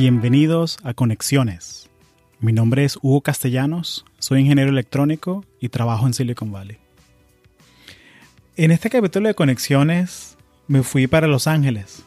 Bienvenidos 0.00 0.78
a 0.84 0.94
Conexiones. 0.94 1.90
Mi 2.38 2.52
nombre 2.52 2.84
es 2.84 2.96
Hugo 3.02 3.20
Castellanos, 3.20 4.04
soy 4.20 4.42
ingeniero 4.42 4.70
electrónico 4.70 5.44
y 5.58 5.70
trabajo 5.70 6.06
en 6.06 6.14
Silicon 6.14 6.52
Valley. 6.52 6.78
En 8.56 8.70
este 8.70 8.90
capítulo 8.90 9.26
de 9.26 9.34
Conexiones 9.34 10.36
me 10.68 10.84
fui 10.84 11.08
para 11.08 11.26
Los 11.26 11.48
Ángeles, 11.48 12.04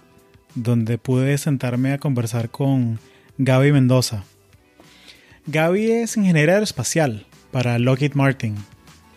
donde 0.56 0.98
pude 0.98 1.38
sentarme 1.38 1.92
a 1.92 1.98
conversar 1.98 2.50
con 2.50 2.98
Gaby 3.38 3.74
Mendoza. 3.74 4.24
Gaby 5.48 5.92
es 5.92 6.16
ingeniera 6.16 6.54
aeroespacial 6.54 7.26
para 7.52 7.78
Lockheed 7.78 8.14
Martin. 8.14 8.56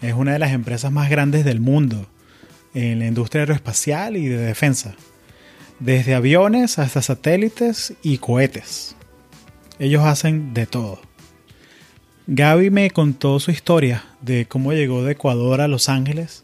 Es 0.02 0.14
una 0.14 0.32
de 0.32 0.40
las 0.40 0.50
empresas 0.50 0.90
más 0.90 1.08
grandes 1.08 1.44
del 1.44 1.60
mundo 1.60 2.08
en 2.74 2.98
la 2.98 3.06
industria 3.06 3.42
aeroespacial 3.42 4.16
y 4.16 4.26
de 4.26 4.38
defensa 4.38 4.96
desde 5.80 6.14
aviones 6.14 6.78
hasta 6.78 7.02
satélites 7.02 7.94
y 8.02 8.18
cohetes. 8.18 8.96
Ellos 9.78 10.04
hacen 10.04 10.54
de 10.54 10.66
todo. 10.66 11.00
Gaby 12.26 12.70
me 12.70 12.90
contó 12.90 13.38
su 13.38 13.50
historia 13.50 14.04
de 14.22 14.46
cómo 14.46 14.72
llegó 14.72 15.02
de 15.02 15.12
Ecuador 15.12 15.60
a 15.60 15.68
Los 15.68 15.88
Ángeles 15.88 16.42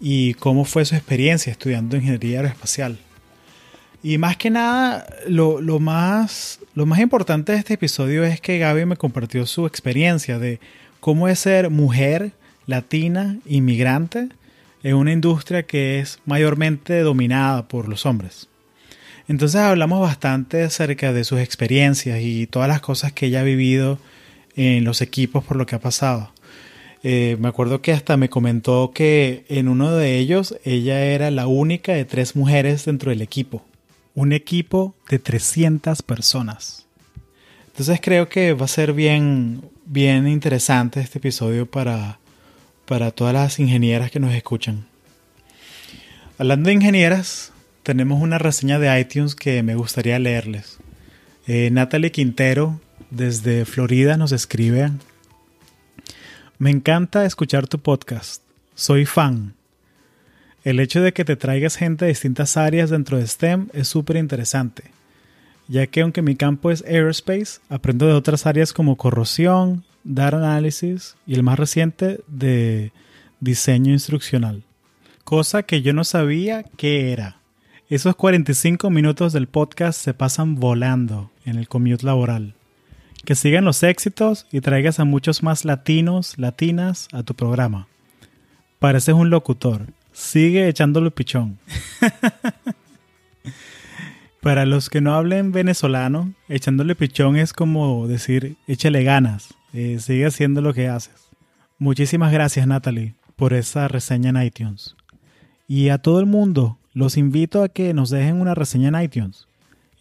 y 0.00 0.34
cómo 0.34 0.64
fue 0.64 0.84
su 0.84 0.96
experiencia 0.96 1.52
estudiando 1.52 1.96
ingeniería 1.96 2.38
aeroespacial. 2.38 2.98
Y 4.02 4.18
más 4.18 4.36
que 4.36 4.50
nada, 4.50 5.06
lo, 5.28 5.60
lo 5.60 5.78
más 5.78 6.58
importante 6.98 7.52
de 7.52 7.58
este 7.58 7.74
episodio 7.74 8.24
es 8.24 8.40
que 8.40 8.58
Gaby 8.58 8.84
me 8.84 8.96
compartió 8.96 9.46
su 9.46 9.64
experiencia 9.64 10.40
de 10.40 10.58
cómo 10.98 11.28
es 11.28 11.38
ser 11.38 11.70
mujer, 11.70 12.32
latina, 12.66 13.38
inmigrante 13.46 14.28
en 14.82 14.96
una 14.96 15.12
industria 15.12 15.62
que 15.64 16.00
es 16.00 16.18
mayormente 16.26 17.00
dominada 17.00 17.68
por 17.68 17.88
los 17.88 18.06
hombres. 18.06 18.48
Entonces 19.28 19.60
hablamos 19.60 20.00
bastante 20.00 20.62
acerca 20.64 21.12
de 21.12 21.24
sus 21.24 21.40
experiencias 21.40 22.20
y 22.20 22.46
todas 22.46 22.68
las 22.68 22.80
cosas 22.80 23.12
que 23.12 23.26
ella 23.26 23.40
ha 23.40 23.44
vivido 23.44 23.98
en 24.56 24.84
los 24.84 25.00
equipos 25.00 25.44
por 25.44 25.56
lo 25.56 25.66
que 25.66 25.76
ha 25.76 25.80
pasado. 25.80 26.32
Eh, 27.04 27.36
me 27.40 27.48
acuerdo 27.48 27.82
que 27.82 27.92
hasta 27.92 28.16
me 28.16 28.28
comentó 28.28 28.92
que 28.94 29.44
en 29.48 29.68
uno 29.68 29.92
de 29.92 30.18
ellos 30.18 30.56
ella 30.64 31.04
era 31.04 31.30
la 31.30 31.46
única 31.46 31.92
de 31.92 32.04
tres 32.04 32.36
mujeres 32.36 32.84
dentro 32.84 33.10
del 33.10 33.22
equipo. 33.22 33.64
Un 34.14 34.32
equipo 34.32 34.94
de 35.08 35.18
300 35.18 36.02
personas. 36.02 36.86
Entonces 37.68 38.00
creo 38.02 38.28
que 38.28 38.52
va 38.52 38.66
a 38.66 38.68
ser 38.68 38.92
bien, 38.92 39.62
bien 39.86 40.28
interesante 40.28 41.00
este 41.00 41.18
episodio 41.18 41.66
para, 41.66 42.18
para 42.86 43.10
todas 43.10 43.34
las 43.34 43.58
ingenieras 43.58 44.10
que 44.10 44.20
nos 44.20 44.34
escuchan. 44.34 44.86
Hablando 46.38 46.68
de 46.68 46.74
ingenieras, 46.74 47.51
tenemos 47.82 48.22
una 48.22 48.38
reseña 48.38 48.78
de 48.78 49.00
iTunes 49.00 49.34
que 49.34 49.62
me 49.62 49.74
gustaría 49.74 50.18
leerles. 50.18 50.78
Eh, 51.46 51.70
Natalie 51.72 52.12
Quintero 52.12 52.80
desde 53.10 53.64
Florida 53.64 54.16
nos 54.16 54.32
escribe. 54.32 54.90
Me 56.58 56.70
encanta 56.70 57.24
escuchar 57.24 57.66
tu 57.66 57.78
podcast. 57.80 58.42
Soy 58.74 59.04
fan. 59.04 59.54
El 60.64 60.78
hecho 60.78 61.02
de 61.02 61.12
que 61.12 61.24
te 61.24 61.34
traigas 61.34 61.76
gente 61.76 62.04
de 62.04 62.10
distintas 62.10 62.56
áreas 62.56 62.90
dentro 62.90 63.18
de 63.18 63.26
STEM 63.26 63.68
es 63.72 63.88
súper 63.88 64.16
interesante, 64.16 64.84
ya 65.66 65.88
que 65.88 66.02
aunque 66.02 66.22
mi 66.22 66.36
campo 66.36 66.70
es 66.70 66.84
aerospace, 66.84 67.60
aprendo 67.68 68.06
de 68.06 68.12
otras 68.12 68.46
áreas 68.46 68.72
como 68.72 68.96
corrosión, 68.96 69.84
data 70.04 70.36
analysis 70.36 71.16
y 71.26 71.34
el 71.34 71.42
más 71.42 71.58
reciente 71.58 72.20
de 72.28 72.92
diseño 73.40 73.92
instruccional, 73.92 74.62
cosa 75.24 75.64
que 75.64 75.82
yo 75.82 75.92
no 75.92 76.04
sabía 76.04 76.62
qué 76.76 77.12
era. 77.12 77.41
Esos 77.92 78.16
45 78.16 78.88
minutos 78.88 79.34
del 79.34 79.48
podcast 79.48 80.00
se 80.00 80.14
pasan 80.14 80.54
volando 80.54 81.30
en 81.44 81.58
el 81.58 81.68
commute 81.68 82.06
laboral. 82.06 82.54
Que 83.26 83.34
sigan 83.34 83.66
los 83.66 83.82
éxitos 83.82 84.46
y 84.50 84.62
traigas 84.62 84.98
a 84.98 85.04
muchos 85.04 85.42
más 85.42 85.66
latinos, 85.66 86.38
latinas 86.38 87.08
a 87.12 87.22
tu 87.22 87.34
programa. 87.34 87.88
Pareces 88.78 89.14
un 89.14 89.28
locutor. 89.28 89.88
Sigue 90.10 90.68
echándole 90.68 91.10
pichón. 91.10 91.58
Para 94.40 94.64
los 94.64 94.88
que 94.88 95.02
no 95.02 95.12
hablen 95.12 95.52
venezolano, 95.52 96.32
echándole 96.48 96.94
pichón 96.94 97.36
es 97.36 97.52
como 97.52 98.08
decir, 98.08 98.56
échale 98.66 99.04
ganas, 99.04 99.52
eh, 99.74 99.98
sigue 100.00 100.24
haciendo 100.24 100.62
lo 100.62 100.72
que 100.72 100.88
haces. 100.88 101.28
Muchísimas 101.78 102.32
gracias 102.32 102.66
Natalie 102.66 103.16
por 103.36 103.52
esa 103.52 103.86
reseña 103.86 104.30
en 104.30 104.42
iTunes. 104.42 104.96
Y 105.68 105.90
a 105.90 105.98
todo 105.98 106.20
el 106.20 106.26
mundo 106.26 106.78
los 106.94 107.16
invito 107.16 107.62
a 107.62 107.68
que 107.68 107.94
nos 107.94 108.10
dejen 108.10 108.40
una 108.40 108.54
reseña 108.54 108.88
en 108.88 109.02
iTunes 109.02 109.46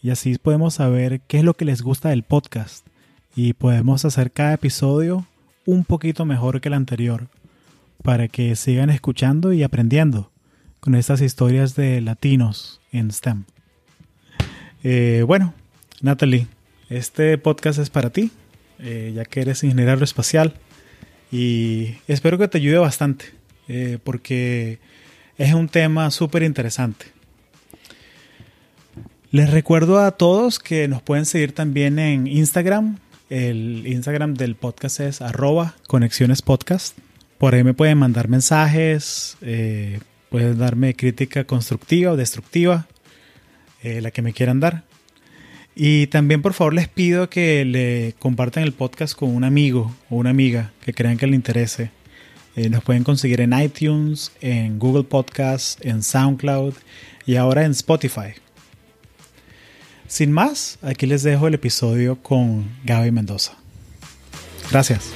y 0.03 0.09
así 0.09 0.37
podemos 0.37 0.75
saber 0.75 1.21
qué 1.27 1.37
es 1.39 1.43
lo 1.43 1.53
que 1.53 1.65
les 1.65 1.81
gusta 1.81 2.09
del 2.09 2.23
podcast 2.23 2.85
y 3.35 3.53
podemos 3.53 4.03
hacer 4.03 4.31
cada 4.31 4.53
episodio 4.53 5.25
un 5.65 5.85
poquito 5.85 6.25
mejor 6.25 6.59
que 6.59 6.69
el 6.69 6.73
anterior 6.73 7.27
para 8.03 8.27
que 8.27 8.55
sigan 8.55 8.89
escuchando 8.89 9.53
y 9.53 9.63
aprendiendo 9.63 10.31
con 10.79 10.95
estas 10.95 11.21
historias 11.21 11.75
de 11.75 12.01
latinos 12.01 12.81
en 12.91 13.11
STEM. 13.11 13.43
Eh, 14.83 15.23
bueno, 15.25 15.53
Natalie, 16.01 16.47
este 16.89 17.37
podcast 17.37 17.77
es 17.77 17.91
para 17.91 18.09
ti, 18.09 18.31
eh, 18.79 19.13
ya 19.15 19.23
que 19.25 19.41
eres 19.41 19.63
ingeniero 19.63 19.91
aeroespacial 19.91 20.55
y 21.31 21.95
espero 22.07 22.39
que 22.39 22.47
te 22.47 22.57
ayude 22.57 22.79
bastante, 22.79 23.25
eh, 23.67 23.99
porque 24.03 24.79
es 25.41 25.55
un 25.55 25.67
tema 25.67 26.11
súper 26.11 26.43
interesante. 26.43 27.07
Les 29.31 29.49
recuerdo 29.49 29.99
a 29.99 30.11
todos 30.11 30.59
que 30.59 30.87
nos 30.87 31.01
pueden 31.01 31.25
seguir 31.25 31.53
también 31.53 31.97
en 31.97 32.27
Instagram. 32.27 32.99
El 33.31 33.87
Instagram 33.87 34.35
del 34.35 34.55
podcast 34.55 34.99
es 34.99 35.19
arroba. 35.19 35.75
Por 37.39 37.55
ahí 37.55 37.63
me 37.63 37.73
pueden 37.73 37.97
mandar 37.97 38.27
mensajes, 38.27 39.37
eh, 39.41 39.99
pueden 40.29 40.59
darme 40.59 40.95
crítica 40.95 41.45
constructiva 41.45 42.11
o 42.11 42.17
destructiva, 42.17 42.85
eh, 43.81 43.99
la 44.01 44.11
que 44.11 44.21
me 44.21 44.33
quieran 44.33 44.59
dar. 44.59 44.83
Y 45.75 46.05
también 46.07 46.43
por 46.43 46.53
favor 46.53 46.75
les 46.75 46.87
pido 46.87 47.31
que 47.31 47.65
le 47.65 48.13
compartan 48.19 48.61
el 48.61 48.73
podcast 48.73 49.15
con 49.17 49.35
un 49.35 49.43
amigo 49.43 49.95
o 50.11 50.17
una 50.17 50.29
amiga 50.29 50.71
que 50.85 50.93
crean 50.93 51.17
que 51.17 51.25
le 51.25 51.35
interese. 51.35 51.89
Eh, 52.55 52.69
nos 52.69 52.83
pueden 52.83 53.03
conseguir 53.03 53.39
en 53.39 53.53
iTunes, 53.53 54.31
en 54.41 54.77
Google 54.77 55.03
Podcasts, 55.03 55.77
en 55.81 56.03
SoundCloud 56.03 56.73
y 57.25 57.37
ahora 57.37 57.63
en 57.63 57.71
Spotify. 57.71 58.33
Sin 60.07 60.33
más, 60.33 60.77
aquí 60.81 61.05
les 61.05 61.23
dejo 61.23 61.47
el 61.47 61.53
episodio 61.53 62.17
con 62.21 62.69
Gaby 62.83 63.11
Mendoza. 63.11 63.53
Gracias. 64.69 65.11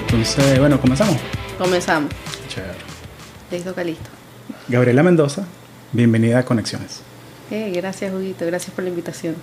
Entonces, 0.00 0.58
bueno, 0.58 0.80
comenzamos. 0.80 1.18
Comenzamos. 1.58 2.10
Chévere. 2.48 2.78
Listo, 3.50 3.84
listo. 3.84 4.10
Gabriela 4.68 5.02
Mendoza, 5.02 5.44
bienvenida 5.92 6.38
a 6.38 6.44
Conexiones. 6.44 7.02
Eh, 7.50 7.70
gracias, 7.74 8.14
Huguito. 8.14 8.46
Gracias 8.46 8.74
por 8.74 8.84
la 8.84 8.90
invitación. 8.90 9.34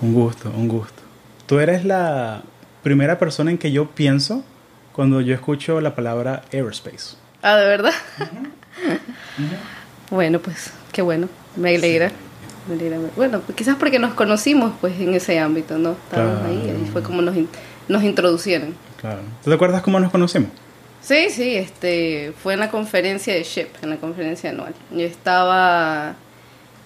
Un 0.00 0.14
gusto, 0.14 0.52
un 0.56 0.68
gusto. 0.68 1.07
Tú 1.48 1.60
eres 1.60 1.86
la 1.86 2.42
primera 2.82 3.18
persona 3.18 3.50
en 3.50 3.56
que 3.56 3.72
yo 3.72 3.90
pienso 3.92 4.44
cuando 4.92 5.22
yo 5.22 5.34
escucho 5.34 5.80
la 5.80 5.94
palabra 5.94 6.42
aerospace. 6.52 7.16
Ah, 7.40 7.56
¿de 7.56 7.66
verdad? 7.66 7.94
Bueno, 10.10 10.40
pues 10.40 10.72
qué 10.92 11.00
bueno. 11.00 11.28
Me 11.56 11.74
alegra. 11.74 12.12
Me 12.68 12.74
alegra. 12.74 12.98
Bueno, 13.16 13.40
pues, 13.40 13.56
quizás 13.56 13.76
porque 13.76 13.98
nos 13.98 14.12
conocimos 14.12 14.74
pues 14.78 15.00
en 15.00 15.14
ese 15.14 15.38
ámbito, 15.38 15.78
¿no? 15.78 15.92
Estábamos 15.92 16.42
ahí 16.42 16.82
y 16.82 16.90
fue 16.90 17.02
como 17.02 17.22
nos, 17.22 17.34
nos 17.88 18.02
introducieron. 18.02 18.74
Claro. 19.00 19.20
¿Tú 19.42 19.48
te 19.48 19.54
acuerdas 19.54 19.80
cómo 19.80 19.98
nos 20.00 20.10
conocimos? 20.10 20.50
Sí, 21.00 21.30
sí, 21.30 21.56
este, 21.56 22.34
fue 22.42 22.52
en 22.52 22.60
la 22.60 22.70
conferencia 22.70 23.32
de 23.32 23.42
SHIP, 23.42 23.82
en 23.82 23.90
la 23.90 23.96
conferencia 23.96 24.50
anual. 24.50 24.74
Yo 24.90 25.00
estaba 25.00 26.14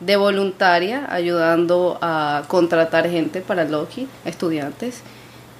de 0.04 0.16
voluntaria 0.16 1.06
ayudando 1.10 1.98
a 2.00 2.44
contratar 2.48 3.08
gente 3.08 3.40
para 3.40 3.64
Loki, 3.64 4.08
estudiantes. 4.24 5.02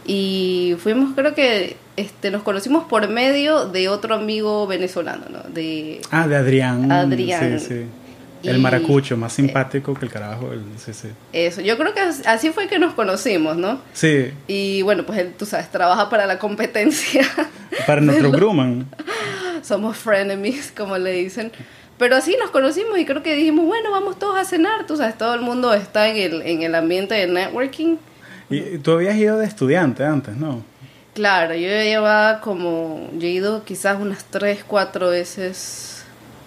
Y 0.04 0.76
fuimos, 0.78 1.14
creo 1.14 1.34
que 1.34 1.76
este, 1.96 2.30
nos 2.30 2.42
conocimos 2.42 2.84
por 2.84 3.08
medio 3.08 3.66
de 3.66 3.88
otro 3.88 4.14
amigo 4.14 4.66
venezolano, 4.66 5.26
¿no? 5.30 5.42
De, 5.52 6.00
ah, 6.10 6.26
de 6.26 6.36
Adrián. 6.36 6.90
Adrián. 6.90 7.60
Sí, 7.60 7.66
sí. 7.66 7.86
El 8.42 8.58
maracucho, 8.58 9.16
más 9.16 9.32
simpático 9.32 9.94
que 9.94 10.06
el 10.06 10.10
carajo. 10.10 10.52
El, 10.52 10.64
sí, 10.76 10.92
sí. 10.92 11.08
Eso, 11.32 11.60
yo 11.60 11.78
creo 11.78 11.94
que 11.94 12.00
así 12.00 12.50
fue 12.50 12.66
que 12.66 12.78
nos 12.78 12.94
conocimos, 12.94 13.56
¿no? 13.56 13.80
Sí. 13.92 14.32
Y 14.48 14.82
bueno, 14.82 15.06
pues 15.06 15.20
él, 15.20 15.34
tú 15.38 15.46
sabes, 15.46 15.70
trabaja 15.70 16.10
para 16.10 16.26
la 16.26 16.38
competencia. 16.38 17.24
Para 17.86 18.00
nuestro 18.00 18.32
Grumman. 18.32 18.88
Somos 19.62 19.96
frenemies, 19.96 20.72
como 20.76 20.98
le 20.98 21.12
dicen. 21.12 21.52
Pero 22.02 22.16
así 22.16 22.36
nos 22.40 22.50
conocimos 22.50 22.98
y 22.98 23.04
creo 23.04 23.22
que 23.22 23.36
dijimos, 23.36 23.64
bueno, 23.64 23.92
vamos 23.92 24.18
todos 24.18 24.36
a 24.36 24.44
cenar. 24.44 24.86
Tú 24.86 24.96
sabes, 24.96 25.16
todo 25.16 25.34
el 25.34 25.40
mundo 25.40 25.72
está 25.72 26.08
en 26.08 26.16
el, 26.16 26.42
en 26.42 26.62
el 26.62 26.74
ambiente 26.74 27.14
de 27.14 27.28
networking. 27.28 27.96
¿Y 28.50 28.78
tú 28.78 28.90
habías 28.90 29.14
ido 29.14 29.38
de 29.38 29.46
estudiante 29.46 30.04
antes, 30.04 30.36
no? 30.36 30.64
Claro, 31.14 31.54
yo 31.54 31.68
llevaba 31.68 32.40
como, 32.40 33.08
yo 33.16 33.28
he 33.28 33.30
ido 33.30 33.64
quizás 33.64 34.00
unas 34.00 34.24
tres, 34.24 34.64
cuatro 34.66 35.10
veces 35.10 35.92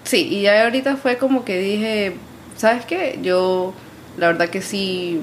Sí, 0.05 0.27
y 0.29 0.41
ya 0.41 0.63
ahorita 0.65 0.97
fue 0.97 1.17
como 1.17 1.43
que 1.43 1.57
dije, 1.57 2.15
¿sabes 2.57 2.85
qué? 2.85 3.17
Yo 3.23 3.73
la 4.17 4.27
verdad 4.27 4.49
que 4.49 4.61
sí 4.61 5.21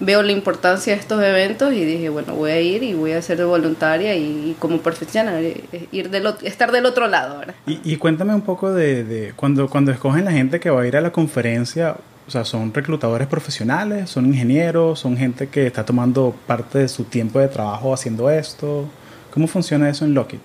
veo 0.00 0.22
la 0.22 0.32
importancia 0.32 0.94
de 0.94 1.00
estos 1.00 1.22
eventos 1.22 1.72
y 1.72 1.84
dije, 1.84 2.08
bueno, 2.08 2.34
voy 2.34 2.50
a 2.50 2.60
ir 2.60 2.82
y 2.82 2.94
voy 2.94 3.12
a 3.12 3.22
ser 3.22 3.44
voluntaria 3.44 4.14
y, 4.14 4.56
como 4.58 4.78
profesional, 4.78 5.42
eh, 5.44 5.88
ir 5.92 6.10
del, 6.10 6.34
estar 6.42 6.72
del 6.72 6.86
otro 6.86 7.06
lado. 7.08 7.42
y 7.66 7.96
cuéntame 7.96 8.34
un 8.34 8.42
poco 8.42 8.72
de, 8.72 9.04
de, 9.04 9.32
cuando, 9.34 9.68
cuando 9.68 9.92
escogen 9.92 10.24
la 10.24 10.32
gente 10.32 10.60
que 10.60 10.70
va 10.70 10.82
a 10.82 10.86
ir 10.86 10.96
a 10.96 11.00
la 11.00 11.10
conferencia, 11.10 11.96
o 12.28 12.30
sea, 12.30 12.44
¿son 12.44 12.74
reclutadores 12.74 13.26
profesionales? 13.26 14.10
¿Son 14.10 14.26
ingenieros? 14.26 15.00
¿Son 15.00 15.16
gente 15.16 15.48
que 15.48 15.66
está 15.66 15.84
tomando 15.84 16.34
parte 16.46 16.78
de 16.78 16.88
su 16.88 17.04
tiempo 17.04 17.38
de 17.38 17.48
trabajo 17.48 17.94
haciendo 17.94 18.28
esto? 18.30 18.86
¿Cómo 19.32 19.46
funciona 19.46 19.88
eso 19.88 20.04
en 20.04 20.12
Lockheed? 20.12 20.40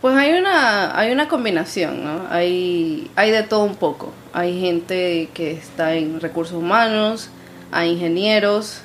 Pues 0.00 0.14
hay 0.14 0.38
una, 0.38 0.96
hay 0.96 1.10
una 1.10 1.26
combinación, 1.26 2.04
¿no? 2.04 2.26
Hay, 2.30 3.10
hay 3.16 3.32
de 3.32 3.42
todo 3.42 3.64
un 3.64 3.74
poco. 3.74 4.12
Hay 4.32 4.60
gente 4.60 5.28
que 5.34 5.50
está 5.50 5.94
en 5.94 6.20
recursos 6.20 6.54
humanos, 6.54 7.30
hay 7.72 7.92
ingenieros 7.92 8.80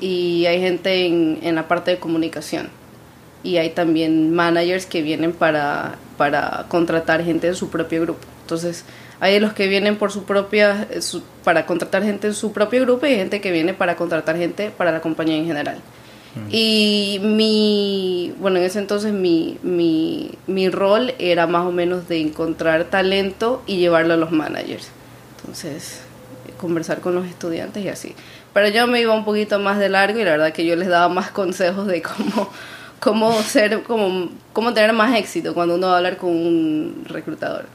y 0.00 0.46
hay 0.46 0.60
gente 0.60 1.06
en, 1.06 1.38
en 1.42 1.54
la 1.54 1.68
parte 1.68 1.92
de 1.92 1.98
comunicación. 1.98 2.68
Y 3.42 3.58
hay 3.58 3.70
también 3.70 4.34
managers 4.34 4.86
que 4.86 5.02
vienen 5.02 5.32
para, 5.32 5.96
para 6.16 6.66
contratar 6.68 7.22
gente 7.24 7.46
en 7.46 7.54
su 7.54 7.70
propio 7.70 8.02
grupo. 8.02 8.26
Entonces, 8.42 8.84
hay 9.20 9.40
los 9.40 9.52
que 9.54 9.66
vienen 9.66 9.96
por 9.96 10.12
su 10.12 10.24
propia, 10.24 10.86
para 11.42 11.66
contratar 11.66 12.02
gente 12.02 12.26
en 12.28 12.34
su 12.34 12.52
propio 12.52 12.82
grupo 12.82 13.06
y 13.06 13.10
hay 13.10 13.16
gente 13.16 13.40
que 13.40 13.50
viene 13.50 13.72
para 13.72 13.96
contratar 13.96 14.36
gente 14.36 14.70
para 14.70 14.92
la 14.92 15.00
compañía 15.00 15.36
en 15.36 15.46
general. 15.46 15.78
Y 16.50 17.18
mi, 17.22 18.34
bueno, 18.38 18.58
en 18.58 18.64
ese 18.64 18.78
entonces 18.78 19.14
mi, 19.14 19.56
mi, 19.62 20.32
mi 20.46 20.68
rol 20.68 21.14
era 21.18 21.46
más 21.46 21.64
o 21.64 21.72
menos 21.72 22.08
de 22.08 22.20
encontrar 22.20 22.84
talento 22.84 23.62
y 23.66 23.78
llevarlo 23.78 24.12
a 24.12 24.16
los 24.18 24.32
managers. 24.32 24.88
Entonces, 25.38 26.02
conversar 26.56 27.00
con 27.00 27.14
los 27.14 27.26
estudiantes 27.26 27.84
y 27.84 27.88
así. 27.88 28.14
Pero 28.52 28.68
yo 28.68 28.86
me 28.86 29.00
iba 29.00 29.14
un 29.14 29.24
poquito 29.24 29.58
más 29.58 29.78
de 29.78 29.88
largo 29.88 30.18
y 30.18 30.24
la 30.24 30.32
verdad 30.32 30.52
que 30.52 30.64
yo 30.64 30.76
les 30.76 30.88
daba 30.88 31.08
más 31.08 31.30
consejos 31.30 31.86
de 31.86 32.02
cómo, 32.02 32.50
cómo 33.00 33.32
ser, 33.42 33.82
cómo, 33.82 34.30
cómo 34.52 34.74
tener 34.74 34.92
más 34.92 35.16
éxito 35.16 35.54
cuando 35.54 35.74
uno 35.74 35.88
va 35.88 35.94
a 35.94 35.96
hablar 35.98 36.16
con 36.16 36.30
un 36.30 37.04
reclutador. 37.06 37.66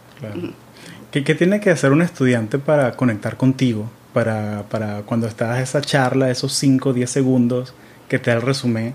¿Qué, 1.12 1.24
¿Qué, 1.24 1.36
tiene 1.36 1.60
que 1.60 1.70
hacer 1.70 1.92
un 1.92 2.02
estudiante 2.02 2.60
para 2.60 2.92
conectar 2.94 3.38
contigo? 3.38 3.90
Para, 4.14 4.64
para 4.70 5.04
cuando 5.04 5.28
estás 5.28 5.60
esa 5.60 5.82
charla, 5.82 6.30
esos 6.30 6.54
5 6.54 6.90
o 6.90 6.94
10 6.94 7.10
segundos 7.10 7.74
que 8.10 8.20
te 8.20 8.30
da 8.30 8.38
el 8.38 8.42
resumen. 8.44 8.94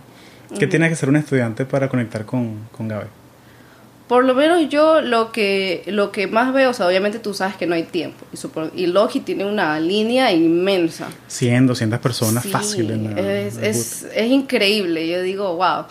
¿Qué 0.59 0.67
tiene 0.67 0.87
que 0.89 0.95
hacer 0.95 1.09
un 1.09 1.17
estudiante 1.17 1.65
para 1.65 1.89
conectar 1.89 2.25
con, 2.25 2.69
con 2.71 2.87
Gaby? 2.87 3.07
Por 4.09 4.25
lo 4.25 4.35
menos 4.35 4.69
yo 4.69 5.01
lo 5.01 5.33
que, 5.33 5.83
lo 5.87 6.13
que 6.13 6.29
más 6.29 6.53
veo, 6.53 6.71
o 6.71 6.73
sea, 6.73 6.87
obviamente 6.87 7.19
tú 7.19 7.35
sabes 7.35 7.57
que 7.57 7.67
no 7.67 7.75
hay 7.75 7.83
tiempo. 7.83 8.25
Y, 8.33 8.83
y 8.83 8.87
Logi 8.87 9.19
tiene 9.21 9.45
una 9.45 9.81
línea 9.81 10.33
inmensa. 10.33 11.09
100, 11.27 11.67
200 11.67 11.99
personas 11.99 12.45
sí, 12.45 12.51
fácil. 12.51 12.91
En 12.93 13.19
es, 13.19 13.57
es, 13.57 14.07
es, 14.15 14.31
increíble. 14.31 15.09
Yo 15.09 15.23
digo, 15.23 15.57
wow. 15.57 15.87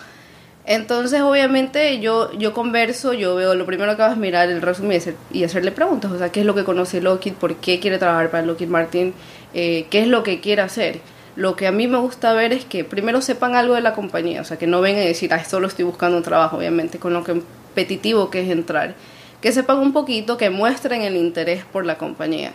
Entonces, 0.65 1.21
obviamente, 1.21 1.99
yo, 1.99 2.31
yo 2.33 2.53
converso, 2.53 3.11
yo 3.11 3.35
veo, 3.35 3.53
lo 3.53 3.65
primero 3.65 3.95
que 3.97 4.01
hago 4.01 4.13
es 4.13 4.17
mirar 4.17 4.49
el 4.49 4.61
resumen 4.61 4.99
y, 5.31 5.43
hacerle 5.43 5.71
preguntas. 5.71 6.09
O 6.11 6.17
sea, 6.17 6.31
¿qué 6.31 6.39
es 6.39 6.45
lo 6.45 6.55
que 6.55 6.63
conoce 6.63 7.01
Lockheed? 7.01 7.33
¿Por 7.33 7.57
qué 7.57 7.81
quiere 7.81 7.97
trabajar 7.97 8.31
para 8.31 8.45
Lockheed 8.45 8.69
Martin? 8.69 9.13
Eh, 9.53 9.87
¿Qué 9.89 10.01
es 10.01 10.07
lo 10.07 10.23
que 10.23 10.39
quiere 10.39 10.61
hacer? 10.61 11.01
Lo 11.35 11.57
que 11.57 11.67
a 11.67 11.73
mí 11.73 11.85
me 11.87 11.97
gusta 11.97 12.31
ver 12.31 12.53
es 12.53 12.63
que 12.63 12.85
primero 12.85 13.21
sepan 13.21 13.55
algo 13.55 13.75
de 13.75 13.81
la 13.81 13.93
compañía. 13.93 14.39
O 14.39 14.45
sea, 14.45 14.57
que 14.57 14.67
no 14.67 14.79
vengan 14.79 15.03
a 15.03 15.07
decir, 15.07 15.33
ah, 15.33 15.43
solo 15.43 15.67
estoy 15.67 15.83
buscando 15.83 16.15
un 16.15 16.23
trabajo, 16.23 16.57
obviamente, 16.57 16.97
con 16.97 17.11
lo 17.11 17.25
que 17.25 17.41
competitivo 17.75 18.29
que 18.29 18.41
es 18.41 18.49
entrar. 18.49 18.95
Que 19.41 19.51
sepan 19.51 19.79
un 19.79 19.91
poquito, 19.91 20.37
que 20.37 20.49
muestren 20.49 21.01
el 21.01 21.17
interés 21.17 21.65
por 21.65 21.85
la 21.85 21.97
compañía. 21.97 22.53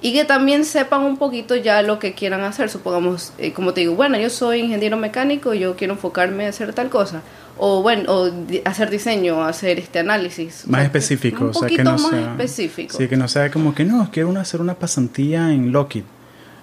Y 0.00 0.12
que 0.12 0.24
también 0.24 0.64
sepan 0.64 1.02
un 1.02 1.16
poquito 1.16 1.56
ya 1.56 1.82
lo 1.82 1.98
que 1.98 2.12
quieran 2.12 2.42
hacer. 2.42 2.70
Supongamos, 2.70 3.32
eh, 3.38 3.52
como 3.52 3.72
te 3.72 3.80
digo, 3.80 3.94
bueno, 3.94 4.18
yo 4.18 4.30
soy 4.30 4.60
ingeniero 4.60 4.96
mecánico, 4.96 5.54
yo 5.54 5.76
quiero 5.76 5.94
enfocarme 5.94 6.46
a 6.46 6.50
hacer 6.50 6.72
tal 6.72 6.88
cosa. 6.88 7.22
O 7.58 7.82
bueno, 7.82 8.12
o 8.12 8.30
hacer 8.64 8.90
diseño, 8.90 9.42
hacer 9.44 9.78
este 9.78 9.98
análisis. 9.98 10.66
Más 10.66 10.78
o 10.78 10.82
sea, 10.82 10.84
específico, 10.84 11.44
un 11.44 11.50
o 11.50 11.54
sea, 11.54 11.68
que 11.68 11.84
no 11.84 11.92
más 11.92 12.10
sea, 12.10 12.30
específico. 12.32 12.96
Sí, 12.96 13.08
que 13.08 13.16
no 13.16 13.28
sea 13.28 13.50
como 13.50 13.74
que 13.74 13.84
no, 13.84 14.08
quiero 14.12 14.30
hacer 14.38 14.60
una 14.60 14.74
pasantía 14.74 15.52
en 15.52 15.72
Lockheed. 15.72 16.04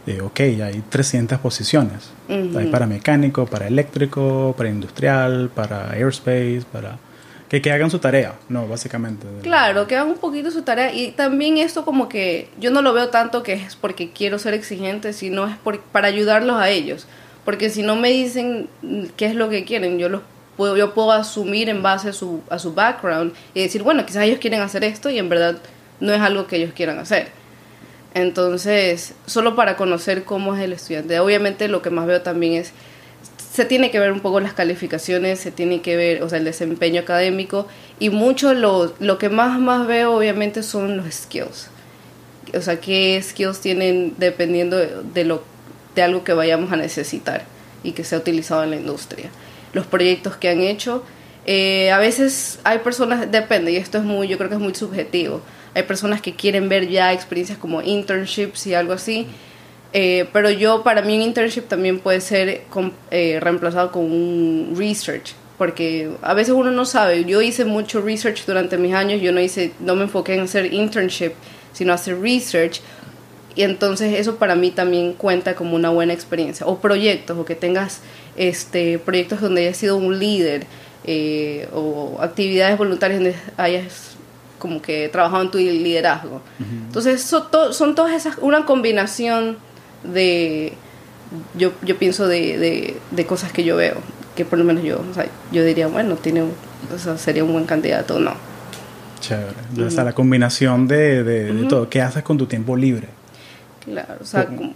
Eh, 0.07 0.21
ok, 0.21 0.39
hay 0.39 0.83
300 0.89 1.39
posiciones. 1.39 2.11
Uh 2.27 2.33
-huh. 2.33 2.57
Hay 2.57 2.67
para 2.67 2.87
mecánico, 2.87 3.45
para 3.45 3.67
eléctrico, 3.67 4.53
para 4.57 4.69
industrial, 4.69 5.49
para 5.53 5.91
aerospace, 5.91 6.63
para 6.71 6.97
que, 7.59 7.71
hagan 7.71 7.91
su 7.91 7.99
tarea, 7.99 8.35
no, 8.47 8.65
básicamente. 8.67 9.27
Claro, 9.41 9.85
que 9.85 9.97
hagan 9.97 10.07
un 10.07 10.17
poquito 10.17 10.51
su 10.51 10.61
tarea 10.61 10.93
y 10.93 11.11
también 11.11 11.57
esto 11.57 11.83
como 11.83 12.07
que 12.07 12.47
yo 12.59 12.71
no 12.71 12.81
lo 12.81 12.93
veo 12.93 13.09
tanto 13.09 13.43
que 13.43 13.53
es 13.53 13.75
porque 13.75 14.11
quiero 14.11 14.39
ser 14.39 14.53
exigente, 14.53 15.11
sino 15.11 15.47
es 15.47 15.57
por, 15.57 15.81
para 15.81 16.07
ayudarlos 16.07 16.55
a 16.55 16.69
ellos, 16.69 17.07
porque 17.43 17.69
si 17.69 17.83
no 17.83 17.97
me 17.97 18.09
dicen 18.09 18.69
qué 19.17 19.25
es 19.25 19.35
lo 19.35 19.49
que 19.49 19.65
quieren, 19.65 19.99
yo 19.99 20.07
los 20.07 20.21
puedo, 20.55 20.77
yo 20.77 20.93
puedo 20.93 21.11
asumir 21.11 21.67
en 21.67 21.83
base 21.83 22.09
a 22.09 22.13
su, 22.13 22.41
a 22.49 22.57
su 22.57 22.73
background 22.73 23.33
y 23.53 23.61
decir, 23.63 23.83
bueno, 23.83 24.05
quizás 24.05 24.23
ellos 24.23 24.39
quieren 24.39 24.61
hacer 24.61 24.85
esto 24.85 25.09
y 25.09 25.17
en 25.17 25.27
verdad 25.27 25.57
no 25.99 26.13
es 26.13 26.21
algo 26.21 26.47
que 26.47 26.55
ellos 26.55 26.71
quieran 26.73 26.99
hacer. 26.99 27.29
Entonces, 28.13 29.13
solo 29.25 29.55
para 29.55 29.75
conocer 29.75 30.23
cómo 30.23 30.55
es 30.55 30.61
el 30.61 30.73
estudiante. 30.73 31.19
Obviamente 31.19 31.67
lo 31.67 31.81
que 31.81 31.89
más 31.89 32.07
veo 32.07 32.21
también 32.21 32.53
es 32.53 32.73
se 33.51 33.65
tiene 33.65 33.91
que 33.91 33.99
ver 33.99 34.11
un 34.13 34.21
poco 34.21 34.39
las 34.39 34.53
calificaciones, 34.53 35.39
se 35.39 35.51
tiene 35.51 35.81
que 35.81 35.97
ver, 35.97 36.23
o 36.23 36.29
sea, 36.29 36.37
el 36.37 36.45
desempeño 36.45 37.01
académico 37.01 37.67
y 37.99 38.09
mucho 38.09 38.53
lo, 38.53 38.93
lo 38.99 39.17
que 39.17 39.29
más 39.29 39.59
más 39.59 39.87
veo 39.87 40.15
obviamente 40.15 40.63
son 40.63 40.97
los 40.97 41.13
skills. 41.13 41.69
O 42.55 42.61
sea, 42.61 42.79
qué 42.79 43.21
skills 43.21 43.59
tienen 43.59 44.13
dependiendo 44.17 44.77
de, 44.77 45.25
lo 45.25 45.43
de 45.95 46.01
algo 46.01 46.23
que 46.23 46.33
vayamos 46.33 46.71
a 46.71 46.77
necesitar 46.77 47.43
y 47.83 47.91
que 47.91 48.05
sea 48.05 48.19
utilizado 48.19 48.63
en 48.63 48.69
la 48.69 48.77
industria. 48.77 49.29
Los 49.73 49.85
proyectos 49.85 50.37
que 50.37 50.47
han 50.47 50.61
hecho, 50.61 51.03
eh, 51.45 51.91
a 51.91 51.97
veces 51.97 52.59
hay 52.63 52.79
personas, 52.79 53.29
depende, 53.31 53.73
y 53.73 53.75
esto 53.75 53.97
es 53.97 54.03
muy, 54.05 54.29
yo 54.29 54.37
creo 54.37 54.49
que 54.49 54.55
es 54.55 54.61
muy 54.61 54.75
subjetivo. 54.75 55.41
Hay 55.73 55.83
personas 55.83 56.21
que 56.21 56.35
quieren 56.35 56.69
ver 56.69 56.87
ya 56.87 57.11
experiencias 57.11 57.57
como 57.57 57.81
internships 57.81 58.67
y 58.67 58.75
algo 58.75 58.93
así. 58.93 59.27
Eh, 59.93 60.27
pero 60.31 60.49
yo, 60.49 60.83
para 60.83 61.01
mí, 61.01 61.15
un 61.15 61.21
internship 61.21 61.63
también 61.63 61.99
puede 61.99 62.21
ser 62.21 62.63
con, 62.69 62.93
eh, 63.11 63.39
reemplazado 63.41 63.91
con 63.91 64.03
un 64.03 64.73
research, 64.77 65.33
porque 65.57 66.11
a 66.21 66.33
veces 66.33 66.53
uno 66.53 66.71
no 66.71 66.85
sabe. 66.85 67.25
Yo 67.25 67.41
hice 67.41 67.65
mucho 67.65 68.01
research 68.01 68.45
durante 68.45 68.77
mis 68.77 68.93
años, 68.93 69.21
yo 69.21 69.31
no 69.31 69.41
hice, 69.41 69.73
no 69.79 69.95
me 69.95 70.03
enfoqué 70.03 70.35
en 70.35 70.41
hacer 70.41 70.73
internship, 70.73 71.33
sino 71.73 71.93
hacer 71.93 72.19
research. 72.19 72.81
Y 73.53 73.63
entonces 73.63 74.17
eso 74.17 74.37
para 74.37 74.55
mí 74.55 74.71
también 74.71 75.11
cuenta 75.13 75.55
como 75.55 75.75
una 75.75 75.89
buena 75.89 76.13
experiencia. 76.13 76.65
O 76.65 76.79
proyectos, 76.79 77.37
o 77.37 77.43
que 77.43 77.55
tengas 77.55 78.01
este, 78.37 78.97
proyectos 78.97 79.41
donde 79.41 79.63
hayas 79.63 79.77
sido 79.77 79.97
un 79.97 80.17
líder, 80.19 80.65
eh, 81.03 81.67
o 81.73 82.17
actividades 82.21 82.77
voluntarias 82.77 83.19
donde 83.19 83.35
hayas 83.57 84.11
como 84.57 84.81
que 84.81 85.09
trabajado 85.09 85.41
en 85.41 85.51
tu 85.51 85.57
liderazgo. 85.57 86.35
Uh 86.35 86.63
-huh. 86.63 86.85
Entonces 86.85 87.23
so, 87.23 87.43
to, 87.47 87.73
son 87.73 87.95
todas 87.95 88.13
esas, 88.13 88.37
una 88.39 88.65
combinación 88.65 89.57
de 90.03 90.73
yo, 91.57 91.71
yo 91.83 91.97
pienso 91.97 92.27
de, 92.27 92.57
de, 92.57 92.97
de, 93.11 93.25
cosas 93.25 93.51
que 93.51 93.63
yo 93.63 93.77
veo 93.77 93.95
que 94.35 94.43
por 94.43 94.59
lo 94.59 94.65
menos 94.65 94.83
yo 94.83 95.03
o 95.09 95.13
sea, 95.13 95.27
yo 95.51 95.63
diría 95.63 95.87
bueno 95.87 96.15
tiene 96.15 96.41
o 96.41 96.97
sea, 96.97 97.17
sería 97.17 97.43
un 97.43 97.53
buen 97.53 97.65
candidato 97.65 98.19
no 98.19 98.33
chévere. 99.19 99.85
O 99.85 99.91
sea, 99.91 100.03
la 100.03 100.13
combinación 100.13 100.87
de, 100.87 101.23
de, 101.23 101.53
de 101.53 101.67
todo. 101.67 101.89
Qué 101.89 102.01
haces 102.01 102.23
con 102.23 102.37
tu 102.37 102.47
tiempo 102.47 102.75
libre 102.75 103.07
claro 103.85 104.15
o 104.19 104.25
sea 104.25 104.47
por, 104.47 104.71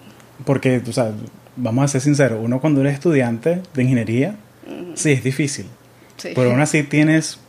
porque 0.46 0.82
o 0.88 0.94
sea 0.94 1.12
vamos 1.56 1.86
a 1.86 1.88
ser 1.88 2.02
sinceros 2.02 2.40
uno 2.42 2.62
cuando 2.62 2.82
eres 2.82 2.94
estudiante 2.94 3.62
de 3.74 3.84
ingeniería 3.84 4.36
sí 4.96 5.12
es 5.12 5.24
difícil. 5.24 5.66
Sí. 6.18 6.30
pero 6.34 6.52
aún 6.52 6.62
así 6.62 6.84
tienes 6.84 7.40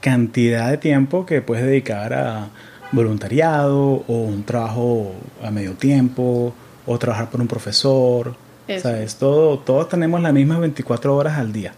cantidad 0.00 0.70
de 0.70 0.78
tiempo 0.78 1.26
que 1.26 1.42
puedes 1.42 1.64
dedicar 1.64 2.12
a 2.12 2.48
voluntariado 2.92 4.04
o 4.06 4.24
un 4.24 4.44
trabajo 4.44 5.12
a 5.42 5.50
medio 5.50 5.74
tiempo 5.74 6.54
o 6.86 6.98
trabajar 6.98 7.30
por 7.30 7.40
un 7.40 7.48
profesor. 7.48 8.34
Eso. 8.68 8.88
O 8.88 8.92
sea, 8.92 9.02
es 9.02 9.16
todo, 9.16 9.58
todos 9.58 9.88
tenemos 9.88 10.20
las 10.20 10.32
mismas 10.32 10.60
24 10.60 11.14
horas 11.14 11.38
al 11.38 11.52
día. 11.52 11.72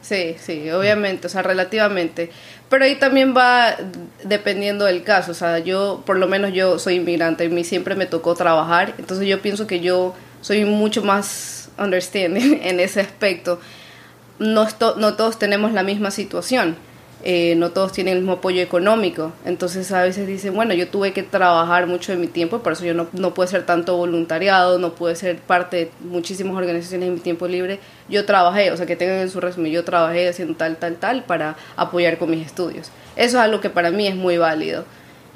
Sí, 0.00 0.36
sí, 0.38 0.70
obviamente, 0.70 1.26
o 1.26 1.30
sea, 1.30 1.42
relativamente. 1.42 2.30
Pero 2.68 2.84
ahí 2.84 2.96
también 2.96 3.34
va 3.36 3.76
dependiendo 4.24 4.86
del 4.86 5.02
caso. 5.02 5.32
O 5.32 5.34
sea, 5.34 5.58
yo, 5.58 6.02
por 6.06 6.18
lo 6.18 6.26
menos 6.26 6.52
yo 6.52 6.78
soy 6.78 6.96
inmigrante, 6.96 7.44
y 7.44 7.48
a 7.48 7.50
mí 7.50 7.64
siempre 7.64 7.94
me 7.94 8.06
tocó 8.06 8.34
trabajar. 8.34 8.94
Entonces 8.98 9.26
yo 9.28 9.40
pienso 9.42 9.66
que 9.66 9.80
yo 9.80 10.14
soy 10.40 10.64
mucho 10.64 11.02
más 11.02 11.68
understanding 11.78 12.60
en 12.62 12.80
ese 12.80 13.00
aspecto. 13.00 13.60
No, 14.38 14.66
no 14.96 15.14
todos 15.14 15.38
tenemos 15.38 15.72
la 15.72 15.82
misma 15.82 16.10
situación 16.10 16.76
eh, 17.22 17.54
no 17.56 17.70
todos 17.70 17.92
tienen 17.92 18.14
el 18.14 18.20
mismo 18.20 18.34
apoyo 18.34 18.62
económico. 18.62 19.32
Entonces 19.44 19.92
a 19.92 20.02
veces 20.02 20.26
dicen, 20.26 20.54
bueno, 20.54 20.74
yo 20.74 20.88
tuve 20.88 21.12
que 21.12 21.22
trabajar 21.22 21.86
mucho 21.86 22.12
de 22.12 22.18
mi 22.18 22.26
tiempo 22.26 22.60
por 22.60 22.72
eso 22.72 22.84
yo 22.84 22.94
no, 22.94 23.08
no 23.12 23.34
ser 23.46 23.66
tanto 23.66 23.96
voluntariado, 23.96 24.78
no 24.78 24.94
pude 24.94 25.16
ser 25.16 25.38
parte 25.38 25.76
de 25.76 25.90
muchísimas 26.00 26.56
organizaciones 26.56 27.08
en 27.08 27.14
mi 27.14 27.20
tiempo 27.20 27.46
libre. 27.46 27.78
Yo 28.08 28.24
trabajé, 28.24 28.70
o 28.70 28.76
sea, 28.76 28.86
que 28.86 28.96
tengan 28.96 29.18
en 29.18 29.30
su 29.30 29.40
resumen, 29.40 29.72
yo 29.72 29.84
trabajé 29.84 30.28
haciendo 30.28 30.54
tal, 30.54 30.76
tal, 30.76 30.96
tal 30.96 31.24
para 31.24 31.56
apoyar 31.76 32.18
con 32.18 32.30
mis 32.30 32.46
estudios. 32.46 32.90
Eso 33.16 33.38
es 33.38 33.42
algo 33.42 33.60
que 33.60 33.70
para 33.70 33.90
mí 33.90 34.06
es 34.06 34.16
muy 34.16 34.38
válido. 34.38 34.84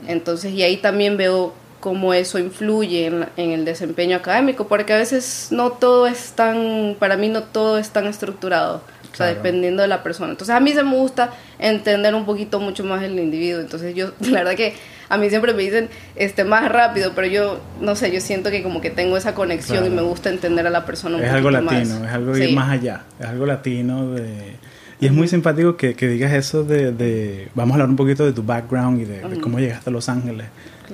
Entonces, 0.06 0.52
y 0.52 0.62
ahí 0.62 0.76
también 0.78 1.16
veo 1.16 1.54
cómo 1.80 2.14
eso 2.14 2.38
influye 2.38 3.06
en, 3.06 3.26
en, 3.36 3.50
el 3.50 3.66
desempeño 3.66 4.16
académico, 4.16 4.66
porque 4.68 4.94
a 4.94 4.96
veces 4.96 5.48
no 5.50 5.72
todo 5.72 6.06
es 6.06 6.32
tan, 6.32 6.96
para 6.98 7.18
mí 7.18 7.28
no 7.28 7.42
todo 7.42 7.76
es 7.76 7.90
tan 7.90 8.06
estructurado, 8.06 8.80
o 9.14 9.16
sea, 9.16 9.26
dependiendo 9.26 9.82
de 9.82 9.88
la 9.88 10.02
persona. 10.02 10.32
Entonces 10.32 10.54
a 10.54 10.60
mí 10.60 10.72
se 10.72 10.82
me 10.82 10.96
gusta 10.96 11.30
entender 11.58 12.14
un 12.14 12.26
poquito 12.26 12.60
mucho 12.60 12.84
más 12.84 13.02
el 13.02 13.18
individuo, 13.18 13.60
entonces 13.60 13.94
yo, 13.94 14.12
la 14.20 14.40
verdad 14.40 14.56
que 14.56 14.74
a 15.08 15.16
mí 15.16 15.30
siempre 15.30 15.54
me 15.54 15.62
dicen 15.62 15.88
este 16.16 16.44
más 16.44 16.70
rápido, 16.70 17.12
pero 17.14 17.26
yo 17.28 17.60
no 17.80 17.94
sé, 17.94 18.12
yo 18.12 18.20
siento 18.20 18.50
que 18.50 18.62
como 18.62 18.80
que 18.80 18.90
tengo 18.90 19.16
esa 19.16 19.34
conexión 19.34 19.86
y 19.86 19.90
me 19.90 20.02
gusta 20.02 20.30
entender 20.30 20.66
a 20.66 20.70
la 20.70 20.84
persona 20.84 21.16
un 21.16 21.24
es 21.24 21.30
algo 21.30 21.50
latino, 21.50 22.04
es 22.04 22.12
algo 22.12 22.36
ir 22.36 22.54
más 22.54 22.70
allá, 22.70 23.04
es 23.20 23.26
algo 23.26 23.46
latino 23.46 24.10
de 24.10 24.56
y 25.00 25.06
es 25.06 25.12
muy 25.12 25.28
simpático 25.28 25.76
que, 25.76 25.94
que 25.94 26.08
digas 26.08 26.32
eso 26.32 26.64
de, 26.64 26.92
de, 26.92 27.48
vamos 27.54 27.72
a 27.72 27.74
hablar 27.74 27.90
un 27.90 27.96
poquito 27.96 28.24
de 28.24 28.32
tu 28.32 28.42
background 28.42 29.00
y 29.00 29.04
de, 29.04 29.40
cómo 29.40 29.58
llegaste 29.58 29.90
a 29.90 29.92
Los 29.92 30.08
Ángeles. 30.08 30.46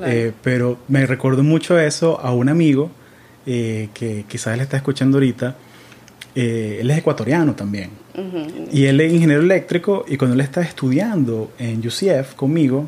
Eh, 0.02 0.32
pero 0.42 0.78
me 0.88 1.04
recuerdo 1.06 1.42
mucho 1.42 1.78
eso 1.78 2.20
a 2.20 2.32
un 2.32 2.48
amigo 2.48 2.90
eh, 3.46 3.88
que 3.92 4.24
quizás 4.26 4.54
él 4.54 4.60
está 4.60 4.76
escuchando 4.76 5.18
ahorita. 5.18 5.54
Eh, 6.34 6.78
él 6.80 6.90
es 6.90 6.98
ecuatoriano 6.98 7.54
también. 7.54 7.90
Y 8.72 8.86
él 8.86 9.00
es 9.00 9.12
ingeniero 9.12 9.42
eléctrico 9.42 10.04
y 10.08 10.16
cuando 10.16 10.34
él 10.34 10.40
estaba 10.40 10.66
estudiando 10.66 11.50
en 11.58 11.86
UCF 11.86 12.34
conmigo, 12.34 12.86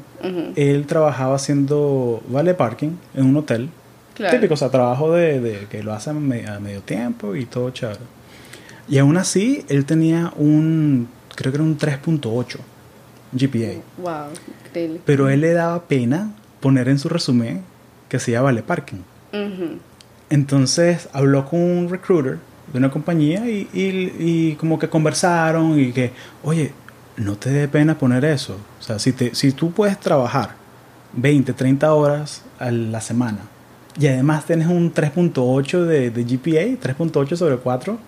él 0.56 0.86
trabajaba 0.86 1.36
haciendo 1.36 2.22
vale 2.28 2.54
parking 2.54 2.90
en 3.14 3.26
un 3.26 3.36
hotel. 3.36 3.68
Típico, 4.14 4.54
o 4.54 4.56
sea, 4.56 4.68
trabajo 4.68 5.12
de, 5.12 5.40
de 5.40 5.66
que 5.70 5.82
lo 5.82 5.92
hacen 5.92 6.16
a 6.46 6.60
medio 6.60 6.82
tiempo 6.82 7.34
y 7.34 7.46
todo 7.46 7.70
chévere. 7.70 8.00
Y 8.88 8.98
aún 8.98 9.16
así, 9.16 9.64
él 9.68 9.84
tenía 9.86 10.32
un, 10.36 11.08
creo 11.34 11.52
que 11.52 11.56
era 11.56 11.64
un 11.64 11.78
3.8 11.78 12.58
GPA. 13.32 13.80
Wow, 13.98 14.32
increíble. 14.66 15.00
Pero 15.04 15.28
él 15.28 15.40
le 15.40 15.52
daba 15.52 15.84
pena 15.84 16.34
poner 16.60 16.88
en 16.88 16.98
su 16.98 17.08
resumen 17.08 17.62
que 18.08 18.18
hacía 18.18 18.42
vale 18.42 18.62
parking. 18.62 18.98
Entonces 20.28 21.08
habló 21.12 21.46
con 21.46 21.60
un 21.60 21.88
recruiter 21.88 22.38
de 22.72 22.78
una 22.78 22.90
compañía 22.90 23.48
y, 23.48 23.68
y, 23.72 24.54
como 24.54 24.78
que 24.78 24.88
conversaron 24.88 25.78
y 25.78 25.92
que, 25.92 26.12
oye, 26.42 26.72
no 27.16 27.36
te 27.36 27.50
dé 27.50 27.68
pena 27.68 27.98
poner 27.98 28.24
eso. 28.24 28.56
O 28.80 28.82
sea, 28.82 28.98
si, 28.98 29.12
te, 29.12 29.34
si 29.34 29.52
tú 29.52 29.72
puedes 29.72 29.98
trabajar 30.00 30.54
20, 31.14 31.52
30 31.52 31.92
horas 31.92 32.42
a 32.58 32.70
la 32.70 33.00
semana 33.00 33.40
y 33.98 34.06
además 34.06 34.46
tienes 34.46 34.68
un 34.68 34.92
3.8 34.92 35.84
de, 35.84 36.10
de 36.10 36.24
GPA, 36.24 36.80
3.8 36.80 37.36
sobre 37.36 37.56
4, 37.58 37.98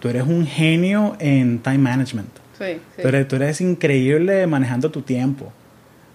tú 0.00 0.08
eres 0.08 0.24
un 0.24 0.46
genio 0.46 1.16
en 1.18 1.58
time 1.60 1.78
management. 1.78 2.28
Sí, 2.58 2.80
sí. 2.96 3.02
Tú, 3.02 3.08
eres, 3.08 3.28
tú 3.28 3.36
eres 3.36 3.60
increíble 3.60 4.46
manejando 4.46 4.90
tu 4.90 5.00
tiempo. 5.00 5.50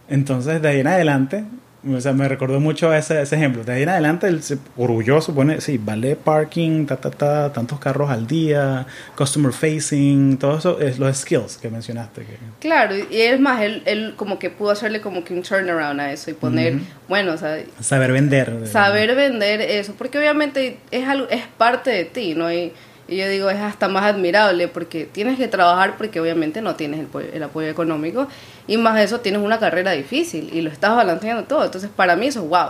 Entonces, 0.08 0.62
de 0.62 0.70
ahí 0.70 0.80
en 0.82 0.88
adelante, 0.88 1.46
o 1.86 2.02
sea, 2.02 2.14
me 2.14 2.28
recordó 2.28 2.60
mucho 2.60 2.94
ese, 2.94 3.22
ese 3.22 3.36
ejemplo. 3.36 3.64
De 3.64 3.74
ahí 3.74 3.84
en 3.84 3.90
adelante, 3.90 4.42
se, 4.42 4.58
orgulloso 4.76 5.34
pone, 5.34 5.62
sí, 5.62 5.78
vale 5.78 6.16
parking, 6.16 6.86
ta, 6.86 6.98
ta, 6.98 7.12
ta, 7.12 7.54
tantos 7.54 7.80
carros 7.80 8.10
al 8.10 8.28
día, 8.28 8.86
customer 9.16 9.54
facing, 9.54 10.38
todo 10.38 10.58
eso, 10.58 10.80
es 10.80 11.00
los 11.00 11.16
skills 11.18 11.58
que 11.58 11.70
mencionaste. 11.70 12.26
Claro, 12.60 12.96
y 12.98 13.22
es 13.22 13.40
más, 13.40 13.62
él, 13.62 13.84
él 13.86 14.14
como 14.16 14.40
que 14.40 14.50
pudo 14.50 14.72
hacerle 14.72 15.02
como 15.02 15.24
que 15.24 15.34
un 15.34 15.44
turnaround 15.44 16.00
a 16.00 16.12
eso 16.12 16.32
y 16.32 16.34
poner, 16.34 16.80
bueno, 17.08 17.34
o 17.34 17.38
sea... 17.38 17.60
Saber 17.80 18.12
vender. 18.12 18.68
Saber 18.68 19.16
vender 19.16 19.62
eso, 19.62 19.94
porque 19.98 20.18
obviamente 20.18 20.80
es, 20.92 21.08
algo, 21.08 21.28
es 21.30 21.44
parte 21.58 21.92
de 21.92 22.06
ti, 22.06 22.34
¿no? 22.36 22.52
Y, 22.52 22.74
y 23.08 23.18
yo 23.18 23.28
digo, 23.30 23.50
es 23.50 23.60
hasta 23.60 23.88
más 23.88 24.04
admirable 24.04 24.68
porque 24.68 25.06
tienes 25.06 25.38
que 25.38 25.48
trabajar 25.48 25.96
porque 25.98 26.20
obviamente 26.20 26.62
no 26.62 26.76
tienes 26.76 27.00
el, 27.00 27.30
el 27.34 27.44
apoyo 27.44 27.68
económico 27.68 28.28
y 28.68 28.78
más 28.78 28.96
de 28.96 29.04
eso 29.04 29.20
tienes 29.22 29.42
una 29.42 29.60
carrera 29.60 29.92
difícil 29.92 30.50
y 30.54 30.62
lo 30.62 30.70
estás 30.70 30.96
balanceando 30.96 31.44
todo. 31.44 31.66
Entonces 31.66 31.90
para 31.96 32.16
mí 32.16 32.28
eso 32.28 32.44
es 32.44 32.50
wow. 32.50 32.68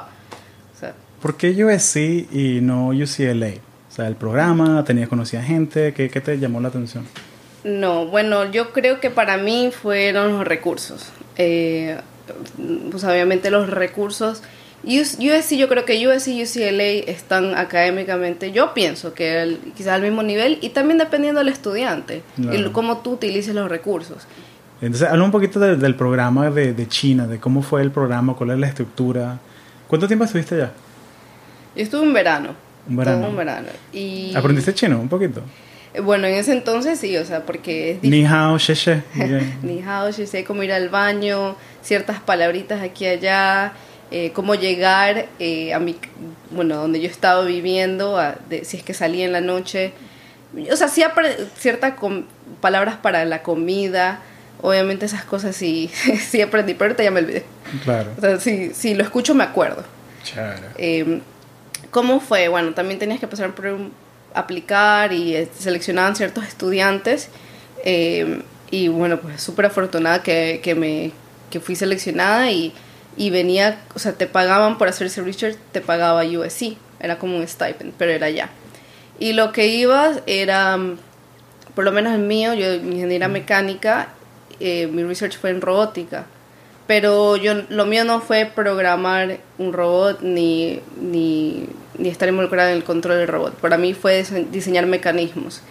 O 0.75 0.79
sea, 0.79 0.93
¿Por 1.21 1.37
qué 1.37 1.63
USC 1.63 2.31
y 2.31 2.59
no 2.61 2.89
UCLA? 2.89 3.53
O 3.89 3.91
sea, 3.97 4.07
el 4.07 4.15
programa, 4.15 4.83
tenías 4.83 5.09
conocida 5.09 5.41
gente, 5.41 5.93
¿qué, 5.93 6.09
¿qué 6.09 6.21
te 6.21 6.37
llamó 6.37 6.61
la 6.61 6.67
atención? 6.67 7.05
No, 7.63 8.05
bueno, 8.05 8.49
yo 8.51 8.71
creo 8.71 8.99
que 8.99 9.09
para 9.09 9.37
mí 9.37 9.71
fueron 9.71 10.33
los 10.33 10.47
recursos. 10.47 11.11
Eh, 11.37 11.97
pues 12.91 13.03
obviamente 13.03 13.49
los 13.49 13.69
recursos 13.69 14.43
USC, 14.83 15.55
yo 15.55 15.67
creo 15.67 15.85
que 15.85 16.07
USC 16.07 16.27
y 16.29 16.43
UCLA 16.43 17.11
están 17.11 17.55
académicamente, 17.55 18.51
yo 18.51 18.73
pienso 18.73 19.13
que 19.13 19.57
quizás 19.75 19.93
al 19.93 20.01
mismo 20.01 20.23
nivel 20.23 20.59
y 20.61 20.69
también 20.69 20.97
dependiendo 20.97 21.39
del 21.39 21.49
estudiante 21.49 22.21
y 22.37 22.63
cómo 22.69 22.99
tú 22.99 23.13
utilices 23.13 23.53
los 23.53 23.69
recursos. 23.69 24.27
Entonces, 24.79 25.09
habla 25.09 25.23
un 25.23 25.31
poquito 25.31 25.59
del 25.59 25.95
programa 25.95 26.51
de, 26.51 26.73
de, 26.73 26.87
China, 26.87 27.25
de 27.25 27.39
cómo 27.39 27.63
fue 27.63 27.81
el 27.81 27.89
programa, 27.89 28.35
cuál 28.35 28.51
es 28.51 28.59
la 28.59 28.67
estructura. 28.67 29.39
¿Cuánto 29.87 30.07
tiempo 30.07 30.25
estuviste 30.25 30.55
allá? 30.55 30.71
Yo 31.75 31.83
estuve 31.83 32.01
un 32.01 32.13
verano. 32.13 32.49
Un 32.87 32.95
verano. 32.95 33.29
un 33.29 33.35
verano. 33.35 33.67
Y... 33.91 34.33
¿Aprendiste 34.35 34.73
chino 34.75 34.99
un 34.99 35.09
poquito? 35.09 35.41
Bueno, 36.03 36.27
en 36.27 36.35
ese 36.35 36.51
entonces 36.51 36.99
sí, 36.99 37.17
o 37.17 37.25
sea, 37.25 37.43
porque 37.43 37.91
es 37.91 38.03
Ni 38.03 38.23
hao, 38.23 38.57
she, 38.59 38.75
she. 38.75 39.01
Ni 39.63 39.81
hao, 39.81 40.11
she, 40.11 40.27
she, 40.27 40.43
como 40.43 40.61
ir 40.61 40.71
al 40.71 40.89
baño, 40.89 41.55
ciertas 41.81 42.19
palabritas 42.19 42.81
aquí 42.83 43.05
y 43.05 43.07
allá 43.07 43.73
eh, 44.11 44.31
cómo 44.33 44.55
llegar 44.55 45.27
eh, 45.39 45.73
a 45.73 45.79
mi, 45.79 45.95
bueno, 46.51 46.75
donde 46.75 47.01
yo 47.01 47.09
estaba 47.09 47.43
viviendo, 47.43 48.19
si 48.63 48.77
es 48.77 48.83
que 48.83 48.93
salía 48.93 49.25
en 49.25 49.31
la 49.31 49.41
noche. 49.41 49.93
O 50.71 50.75
sea, 50.75 50.87
sí 50.87 51.03
ciertas 51.57 51.93
palabras 52.61 52.95
para 52.95 53.25
la 53.25 53.43
comida, 53.43 54.21
obviamente 54.61 55.05
esas 55.05 55.23
cosas 55.23 55.55
sí, 55.55 55.91
sí 56.29 56.41
aprendí, 56.41 56.73
pero 56.73 56.85
ahorita 56.85 57.03
ya 57.03 57.11
me 57.11 57.19
olvidé. 57.19 57.45
Claro. 57.83 58.11
O 58.17 58.21
sea, 58.21 58.39
si, 58.39 58.93
lo 58.95 59.03
escucho 59.03 59.35
me 59.35 59.43
acuerdo. 59.43 59.83
Eh, 60.77 61.21
¿Cómo 61.91 62.19
fue? 62.19 62.47
Bueno, 62.47 62.73
también 62.73 62.99
tenías 62.99 63.19
que 63.19 63.27
pasar 63.27 63.53
por 63.55 63.77
aplicar 64.33 65.13
y 65.13 65.35
eh, 65.35 65.49
seleccionaban 65.57 66.15
ciertos 66.15 66.45
estudiantes. 66.45 67.29
Eh, 67.83 68.41
y 68.69 68.89
bueno, 68.89 69.19
pues 69.19 69.41
súper 69.41 69.67
afortunada 69.67 70.21
que, 70.21 70.59
que, 70.61 70.75
me, 70.75 71.11
que 71.49 71.59
fui 71.59 71.75
seleccionada 71.75 72.51
y 72.51 72.73
y 73.17 73.31
venía, 73.31 73.81
o 73.95 73.99
sea, 73.99 74.13
te 74.13 74.27
pagaban 74.27 74.77
por 74.77 74.87
hacer 74.87 75.07
ese 75.07 75.21
research, 75.21 75.57
te 75.71 75.81
pagaba 75.81 76.23
USC, 76.23 76.77
era 76.99 77.17
como 77.17 77.37
un 77.37 77.47
stipend, 77.47 77.93
pero 77.97 78.11
era 78.11 78.29
ya. 78.29 78.49
Y 79.19 79.33
lo 79.33 79.51
que 79.51 79.67
iba 79.67 80.11
era, 80.27 80.77
por 81.75 81.83
lo 81.83 81.91
menos 81.91 82.13
el 82.13 82.21
mío, 82.21 82.53
yo 82.53 82.75
ingeniera 82.75 83.27
mecánica, 83.27 84.09
eh, 84.59 84.87
mi 84.87 85.03
research 85.03 85.37
fue 85.39 85.49
en 85.49 85.61
robótica, 85.61 86.25
pero 86.85 87.35
yo 87.35 87.55
lo 87.69 87.85
mío 87.87 88.05
no 88.05 88.21
fue 88.21 88.45
programar 88.45 89.39
un 89.57 89.73
robot 89.73 90.21
ni, 90.21 90.79
ni, 91.01 91.65
ni 91.97 92.09
estar 92.09 92.29
involucrado 92.29 92.69
en 92.69 92.77
el 92.77 92.83
control 92.83 93.17
del 93.17 93.27
robot, 93.27 93.55
para 93.55 93.77
mí 93.77 93.95
fue 93.95 94.23
diseñar 94.51 94.85
mecanismos. 94.85 95.61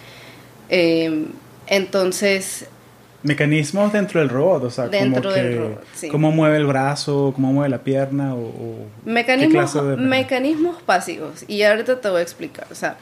Eh, 0.69 1.27
entonces, 1.67 2.67
mecanismos 3.27 3.91
dentro 3.93 4.19
del 4.19 4.29
robot, 4.29 4.63
o 4.63 4.69
sea, 4.71 4.87
dentro 4.87 5.21
como 5.23 5.33
del 5.35 5.57
robot, 5.57 5.83
sí. 5.95 6.07
cómo 6.09 6.31
mueve 6.31 6.57
el 6.57 6.65
brazo, 6.65 7.31
cómo 7.35 7.51
mueve 7.53 7.69
la 7.69 7.79
pierna 7.79 8.33
o, 8.35 8.39
o 8.39 8.85
mecanismos, 9.05 9.75
mecanismos 9.97 10.81
pasivos. 10.81 11.43
Y 11.47 11.61
ahorita 11.63 11.99
te 12.01 12.09
voy 12.09 12.19
a 12.19 12.23
explicar, 12.23 12.67
o 12.71 12.75
sea, 12.75 12.97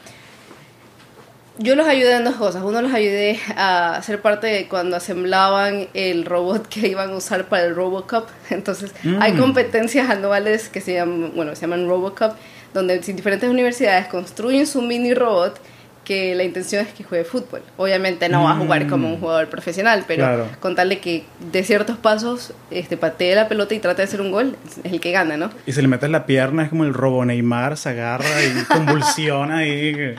yo 1.58 1.74
los 1.74 1.86
ayudé 1.86 2.16
en 2.16 2.24
dos 2.24 2.34
cosas. 2.34 2.62
Uno 2.62 2.82
los 2.82 2.92
ayudé 2.92 3.38
a 3.56 3.98
ser 4.02 4.20
parte 4.20 4.46
de 4.46 4.68
cuando 4.68 4.96
asemblaban 4.96 5.88
el 5.94 6.26
robot 6.26 6.66
que 6.68 6.88
iban 6.88 7.12
a 7.12 7.16
usar 7.16 7.46
para 7.48 7.64
el 7.64 7.74
Robocup. 7.74 8.26
Entonces, 8.50 8.92
hay 9.20 9.32
Mm. 9.32 9.38
competencias 9.38 10.10
anuales 10.10 10.68
que 10.68 10.82
se 10.82 10.92
llaman, 10.94 11.32
bueno, 11.34 11.54
se 11.54 11.62
llaman 11.62 11.88
Robocup, 11.88 12.32
donde 12.74 12.98
diferentes 12.98 13.48
universidades 13.48 14.06
construyen 14.08 14.66
su 14.66 14.82
mini 14.82 15.14
robot 15.14 15.58
que 16.06 16.34
la 16.36 16.44
intención 16.44 16.86
es 16.86 16.92
que 16.94 17.02
juegue 17.04 17.24
fútbol. 17.24 17.62
Obviamente 17.76 18.28
no 18.28 18.44
va 18.44 18.52
a 18.52 18.56
jugar 18.56 18.86
como 18.86 19.08
un 19.12 19.18
jugador 19.18 19.48
profesional, 19.48 20.04
pero 20.06 20.22
Claro. 20.22 20.46
con 20.60 20.76
tal 20.76 20.88
de 20.88 21.00
que 21.00 21.24
de 21.52 21.64
ciertos 21.64 21.98
pasos 21.98 22.52
este, 22.70 22.96
patee 22.96 23.34
la 23.34 23.48
pelota 23.48 23.74
y 23.74 23.80
trate 23.80 24.02
de 24.02 24.04
hacer 24.08 24.20
un 24.20 24.30
gol, 24.30 24.56
es 24.84 24.92
el 24.92 25.00
que 25.00 25.10
gana, 25.10 25.36
¿no? 25.36 25.50
Y 25.66 25.72
si 25.72 25.82
le 25.82 25.88
metes 25.88 26.08
la 26.08 26.24
pierna 26.24 26.62
es 26.62 26.68
como 26.70 26.84
el 26.84 26.94
robo 26.94 27.24
Neymar, 27.24 27.76
se 27.76 27.88
agarra 27.88 28.24
y 28.44 28.62
convulsiona 28.72 29.58
ahí. 29.58 29.92
que- 29.94 30.14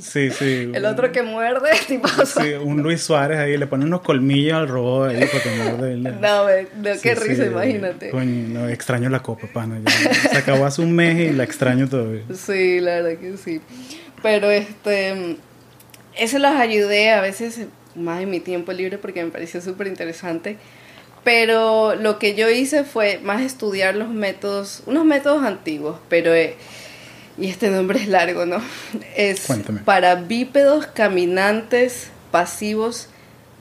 Sí, 0.00 0.30
sí. 0.30 0.72
El 0.74 0.86
otro 0.86 1.12
que 1.12 1.22
muerde, 1.22 1.70
tipo... 1.86 2.08
Sí, 2.08 2.54
un 2.60 2.82
Luis 2.82 3.00
Suárez 3.02 3.38
ahí, 3.38 3.56
le 3.56 3.68
pone 3.68 3.84
unos 3.84 4.00
colmillos 4.00 4.54
al 4.58 4.66
robot 4.68 5.10
ahí 5.10 5.24
para 5.26 5.42
que 5.42 5.50
muerde. 5.50 5.96
No, 6.20 6.44
me- 6.46 6.62
no, 6.90 7.00
qué 7.00 7.14
Sí, 7.14 7.28
risa, 7.28 7.44
sí. 7.44 7.50
imagínate. 7.50 8.10
Coño, 8.10 8.48
no, 8.60 8.68
extraño 8.68 9.08
la 9.08 9.20
copa, 9.22 9.46
pana. 9.52 9.78
ya. 9.84 10.12
Se 10.14 10.36
acabó 10.36 10.66
hace 10.66 10.82
un 10.82 10.92
mes 10.92 11.30
y 11.30 11.32
la 11.32 11.44
extraño 11.44 11.88
todavía. 11.88 12.22
Sí, 12.34 12.80
la 12.80 13.02
verdad 13.02 13.20
que 13.20 13.36
sí. 13.36 13.60
Pero 14.24 14.50
este, 14.50 15.36
eso 16.16 16.38
los 16.38 16.52
ayudé 16.52 17.12
a 17.12 17.20
veces 17.20 17.60
más 17.94 18.22
en 18.22 18.30
mi 18.30 18.40
tiempo 18.40 18.72
libre 18.72 18.96
porque 18.96 19.22
me 19.22 19.30
pareció 19.30 19.60
súper 19.60 19.86
interesante. 19.86 20.56
Pero 21.24 21.94
lo 21.94 22.18
que 22.18 22.34
yo 22.34 22.48
hice 22.48 22.84
fue 22.84 23.20
más 23.22 23.42
estudiar 23.42 23.94
los 23.96 24.08
métodos, 24.08 24.82
unos 24.86 25.04
métodos 25.04 25.44
antiguos, 25.44 25.98
pero, 26.08 26.32
eh, 26.32 26.56
y 27.36 27.50
este 27.50 27.68
nombre 27.68 28.00
es 28.00 28.08
largo, 28.08 28.46
¿no? 28.46 28.62
Es 29.14 29.42
Cuéntame. 29.46 29.80
para 29.80 30.14
bípedos 30.14 30.86
caminantes 30.86 32.08
pasivos 32.30 33.10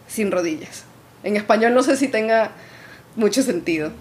sin 0.08 0.32
rodillas. 0.32 0.86
En 1.25 1.36
español 1.36 1.74
no 1.74 1.84
sé 1.84 1.98
si 1.98 2.08
tenga 2.08 2.51
mucho 3.17 3.43
sentido. 3.43 3.91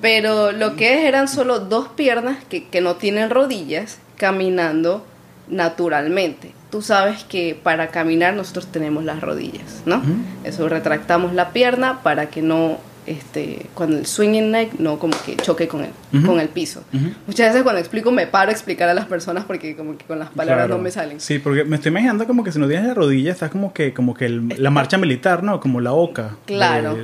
Pero 0.00 0.52
lo 0.52 0.76
que 0.76 0.94
es 0.94 1.04
eran 1.06 1.26
solo 1.26 1.58
dos 1.58 1.88
piernas 1.88 2.38
que, 2.48 2.68
que 2.68 2.80
no 2.80 2.94
tienen 2.94 3.30
rodillas 3.30 3.98
caminando 4.16 5.04
naturalmente. 5.50 6.52
Tú 6.70 6.82
sabes 6.82 7.24
que 7.24 7.58
para 7.60 7.88
caminar 7.88 8.34
nosotros 8.34 8.66
tenemos 8.66 9.04
las 9.04 9.20
rodillas, 9.20 9.82
¿no? 9.86 10.02
Eso 10.44 10.68
retractamos 10.68 11.32
la 11.32 11.50
pierna 11.52 12.02
para 12.02 12.28
que 12.28 12.42
no 12.42 12.78
este, 13.08 13.66
cuando 13.72 13.96
el 13.96 14.06
swinging 14.06 14.50
neck 14.50 14.74
no 14.78 14.98
como 14.98 15.16
que 15.24 15.34
choque 15.36 15.66
con 15.66 15.82
el, 15.82 16.26
con 16.26 16.40
el 16.40 16.48
piso. 16.48 16.84
Muchas 17.26 17.48
veces 17.48 17.62
cuando 17.62 17.80
explico 17.80 18.12
me 18.12 18.26
paro 18.26 18.50
a 18.50 18.52
explicar 18.52 18.88
a 18.88 18.94
las 18.94 19.06
personas 19.06 19.44
porque 19.46 19.74
como 19.74 19.96
que 19.96 20.04
con 20.04 20.18
las 20.18 20.28
palabras 20.28 20.68
no 20.68 20.78
me 20.78 20.90
salen. 20.90 21.18
Sí, 21.18 21.38
porque 21.38 21.64
me 21.64 21.76
estoy 21.76 21.90
imaginando 21.90 22.26
como 22.26 22.44
que 22.44 22.52
si 22.52 22.58
no 22.58 22.68
tienes 22.68 22.86
la 22.86 22.94
rodilla 22.94 23.32
estás 23.32 23.50
como 23.50 23.72
que 23.72 23.94
como 23.94 24.12
que 24.12 24.28
la 24.28 24.70
marcha 24.70 24.98
militar, 24.98 25.42
¿no? 25.42 25.58
Como 25.58 25.80
la 25.80 25.92
oca. 25.92 26.36
Claro. 26.44 26.98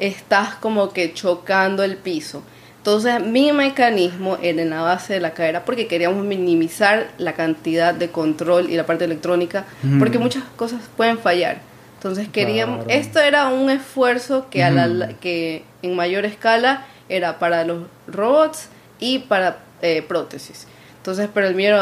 Estás 0.00 0.56
como 0.56 0.92
que 0.92 1.12
chocando 1.14 1.84
el 1.84 1.96
piso. 1.96 2.42
Entonces 2.86 3.20
mi 3.20 3.50
mecanismo 3.50 4.38
era 4.40 4.62
en 4.62 4.70
la 4.70 4.80
base 4.80 5.14
de 5.14 5.18
la 5.18 5.32
cadera 5.32 5.64
porque 5.64 5.88
queríamos 5.88 6.24
minimizar 6.24 7.08
la 7.18 7.32
cantidad 7.32 7.92
de 7.92 8.10
control 8.12 8.70
y 8.70 8.76
la 8.76 8.86
parte 8.86 9.06
electrónica 9.06 9.64
porque 9.98 10.20
muchas 10.20 10.44
cosas 10.54 10.82
pueden 10.96 11.18
fallar. 11.18 11.58
Entonces 11.94 12.28
queríamos, 12.28 12.86
esto 12.88 13.18
era 13.18 13.48
un 13.48 13.70
esfuerzo 13.70 14.46
que, 14.50 14.62
a 14.62 14.70
la, 14.70 15.08
que 15.14 15.64
en 15.82 15.96
mayor 15.96 16.24
escala 16.26 16.86
era 17.08 17.40
para 17.40 17.64
los 17.64 17.88
robots 18.06 18.68
y 19.00 19.18
para 19.18 19.58
eh, 19.82 20.02
prótesis. 20.02 20.68
Entonces, 20.98 21.28
pero 21.34 21.48
el 21.48 21.56
mío 21.56 21.76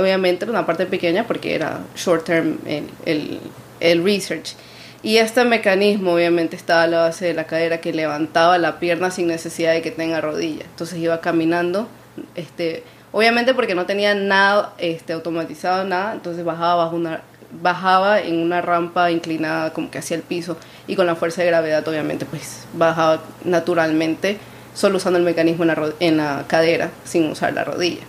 obviamente 0.00 0.44
era 0.44 0.50
una 0.50 0.66
parte 0.66 0.86
pequeña 0.86 1.24
porque 1.24 1.54
era 1.54 1.82
short 1.94 2.24
term 2.24 2.58
el, 2.66 3.38
el, 3.78 4.02
research. 4.02 4.56
Y 5.02 5.18
este 5.18 5.44
mecanismo 5.44 6.14
obviamente 6.14 6.56
estaba 6.56 6.82
a 6.82 6.86
la 6.88 7.00
base 7.00 7.26
de 7.26 7.34
la 7.34 7.44
cadera 7.44 7.80
que 7.80 7.92
levantaba 7.92 8.58
la 8.58 8.80
pierna 8.80 9.10
sin 9.10 9.28
necesidad 9.28 9.72
de 9.72 9.82
que 9.82 9.92
tenga 9.92 10.20
rodilla. 10.20 10.64
Entonces 10.64 10.98
iba 10.98 11.20
caminando, 11.20 11.86
este, 12.34 12.82
obviamente 13.12 13.54
porque 13.54 13.76
no 13.76 13.86
tenía 13.86 14.14
nada 14.14 14.72
este, 14.78 15.12
automatizado, 15.12 15.84
nada, 15.84 16.14
entonces 16.14 16.44
bajaba 16.44 16.84
bajo 16.84 16.96
una 16.96 17.22
bajaba 17.62 18.20
en 18.20 18.40
una 18.40 18.60
rampa 18.60 19.10
inclinada 19.10 19.72
como 19.72 19.90
que 19.90 19.98
hacia 19.98 20.16
el 20.16 20.22
piso. 20.22 20.58
Y 20.86 20.96
con 20.96 21.06
la 21.06 21.14
fuerza 21.14 21.42
de 21.42 21.48
gravedad 21.48 21.86
obviamente 21.86 22.26
pues 22.26 22.66
bajaba 22.74 23.20
naturalmente 23.44 24.38
solo 24.74 24.98
usando 24.98 25.18
el 25.18 25.24
mecanismo 25.24 25.64
en 25.64 25.68
la, 25.68 25.92
en 26.00 26.16
la 26.18 26.44
cadera 26.46 26.90
sin 27.04 27.30
usar 27.30 27.52
la 27.54 27.64
rodilla 27.64 28.02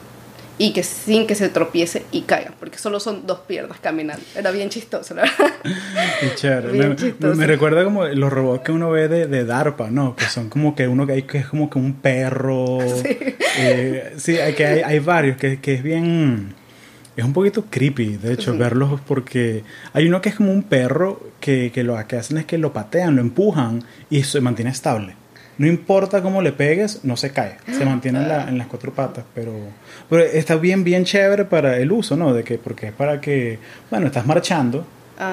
y 0.60 0.74
que 0.74 0.84
sin 0.84 1.26
que 1.26 1.34
se 1.34 1.50
tropiece 1.50 2.04
y 2.12 2.22
caiga, 2.22 2.54
porque 2.60 2.78
solo 2.78 3.00
son 3.00 3.26
dos 3.26 3.40
piernas 3.40 3.80
caminando. 3.80 4.24
Era 4.36 4.52
bien 4.52 4.70
chistoso, 4.70 5.16
la 5.16 5.24
verdad. 5.24 7.36
me, 7.36 7.48
recuerda 7.48 7.84
como 7.84 8.06
los 8.06 8.32
robots 8.32 8.64
que 8.64 8.72
uno 8.72 8.92
ve 8.92 9.08
de, 9.08 9.26
de, 9.26 9.46
DARPA, 9.46 9.90
¿no? 9.90 10.16
Que 10.16 10.26
son 10.26 10.50
como 10.50 10.76
que 10.76 10.88
uno 10.88 11.08
que 11.08 11.14
hay 11.14 11.24
que 11.24 11.40
es 11.40 11.48
como 11.48 11.70
que 11.70 11.80
un 11.80 11.94
perro. 11.94 12.80
Sí, 13.50 13.66
eh, 13.66 14.14
sí 14.18 14.38
hay, 14.38 14.54
que 14.54 14.66
hay, 14.66 14.82
hay 14.82 15.00
varios 15.00 15.36
que, 15.36 15.60
que 15.60 15.74
es 15.74 15.84
bien 15.84 16.54
es 17.20 17.26
un 17.26 17.34
poquito 17.34 17.66
creepy, 17.70 18.18
de 18.18 18.34
hecho, 18.34 18.58
verlos 18.58 19.00
porque 19.02 19.64
hay 19.94 20.08
uno 20.08 20.22
que 20.22 20.30
es 20.30 20.36
como 20.36 20.52
un 20.52 20.64
perro 20.64 21.22
que, 21.42 21.72
que 21.74 21.84
lo 21.84 21.98
que 22.08 22.16
hacen 22.16 22.38
es 22.38 22.46
que 22.46 22.58
lo 22.58 22.72
patean, 22.72 23.16
lo 23.16 23.22
empujan 23.22 23.84
y 24.10 24.24
se 24.24 24.40
mantiene 24.40 24.72
estable. 24.72 25.16
No 25.58 25.68
importa 25.68 26.22
cómo 26.22 26.42
le 26.42 26.54
pegues, 26.54 27.04
no 27.04 27.18
se 27.18 27.32
cae, 27.32 27.58
se 27.70 27.84
mantiene 27.84 28.24
en, 28.24 28.50
en 28.50 28.58
las 28.58 28.68
cuatro 28.68 28.94
patas, 28.94 29.26
pero, 29.36 29.52
pero 30.10 30.24
está 30.24 30.56
bien, 30.56 30.84
bien 30.84 31.06
chévere 31.06 31.46
para 31.46 31.78
el 31.78 31.92
uso, 31.92 32.16
¿no? 32.16 32.34
De 32.34 32.44
que, 32.44 32.58
porque 32.58 32.88
es 32.88 32.94
para 32.94 33.22
que, 33.22 33.60
bueno, 33.90 34.08
estás 34.08 34.26
marchando 34.26 34.86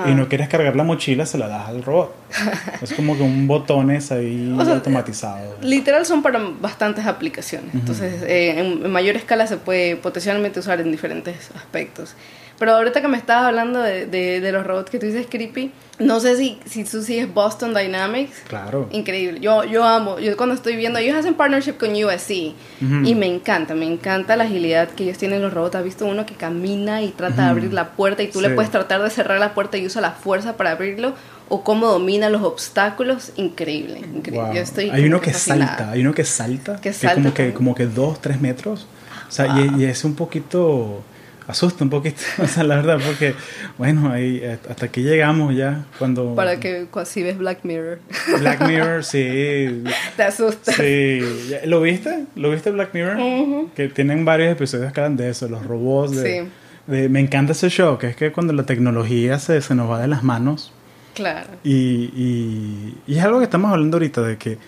y 0.07 0.15
no 0.15 0.25
ah. 0.25 0.27
quieres 0.29 0.49
cargar 0.49 0.75
la 0.75 0.83
mochila, 0.83 1.27
se 1.27 1.39
la 1.39 1.47
das 1.47 1.69
al 1.69 1.85
robot. 1.85 2.13
es 2.83 2.93
como 2.93 3.17
que 3.17 3.23
un 3.23 3.47
botones 3.47 4.11
ahí 4.11 4.53
automatizado. 4.59 5.57
Literal 5.63 6.05
son 6.05 6.23
para 6.23 6.41
bastantes 6.61 7.07
aplicaciones. 7.07 7.73
Entonces, 7.73 8.23
eh, 8.25 8.59
en, 8.59 8.91
mayor 8.91 9.15
escala 9.15 9.47
se 9.47 9.59
puede 9.59 9.95
potencialmente 9.95 10.59
usar 10.59 10.81
en 10.81 10.91
diferentes 10.91 11.53
aspectos. 11.55 12.17
Pero 12.59 12.75
ahorita 12.75 13.03
que 13.03 13.09
me 13.09 13.19
estabas 13.19 13.47
hablando 13.47 13.81
de, 13.81 14.07
de, 14.07 14.53
los 14.53 14.67
robots 14.67 14.91
que 14.91 14.99
tú 14.99 15.07
dices 15.07 15.27
creepy, 15.29 15.73
no 15.99 16.21
sé 16.21 16.37
si, 16.37 16.59
si 16.65 16.85
tú 16.85 17.03
sigues 17.03 17.33
Boston 17.33 17.75
Dynamics. 17.75 18.43
Claro. 18.49 18.89
Increíble. 18.93 19.41
Yo, 19.41 19.65
yo 19.65 19.85
amo. 19.85 20.19
Yo 20.19 20.37
cuando 20.37 20.55
estoy 20.55 20.77
viendo, 20.77 20.99
ellos 20.99 21.17
hacen 21.17 21.35
partnership 21.35 21.75
con 21.75 21.91
USC 21.91 22.55
y 22.81 23.15
me 23.15 23.27
encanta, 23.27 23.75
me 23.75 23.87
encanta 23.87 24.37
la 24.37 24.45
agilidad 24.45 24.89
que 24.89 25.05
ellos 25.05 25.19
tienen 25.19 25.43
los 25.43 25.53
robots. 25.53 25.77
Has 25.77 25.85
visto 25.85 26.07
uno 26.07 26.25
que 26.25 26.35
camina 26.35 27.03
y 27.03 27.11
trata 27.11 27.43
de 27.45 27.49
abrir 27.49 27.73
la 27.73 27.91
puerta 27.91 28.23
y 28.23 28.29
tú 28.29 28.41
le 28.41 28.51
puedes 28.51 28.71
tratar 28.71 29.03
de 29.03 29.11
cerrar 29.11 29.39
la 29.39 29.55
puerta 29.55 29.77
y 29.77 29.87
usa 29.87 30.01
la 30.01 30.13
fuerza 30.13 30.57
para 30.57 30.71
abrirlo 30.71 31.15
o 31.49 31.63
cómo 31.63 31.87
domina 31.87 32.29
los 32.29 32.43
obstáculos, 32.43 33.33
increíble, 33.37 33.99
increíble. 33.99 34.51
Yo 34.55 34.61
estoy 34.61 34.91
hay 34.91 35.05
uno 35.05 35.21
que 35.21 35.33
salta, 35.33 35.91
hay 35.91 36.01
uno 36.01 36.13
que 36.13 36.25
salta, 36.25 36.81
que, 36.81 36.93
salta 36.93 37.15
como 37.15 37.35
que 37.35 37.53
como 37.53 37.75
que 37.75 37.87
dos, 37.87 38.21
tres 38.21 38.41
metros, 38.41 38.87
o 39.29 39.31
sea, 39.31 39.47
y, 39.59 39.83
y, 39.83 39.85
es 39.85 40.05
un 40.05 40.15
poquito 40.15 41.05
asusta 41.47 41.85
un 41.85 41.91
poquito, 41.91 42.21
o 42.43 42.47
sea, 42.47 42.65
la 42.65 42.77
verdad, 42.77 42.99
porque, 43.05 43.35
bueno, 43.79 44.11
ahí 44.13 44.43
hasta 44.69 44.87
aquí 44.87 45.03
llegamos 45.03 45.55
ya, 45.55 45.85
cuando... 45.99 46.35
Para 46.35 46.59
que 46.59 46.87
si 47.05 47.23
ves 47.23 47.39
Black 47.39 47.61
Mirror. 47.63 47.99
Black 48.39 48.67
Mirror, 48.67 49.05
sí. 49.05 49.85
Te 50.17 50.23
asusta. 50.23 50.73
Sí. 50.73 51.21
¿Lo 51.65 51.81
viste? 51.81 52.25
¿Lo 52.35 52.51
viste 52.51 52.71
Black 52.71 52.95
Mirror? 52.95 53.71
Que 53.75 53.89
tienen 53.89 54.25
varios 54.25 54.53
episodios 54.53 54.93
que 54.93 55.01
hablan 55.01 55.17
de 55.17 55.31
eso, 55.31 55.49
los 55.49 55.65
robots. 55.65 56.17
De, 56.17 56.49
sí. 56.87 57.09
me 57.09 57.21
encanta 57.21 57.53
ese 57.53 57.69
show, 57.69 57.99
que 57.99 58.09
es 58.09 58.17
que 58.17 58.33
cuando 58.33 58.53
la 58.53 58.65
tecnología 58.65 59.39
se, 59.39 59.61
se 59.61 59.75
nos 59.75 59.91
va 59.91 60.01
de 60.01 60.09
las 60.09 60.23
manos. 60.23 60.73
Claro. 61.15 61.49
Y, 61.65 62.11
y, 62.15 62.95
y 63.07 63.19
es 63.19 63.25
algo 63.25 63.39
que 63.39 63.45
estamos 63.45 63.73
hablando 63.73 63.97
ahorita, 63.97 64.21
de 64.23 64.37
que 64.37 64.59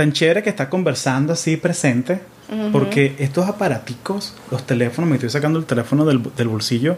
tan 0.00 0.12
chévere 0.12 0.42
que 0.42 0.48
está 0.48 0.70
conversando 0.70 1.34
así 1.34 1.58
presente 1.58 2.22
porque 2.72 3.16
estos 3.18 3.46
aparaticos, 3.46 4.34
los 4.50 4.66
teléfonos, 4.66 5.10
me 5.10 5.16
estoy 5.16 5.28
sacando 5.28 5.58
el 5.58 5.66
teléfono 5.66 6.06
del, 6.06 6.22
del 6.34 6.48
bolsillo, 6.48 6.96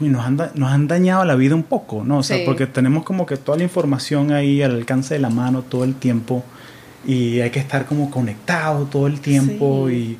nos 0.00 0.24
han, 0.24 0.38
nos 0.54 0.72
han 0.72 0.88
dañado 0.88 1.22
la 1.26 1.34
vida 1.34 1.54
un 1.54 1.64
poco, 1.64 2.02
¿no? 2.02 2.18
O 2.18 2.22
sea, 2.22 2.42
porque 2.46 2.66
tenemos 2.66 3.04
como 3.04 3.26
que 3.26 3.36
toda 3.36 3.58
la 3.58 3.64
información 3.64 4.32
ahí 4.32 4.62
al 4.62 4.74
alcance 4.74 5.12
de 5.12 5.20
la 5.20 5.28
mano 5.28 5.60
todo 5.60 5.84
el 5.84 5.94
tiempo 5.94 6.42
y 7.06 7.40
hay 7.40 7.50
que 7.50 7.58
estar 7.58 7.84
como 7.84 8.10
conectado 8.10 8.86
todo 8.86 9.06
el 9.06 9.20
tiempo 9.20 9.90
y, 9.90 10.16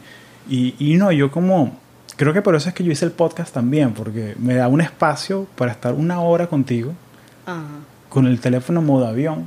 y, 0.46 0.74
y, 0.78 0.98
no, 0.98 1.10
yo 1.12 1.30
como, 1.30 1.78
creo 2.16 2.34
que 2.34 2.42
por 2.42 2.54
eso 2.54 2.68
es 2.68 2.74
que 2.74 2.84
yo 2.84 2.92
hice 2.92 3.06
el 3.06 3.12
podcast 3.12 3.54
también, 3.54 3.94
porque 3.94 4.34
me 4.38 4.54
da 4.54 4.68
un 4.68 4.82
espacio 4.82 5.46
para 5.56 5.72
estar 5.72 5.94
una 5.94 6.20
hora 6.20 6.48
contigo 6.48 6.92
con 8.10 8.26
el 8.26 8.40
teléfono 8.40 8.82
modo 8.82 9.06
avión, 9.06 9.46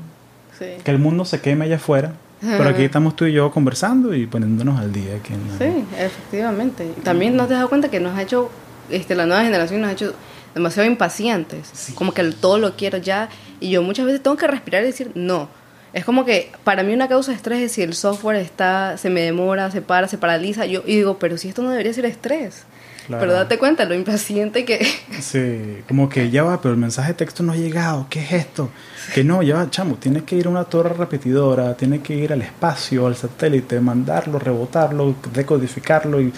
que 0.83 0.89
el 0.89 0.97
mundo 0.97 1.23
se 1.23 1.39
queme 1.39 1.65
allá 1.65 1.75
afuera 1.75 2.13
pero 2.43 2.69
aquí 2.69 2.83
estamos 2.83 3.15
tú 3.15 3.25
y 3.25 3.33
yo 3.33 3.51
conversando 3.51 4.13
y 4.13 4.27
poniéndonos 4.27 4.79
al 4.79 4.91
día. 4.91 5.15
Aquí 5.15 5.33
Sí, 5.57 5.85
efectivamente. 5.97 6.93
También 7.03 7.35
nos 7.35 7.45
has 7.45 7.51
dado 7.51 7.69
cuenta 7.69 7.89
que 7.89 7.99
nos 7.99 8.17
ha 8.17 8.21
hecho, 8.21 8.49
este, 8.89 9.15
la 9.15 9.25
nueva 9.25 9.43
generación 9.43 9.81
nos 9.81 9.89
ha 9.89 9.93
hecho 9.93 10.13
demasiado 10.53 10.87
impacientes. 10.87 11.93
Como 11.95 12.13
que 12.13 12.23
todo 12.23 12.57
lo 12.57 12.75
quiero 12.75 12.97
ya. 12.97 13.29
Y 13.59 13.69
yo 13.69 13.81
muchas 13.81 14.05
veces 14.05 14.21
tengo 14.21 14.37
que 14.37 14.47
respirar 14.47 14.83
y 14.83 14.87
decir, 14.87 15.11
no. 15.15 15.49
Es 15.93 16.05
como 16.05 16.25
que 16.25 16.51
para 16.63 16.83
mí 16.83 16.93
una 16.93 17.07
causa 17.07 17.31
de 17.31 17.37
estrés 17.37 17.61
es 17.61 17.71
si 17.71 17.83
el 17.83 17.93
software 17.93 18.37
está, 18.37 18.97
se 18.97 19.09
me 19.09 19.21
demora, 19.21 19.69
se 19.69 19.81
para, 19.81 20.07
se 20.07 20.17
paraliza. 20.17 20.65
Yo 20.65 20.81
y 20.85 20.95
digo, 20.95 21.19
pero 21.19 21.37
si 21.37 21.49
esto 21.49 21.61
no 21.61 21.69
debería 21.69 21.93
ser 21.93 22.05
estrés. 22.05 22.65
Pero 23.07 23.33
date 23.33 23.57
cuenta 23.57 23.85
lo 23.85 23.95
impaciente 23.95 24.65
que... 24.65 24.85
Sí, 25.19 25.79
como 25.87 26.09
que 26.09 26.29
ya 26.29 26.43
va, 26.43 26.61
pero 26.61 26.73
el 26.73 26.79
mensaje 26.79 27.09
de 27.09 27.13
texto 27.15 27.43
no 27.43 27.53
ha 27.53 27.55
llegado, 27.55 28.07
¿qué 28.09 28.21
es 28.21 28.31
esto? 28.33 28.69
Que 29.13 29.23
no, 29.23 29.41
ya 29.43 29.55
va, 29.55 29.69
chamo, 29.69 29.95
tienes 29.95 30.23
que 30.23 30.35
ir 30.35 30.47
a 30.47 30.49
una 30.49 30.65
torre 30.65 30.93
repetidora, 30.93 31.75
tienes 31.75 32.01
que 32.01 32.15
ir 32.15 32.33
al 32.33 32.41
espacio, 32.41 33.07
al 33.07 33.15
satélite, 33.15 33.79
mandarlo, 33.79 34.39
rebotarlo, 34.39 35.15
decodificarlo 35.33 36.21
y... 36.21 36.33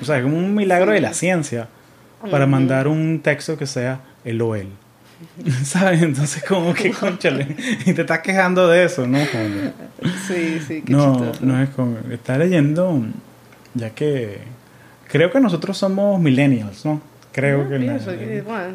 O 0.00 0.04
sea, 0.04 0.18
es 0.18 0.22
como 0.22 0.36
un 0.36 0.54
milagro 0.54 0.92
de 0.92 1.00
la 1.00 1.14
ciencia 1.14 1.68
para 2.30 2.46
mandar 2.46 2.88
un 2.88 3.20
texto 3.20 3.56
que 3.56 3.66
sea 3.66 4.00
el 4.24 4.40
o 4.42 4.54
el. 4.54 4.68
¿Sabes? 5.64 6.02
Entonces 6.02 6.44
como 6.44 6.74
que, 6.74 6.90
conchale, 6.90 7.56
y 7.86 7.92
te 7.92 8.02
estás 8.02 8.20
quejando 8.20 8.68
de 8.68 8.84
eso, 8.84 9.06
¿no? 9.06 9.18
sí, 10.26 10.60
sí, 10.66 10.82
qué 10.82 10.92
No, 10.92 11.32
no 11.40 11.62
es 11.62 11.70
como... 11.70 11.96
Está 12.10 12.36
leyendo, 12.36 13.02
ya 13.74 13.90
que 13.90 14.53
Creo 15.14 15.30
que 15.30 15.38
nosotros 15.38 15.78
somos 15.78 16.20
millennials, 16.20 16.84
¿no? 16.84 17.00
Creo 17.30 17.62
ah, 17.62 17.68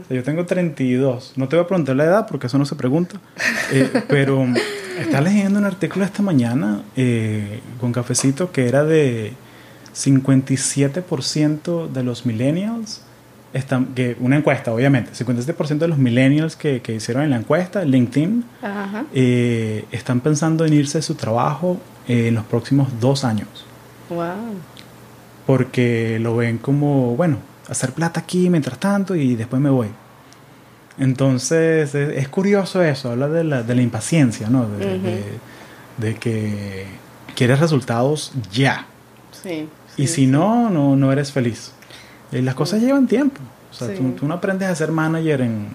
que, 0.07 0.15
yo 0.15 0.23
tengo 0.23 0.45
32. 0.45 1.33
No 1.35 1.49
te 1.49 1.57
voy 1.57 1.65
a 1.65 1.67
preguntar 1.67 1.97
la 1.97 2.05
edad 2.05 2.27
porque 2.29 2.47
eso 2.47 2.57
no 2.57 2.65
se 2.65 2.77
pregunta. 2.77 3.19
Eh, 3.73 3.91
pero 4.07 4.47
estaba 4.97 5.19
leyendo 5.19 5.59
un 5.59 5.65
artículo 5.65 6.05
esta 6.05 6.23
mañana 6.23 6.81
eh, 6.95 7.59
con 7.81 7.91
cafecito 7.91 8.53
que 8.53 8.69
era 8.69 8.85
de 8.85 9.33
57% 9.93 11.89
de 11.89 12.03
los 12.05 12.25
millennials. 12.25 13.03
Están, 13.51 13.87
que 13.87 14.15
una 14.21 14.37
encuesta, 14.37 14.71
obviamente, 14.71 15.11
57% 15.11 15.77
de 15.77 15.89
los 15.89 15.97
millennials 15.97 16.55
que, 16.55 16.81
que, 16.81 16.95
hicieron 16.95 17.23
en 17.23 17.31
la 17.31 17.35
encuesta, 17.35 17.83
LinkedIn, 17.83 18.45
eh, 19.13 19.83
están 19.91 20.21
pensando 20.21 20.63
en 20.63 20.71
irse 20.71 20.99
de 20.99 21.01
su 21.01 21.15
trabajo 21.15 21.81
en 22.07 22.33
los 22.33 22.45
próximos 22.45 22.87
dos 23.01 23.25
años. 23.25 23.65
Wow 24.09 24.78
porque 25.49 26.19
lo 26.21 26.35
ven 26.35 26.59
como, 26.59 27.15
bueno, 27.15 27.39
hacer 27.67 27.91
plata 27.93 28.19
aquí 28.19 28.51
mientras 28.51 28.77
tanto 28.77 29.15
y 29.15 29.35
después 29.35 29.59
me 29.59 29.71
voy. 29.71 29.87
Entonces 30.99 31.95
es, 31.95 32.29
curioso 32.29 32.83
eso, 32.83 33.09
habla 33.09 33.27
de 33.29 33.43
la, 33.43 33.63
de 33.63 33.73
la 33.73 33.81
impaciencia, 33.81 34.47
¿no? 34.47 34.69
De, 34.69 35.23
de, 35.97 36.15
que 36.17 36.85
quieres 37.35 37.59
resultados 37.59 38.31
ya. 38.51 38.85
Sí. 39.31 39.67
y 39.97 40.05
sí, 40.05 40.13
si 40.13 40.27
no, 40.27 40.69
no, 40.69 40.95
no 40.95 41.11
eres 41.11 41.31
feliz. 41.31 41.71
Y 42.31 42.41
las 42.41 42.53
cosas 42.53 42.79
llevan 42.79 43.07
tiempo. 43.07 43.41
O 43.71 43.73
sea, 43.73 43.87
Sí. 43.87 43.95
tú, 43.95 44.11
tú 44.11 44.27
no 44.27 44.35
aprendes 44.35 44.69
a 44.69 44.75
ser 44.75 44.91
manager 44.91 45.41
en 45.41 45.69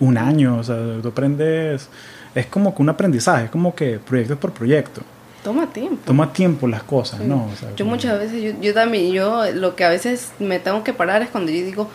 un 0.00 0.16
año. 0.16 0.56
O 0.56 0.64
sea, 0.64 0.78
tú 1.02 1.08
aprendes... 1.08 1.90
Es 2.34 2.46
como 2.46 2.74
que 2.74 2.80
un 2.80 2.88
aprendizaje, 2.88 3.44
es 3.44 3.50
como 3.50 3.74
que 3.74 3.98
proyecto 3.98 4.40
por 4.40 4.52
proyecto. 4.52 5.02
Toma 5.46 5.72
tiempo. 5.72 6.02
Toma 6.04 6.32
tiempo 6.32 6.66
las 6.66 6.82
cosas, 6.82 7.20
Sí. 7.20 7.26
¿no? 7.28 7.46
O 7.52 7.56
sea, 7.56 7.70
yo 7.70 7.84
como- 7.84 7.90
muchas 7.92 8.18
veces, 8.18 8.42
yo, 8.42 8.60
yo 8.60 8.74
también, 8.74 9.12
yo 9.12 9.44
lo 9.54 9.76
que 9.76 9.84
a 9.84 9.88
veces 9.88 10.32
me 10.40 10.58
tengo 10.58 10.82
que 10.82 10.92
parar 10.92 11.22
es 11.22 11.28
cuando 11.28 11.52
yo 11.52 11.64
digo, 11.64 11.88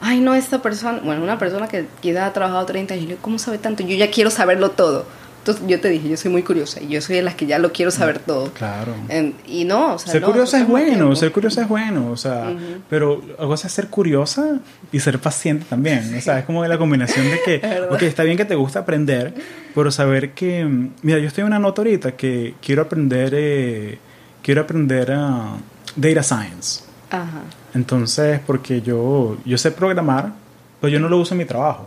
ay 0.00 0.20
no, 0.20 0.34
esta 0.34 0.62
persona, 0.62 1.00
bueno, 1.04 1.22
una 1.22 1.36
persona 1.38 1.68
que 1.68 1.86
quizás 2.00 2.22
ha 2.22 2.32
trabajado 2.32 2.64
30 2.64 2.94
años, 2.94 3.18
¿cómo 3.20 3.38
sabe 3.38 3.58
tanto? 3.58 3.82
Yo 3.82 3.94
ya 3.94 4.10
quiero 4.10 4.30
saberlo 4.30 4.70
todo. 4.70 5.04
Entonces 5.44 5.62
yo 5.66 5.78
te 5.78 5.90
dije, 5.90 6.08
yo 6.08 6.16
soy 6.16 6.30
muy 6.30 6.42
curiosa 6.42 6.80
y 6.80 6.88
yo 6.88 7.02
soy 7.02 7.16
de 7.16 7.22
las 7.22 7.34
que 7.34 7.44
ya 7.44 7.58
lo 7.58 7.70
quiero 7.70 7.90
saber 7.90 8.18
todo. 8.18 8.50
Claro. 8.54 8.94
En- 9.10 9.34
y 9.46 9.64
no, 9.66 9.96
o 9.96 9.98
sea, 9.98 10.10
ser 10.12 10.22
no, 10.22 10.28
curiosa 10.28 10.58
es 10.58 10.66
bueno, 10.66 10.94
tiempo. 10.94 11.16
ser 11.16 11.32
curiosa 11.32 11.60
es 11.60 11.68
bueno, 11.68 12.10
o 12.10 12.16
sea, 12.16 12.50
pero 12.88 13.20
algo 13.38 13.52
es 13.52 13.60
ser 13.60 13.88
curiosa 13.88 14.58
y 14.90 15.00
ser 15.00 15.18
paciente 15.18 15.66
también, 15.68 16.14
o 16.16 16.20
sea, 16.22 16.38
es 16.38 16.46
como 16.46 16.64
la 16.64 16.78
combinación 16.78 17.26
de 17.30 17.40
que, 17.44 17.86
ok, 17.90 18.00
está 18.04 18.22
bien 18.22 18.38
que 18.38 18.46
te 18.46 18.54
gusta 18.54 18.78
aprender, 18.78 19.34
pero 19.74 19.90
saber 19.90 20.30
que, 20.32 20.64
mm, 20.64 20.90
mira, 21.02 21.18
yo 21.18 21.28
estoy 21.28 21.42
en 21.42 21.48
una 21.48 21.58
nota 21.58 21.82
ahorita 21.82 22.12
que 22.12 22.54
quiero 22.62 22.80
aprender, 22.80 23.34
eh, 23.36 23.98
quiero 24.42 24.62
aprender 24.62 25.12
a 25.12 25.56
data 25.94 26.22
science, 26.22 26.84
Ajá. 27.10 27.42
entonces, 27.74 28.40
porque 28.46 28.80
yo, 28.80 29.36
yo 29.44 29.58
sé 29.58 29.70
programar, 29.72 30.32
pero 30.80 30.90
yo 30.90 31.00
no 31.00 31.10
lo 31.10 31.18
uso 31.18 31.34
en 31.34 31.38
mi 31.38 31.44
trabajo, 31.44 31.86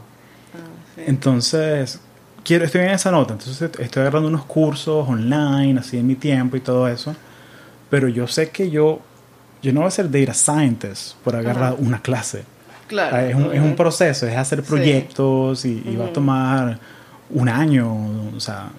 Ah, 0.53 0.57
sí. 0.95 1.01
entonces, 1.07 1.99
quiero, 2.47 2.63
estoy 2.65 2.81
en 2.81 2.91
esa 2.91 3.11
nota, 3.11 3.33
entonces 3.33 3.61
estoy 3.79 4.01
agarrando 4.01 4.29
unos 4.29 4.45
cursos 4.45 5.07
online, 5.07 5.77
así 5.79 5.97
en 5.97 6.07
mi 6.07 6.15
tiempo 6.15 6.55
y 6.55 6.61
todo 6.61 6.87
eso, 6.87 7.13
pero 7.89 8.07
yo 8.07 8.25
sé 8.27 8.49
que 8.49 8.69
yo, 8.69 8.99
yo 9.61 9.73
no 9.73 9.81
voy 9.81 9.87
a 9.89 9.91
ser 9.91 10.09
data 10.09 10.33
scientist 10.33 11.15
por 11.23 11.35
agarrar 11.35 11.75
una 11.77 12.01
clase. 12.01 12.43
Claro. 12.87 13.17
Ah, 13.17 13.25
es, 13.25 13.35
un, 13.35 13.53
es 13.53 13.61
un 13.61 13.75
proceso, 13.75 14.25
es 14.27 14.37
hacer 14.37 14.61
Sí. 14.61 14.67
proyectos 14.69 15.65
y, 15.65 15.83
y 15.85 15.95
va 15.97 16.05
a 16.05 16.13
tomar 16.13 16.79
un 17.31 17.49
año, 17.49 17.85
o 18.35 18.39
sea, 18.39 18.69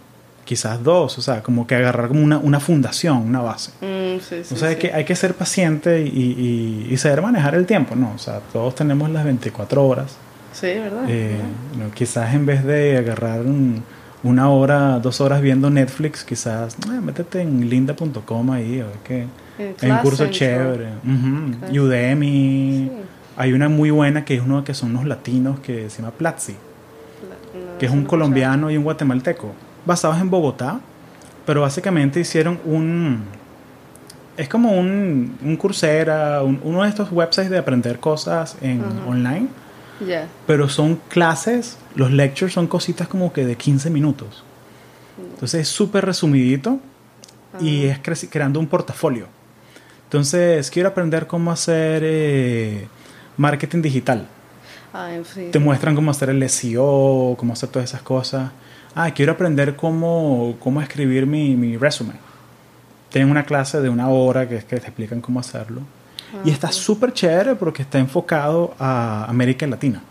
quizás 0.47 0.83
dos, 0.83 1.19
o 1.19 1.21
sea, 1.21 1.43
como 1.43 1.67
que 1.67 1.75
agarrar 1.75 2.09
como 2.09 2.23
una, 2.25 2.39
una 2.39 2.59
fundación, 2.59 3.19
una 3.19 3.41
base. 3.43 3.71
Mm, 3.83 4.19
sí, 4.21 4.45
sí, 4.45 4.55
o 4.55 4.57
sea, 4.57 4.69
hay, 4.69 4.75
sí. 4.77 4.81
que, 4.81 4.93
hay 4.95 5.05
que 5.05 5.15
ser 5.15 5.35
paciente 5.35 6.01
y, 6.01 6.09
y- 6.09 6.89
y 6.91 6.97
saber 6.97 7.21
manejar 7.21 7.55
el 7.55 7.67
tiempo, 7.67 7.95
¿no? 7.95 8.13
O 8.15 8.19
sea, 8.19 8.41
todos 8.51 8.75
tenemos 8.75 9.11
las 9.11 9.25
24 9.25 9.87
horas. 9.87 10.17
Sí, 10.61 10.67
¿verdad? 10.67 11.05
Eh, 11.09 11.37
no, 11.79 11.91
quizás 11.93 12.35
en 12.35 12.47
vez 12.47 12.65
de 12.65 12.97
agarrar 12.99 13.41
un- 13.41 13.83
una 14.25 14.49
hora, 14.51 14.99
dos 14.99 15.21
horas 15.21 15.41
viendo 15.41 15.71
Netflix, 15.71 16.25
quizás 16.25 16.77
eh, 16.93 17.01
métete 17.01 17.41
en 17.43 17.69
linda.com 17.71 18.51
ahí, 18.51 18.81
a 18.81 18.85
ver 18.87 18.97
qué. 19.05 19.27
Hay 19.83 19.91
un 19.91 19.99
curso 19.99 20.27
chévere. 20.29 20.89
Udemy. 21.79 22.89
Sí. 22.89 22.93
Hay 23.37 23.53
una 23.53 23.69
muy 23.69 23.91
buena 23.91 24.25
que 24.25 24.35
es 24.35 24.43
uno 24.43 24.65
que 24.65 24.75
son 24.75 24.91
unos 24.91 25.05
latinos 25.05 25.61
que 25.61 25.89
se 25.91 26.03
llama 26.03 26.13
Platzi, 26.13 26.53
La- 26.53 27.79
que 27.79 27.87
es 27.87 27.93
un 27.93 28.03
no 28.03 28.09
colombiano 28.09 28.71
y 28.71 28.77
un 28.77 28.83
guatemalteco, 28.85 29.53
basados 29.87 30.21
en 30.21 30.29
Bogotá, 30.31 30.81
pero 31.47 31.61
básicamente 31.63 32.19
hicieron 32.21 32.59
un... 32.65 33.23
Es 34.37 34.49
como 34.49 34.73
un, 34.73 35.37
un 35.45 35.57
Coursera, 35.57 36.43
un- 36.43 36.61
uno 36.65 36.83
de 36.83 36.89
estos 36.89 37.11
websites 37.13 37.51
de 37.51 37.59
aprender 37.59 37.99
cosas 38.01 38.57
en 38.61 38.83
online, 39.07 39.47
Ya. 40.07 40.29
pero 40.47 40.69
son 40.69 40.97
clases, 41.09 41.77
los 41.95 42.11
lectures 42.13 42.53
son 42.55 42.67
cositas 42.69 43.09
como 43.09 43.33
que 43.33 43.45
de 43.45 43.57
15 43.57 43.91
minutos. 43.91 44.45
Entonces 45.35 45.63
es 45.63 45.69
súper 45.69 46.05
resumidito 46.07 46.79
y 47.61 47.87
Ah. 47.89 47.93
es 47.93 48.03
creci- 48.03 48.29
creando 48.31 48.61
un 48.61 48.67
portafolio. 48.69 49.27
Entonces 50.05 50.71
quiero 50.71 50.89
aprender 50.91 51.27
cómo 51.27 51.51
hacer 51.51 52.03
eh, 52.05 52.87
marketing 53.37 53.83
digital. 53.83 54.27
Ah, 54.95 55.11
sí. 55.35 55.49
Te 55.53 55.59
muestran 55.59 55.95
cómo 55.95 56.11
hacer 56.11 56.31
el 56.31 56.43
SEO, 56.49 57.35
cómo 57.37 57.53
hacer 57.53 57.69
todas 57.69 57.91
esas 57.91 58.03
cosas. 58.03 58.51
Ah, 58.95 59.11
quiero 59.13 59.33
aprender 59.33 59.77
cómo, 59.77 60.57
cómo 60.61 60.81
escribir 60.81 61.27
mi, 61.27 61.55
mi 61.57 61.77
resumen. 61.77 62.17
Tienen 63.11 63.31
una 63.31 63.45
clase 63.45 63.81
de 63.81 63.89
una 63.89 64.09
hora 64.09 64.49
que 64.49 64.57
es 64.57 64.65
que 64.65 64.77
te 64.81 64.87
explican 64.87 65.21
cómo 65.21 65.41
hacerlo. 65.41 65.83
Y 66.45 66.51
Ah, 66.51 66.53
está 66.53 66.73
sí. 66.73 66.81
súper 66.81 67.13
chévere 67.13 67.55
porque 67.55 67.83
está 67.83 67.99
enfocado 67.99 68.75
a 68.79 69.25
América 69.29 69.67
Latina. 69.67 70.03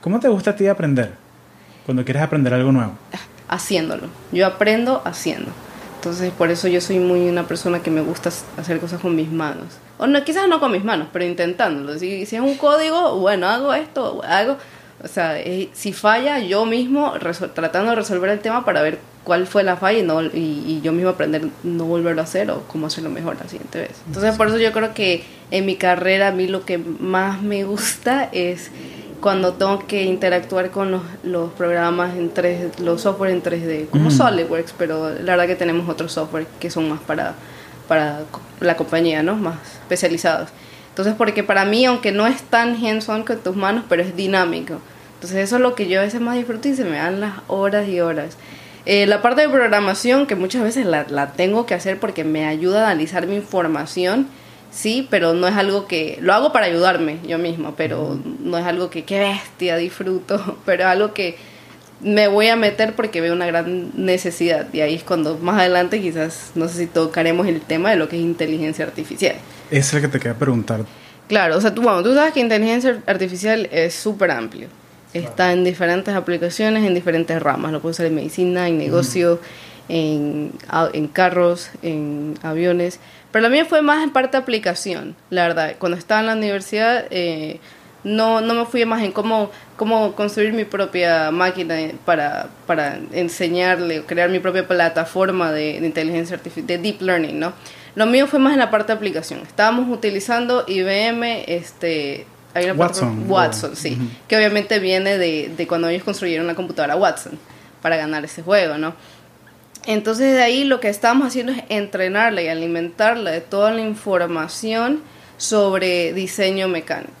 ¿Cómo 0.00 0.20
te 0.20 0.28
gusta 0.28 0.50
a 0.50 0.56
ti 0.56 0.66
aprender? 0.66 1.14
Cuando 1.86 2.04
quieres 2.04 2.22
aprender 2.22 2.52
algo 2.54 2.72
nuevo. 2.72 2.92
haciéndolo. 3.48 4.08
Yo 4.32 4.46
aprendo 4.46 5.02
haciendo. 5.04 5.50
Entonces, 5.96 6.32
por 6.32 6.50
eso 6.50 6.68
yo 6.68 6.80
soy 6.80 6.98
muy 6.98 7.28
una 7.28 7.44
persona 7.46 7.80
que 7.80 7.90
me 7.90 8.00
gusta 8.02 8.30
hacer 8.58 8.78
cosas 8.80 9.00
con 9.00 9.14
mis 9.16 9.30
manos. 9.30 9.66
O 9.98 10.06
no, 10.06 10.22
quizás 10.24 10.48
no 10.48 10.60
con 10.60 10.72
mis 10.72 10.84
manos, 10.84 11.08
pero 11.12 11.24
intentándolo. 11.24 11.98
Si, 11.98 12.26
si 12.26 12.36
es 12.36 12.42
un 12.42 12.56
código, 12.56 13.18
bueno, 13.18 13.46
hago 13.48 13.72
esto, 13.74 14.22
hago... 14.24 14.56
O 15.02 15.08
sea, 15.08 15.38
eh, 15.38 15.70
si 15.72 15.92
falla, 15.92 16.38
yo 16.38 16.64
mismo 16.66 17.12
tratando 17.54 17.90
de 17.90 17.96
resolver 17.96 18.30
el 18.30 18.40
tema 18.40 18.64
para 18.64 18.80
ver 18.82 18.98
cuál 19.24 19.46
fue 19.46 19.62
la 19.64 19.76
falla 19.76 19.98
y, 19.98 20.02
no, 20.02 20.22
y, 20.22 20.28
y 20.66 20.80
yo 20.82 20.92
mismo 20.92 21.10
aprender 21.10 21.48
no 21.62 21.84
volverlo 21.84 22.20
a 22.20 22.24
hacer 22.24 22.50
o 22.50 22.62
cómo 22.68 22.86
hacerlo 22.86 23.10
mejor 23.10 23.36
la 23.42 23.48
siguiente 23.48 23.78
vez. 23.80 23.92
Entonces, 24.06 24.36
por 24.36 24.48
eso 24.48 24.58
yo 24.58 24.70
creo 24.72 24.94
que 24.94 25.24
en 25.50 25.66
mi 25.66 25.76
carrera 25.76 26.28
a 26.28 26.32
mí 26.32 26.46
lo 26.46 26.64
que 26.64 26.78
más 26.78 27.42
me 27.42 27.64
gusta 27.64 28.28
es 28.32 28.70
cuando 29.20 29.54
tengo 29.54 29.86
que 29.86 30.02
interactuar 30.04 30.70
con 30.70 30.90
los, 30.90 31.02
los 31.22 31.50
programas 31.52 32.14
en 32.16 32.28
3 32.34 32.80
los 32.80 33.00
software 33.00 33.30
en 33.30 33.42
3D, 33.42 33.88
como 33.88 34.10
Mm. 34.10 34.12
SolidWorks, 34.12 34.74
pero 34.76 35.08
la 35.10 35.32
verdad 35.36 35.46
que 35.46 35.56
tenemos 35.56 35.88
otros 35.88 36.12
software 36.12 36.46
que 36.60 36.68
son 36.68 36.90
más 36.90 37.00
para, 37.00 37.34
para 37.88 38.20
la 38.60 38.76
compañía, 38.76 39.22
¿no? 39.22 39.34
Más 39.36 39.56
especializados. 39.80 40.50
Entonces, 40.90 41.14
porque 41.16 41.42
para 41.42 41.64
mí, 41.64 41.86
aunque 41.86 42.12
no 42.12 42.26
es 42.26 42.42
tan 42.42 42.74
hands-on 42.84 43.24
con 43.24 43.38
tus 43.38 43.56
manos, 43.56 43.84
pero 43.88 44.02
es 44.02 44.14
dinámico. 44.14 44.74
Entonces, 45.14 45.38
eso 45.38 45.56
es 45.56 45.62
lo 45.62 45.74
que 45.74 45.88
yo 45.88 46.00
a 46.00 46.04
veces 46.04 46.20
más 46.20 46.36
disfruto 46.36 46.68
y 46.68 46.74
se 46.74 46.84
me 46.84 46.98
dan 46.98 47.20
las 47.20 47.32
horas 47.48 47.88
y 47.88 48.00
horas. 48.00 48.36
Eh, 48.86 49.06
la 49.06 49.22
parte 49.22 49.40
de 49.40 49.48
programación, 49.48 50.26
que 50.26 50.34
muchas 50.34 50.62
veces 50.62 50.84
la, 50.84 51.06
la 51.08 51.32
tengo 51.32 51.64
que 51.64 51.74
hacer 51.74 51.98
porque 51.98 52.24
me 52.24 52.46
ayuda 52.46 52.86
a 52.86 52.90
analizar 52.90 53.26
mi 53.26 53.36
información, 53.36 54.28
sí, 54.70 55.06
pero 55.10 55.32
no 55.32 55.46
es 55.46 55.54
algo 55.54 55.86
que... 55.86 56.18
Lo 56.20 56.34
hago 56.34 56.52
para 56.52 56.66
ayudarme 56.66 57.18
yo 57.26 57.38
misma, 57.38 57.74
pero 57.76 58.18
no 58.40 58.58
es 58.58 58.66
algo 58.66 58.90
que, 58.90 59.04
qué 59.04 59.20
bestia, 59.20 59.76
disfruto, 59.76 60.58
pero 60.66 60.82
es 60.82 60.88
algo 60.88 61.14
que 61.14 61.36
me 62.00 62.28
voy 62.28 62.48
a 62.48 62.56
meter 62.56 62.94
porque 62.94 63.20
veo 63.20 63.32
una 63.32 63.46
gran 63.46 63.92
necesidad. 63.94 64.66
Y 64.72 64.80
ahí 64.80 64.94
es 64.94 65.02
cuando 65.02 65.38
más 65.38 65.58
adelante 65.58 66.00
quizás, 66.00 66.50
no 66.54 66.68
sé 66.68 66.78
si 66.78 66.86
tocaremos 66.86 67.46
el 67.46 67.62
tema 67.62 67.90
de 67.90 67.96
lo 67.96 68.08
que 68.08 68.16
es 68.16 68.22
inteligencia 68.22 68.84
artificial. 68.84 69.36
Es 69.70 69.94
el 69.94 70.02
que 70.02 70.08
te 70.08 70.18
quería 70.18 70.38
preguntar. 70.38 70.84
Claro, 71.28 71.56
o 71.56 71.60
sea, 71.60 71.74
tú, 71.74 71.80
bueno, 71.80 72.02
tú 72.02 72.12
sabes 72.14 72.34
que 72.34 72.40
inteligencia 72.40 73.02
artificial 73.06 73.66
es 73.72 73.94
súper 73.94 74.30
amplio. 74.30 74.68
Está 75.14 75.52
en 75.52 75.64
diferentes 75.64 76.14
aplicaciones, 76.14 76.84
en 76.84 76.92
diferentes 76.92 77.40
ramas. 77.40 77.72
Lo 77.72 77.80
puedes 77.80 77.96
usar 77.96 78.06
en 78.06 78.16
medicina, 78.16 78.68
en 78.68 78.78
negocio, 78.78 79.40
en, 79.88 80.52
en 80.92 81.08
carros, 81.08 81.70
en 81.82 82.34
aviones. 82.42 83.00
Pero 83.30 83.44
la 83.44 83.48
mía 83.48 83.64
fue 83.64 83.80
más 83.80 84.02
en 84.04 84.10
parte 84.10 84.36
aplicación, 84.36 85.16
la 85.30 85.48
verdad. 85.48 85.76
Cuando 85.78 85.96
estaba 85.96 86.20
en 86.20 86.26
la 86.26 86.34
universidad, 86.34 87.06
eh, 87.10 87.60
no, 88.04 88.40
no 88.40 88.54
me 88.54 88.66
fui 88.66 88.84
más 88.84 89.02
en 89.02 89.12
cómo, 89.12 89.50
cómo 89.76 90.14
construir 90.14 90.52
mi 90.52 90.64
propia 90.64 91.30
máquina 91.30 91.76
para, 92.04 92.48
para 92.66 92.98
enseñarle, 93.12 94.00
o 94.00 94.06
crear 94.06 94.28
mi 94.30 94.40
propia 94.40 94.68
plataforma 94.68 95.50
de, 95.52 95.80
de 95.80 95.86
inteligencia 95.86 96.36
artificial, 96.36 96.66
de 96.66 96.78
deep 96.78 97.00
learning, 97.00 97.40
¿no? 97.40 97.54
Lo 97.94 98.06
mío 98.06 98.26
fue 98.26 98.40
más 98.40 98.52
en 98.52 98.58
la 98.58 98.70
parte 98.70 98.88
de 98.88 98.96
aplicación. 98.96 99.40
Estábamos 99.40 99.88
utilizando 99.88 100.64
IBM, 100.66 101.44
este, 101.46 102.26
hay 102.54 102.66
una 102.66 102.74
Watson, 102.74 103.24
Watson, 103.28 103.76
sí, 103.76 103.98
que 104.28 104.36
obviamente 104.36 104.78
viene 104.78 105.18
de, 105.18 105.52
de 105.56 105.66
cuando 105.66 105.88
ellos 105.88 106.04
construyeron 106.04 106.46
la 106.46 106.54
computadora 106.54 106.96
Watson 106.96 107.38
para 107.82 107.96
ganar 107.96 108.24
ese 108.24 108.42
juego, 108.42 108.78
¿no? 108.78 108.94
Entonces 109.86 110.32
de 110.32 110.42
ahí 110.42 110.64
lo 110.64 110.80
que 110.80 110.88
estábamos 110.88 111.28
haciendo 111.28 111.52
es 111.52 111.62
entrenarla 111.68 112.42
y 112.42 112.48
alimentarla 112.48 113.30
de 113.30 113.40
toda 113.40 113.70
la 113.72 113.82
información 113.82 115.02
sobre 115.36 116.12
diseño 116.14 116.68
mecánico. 116.68 117.12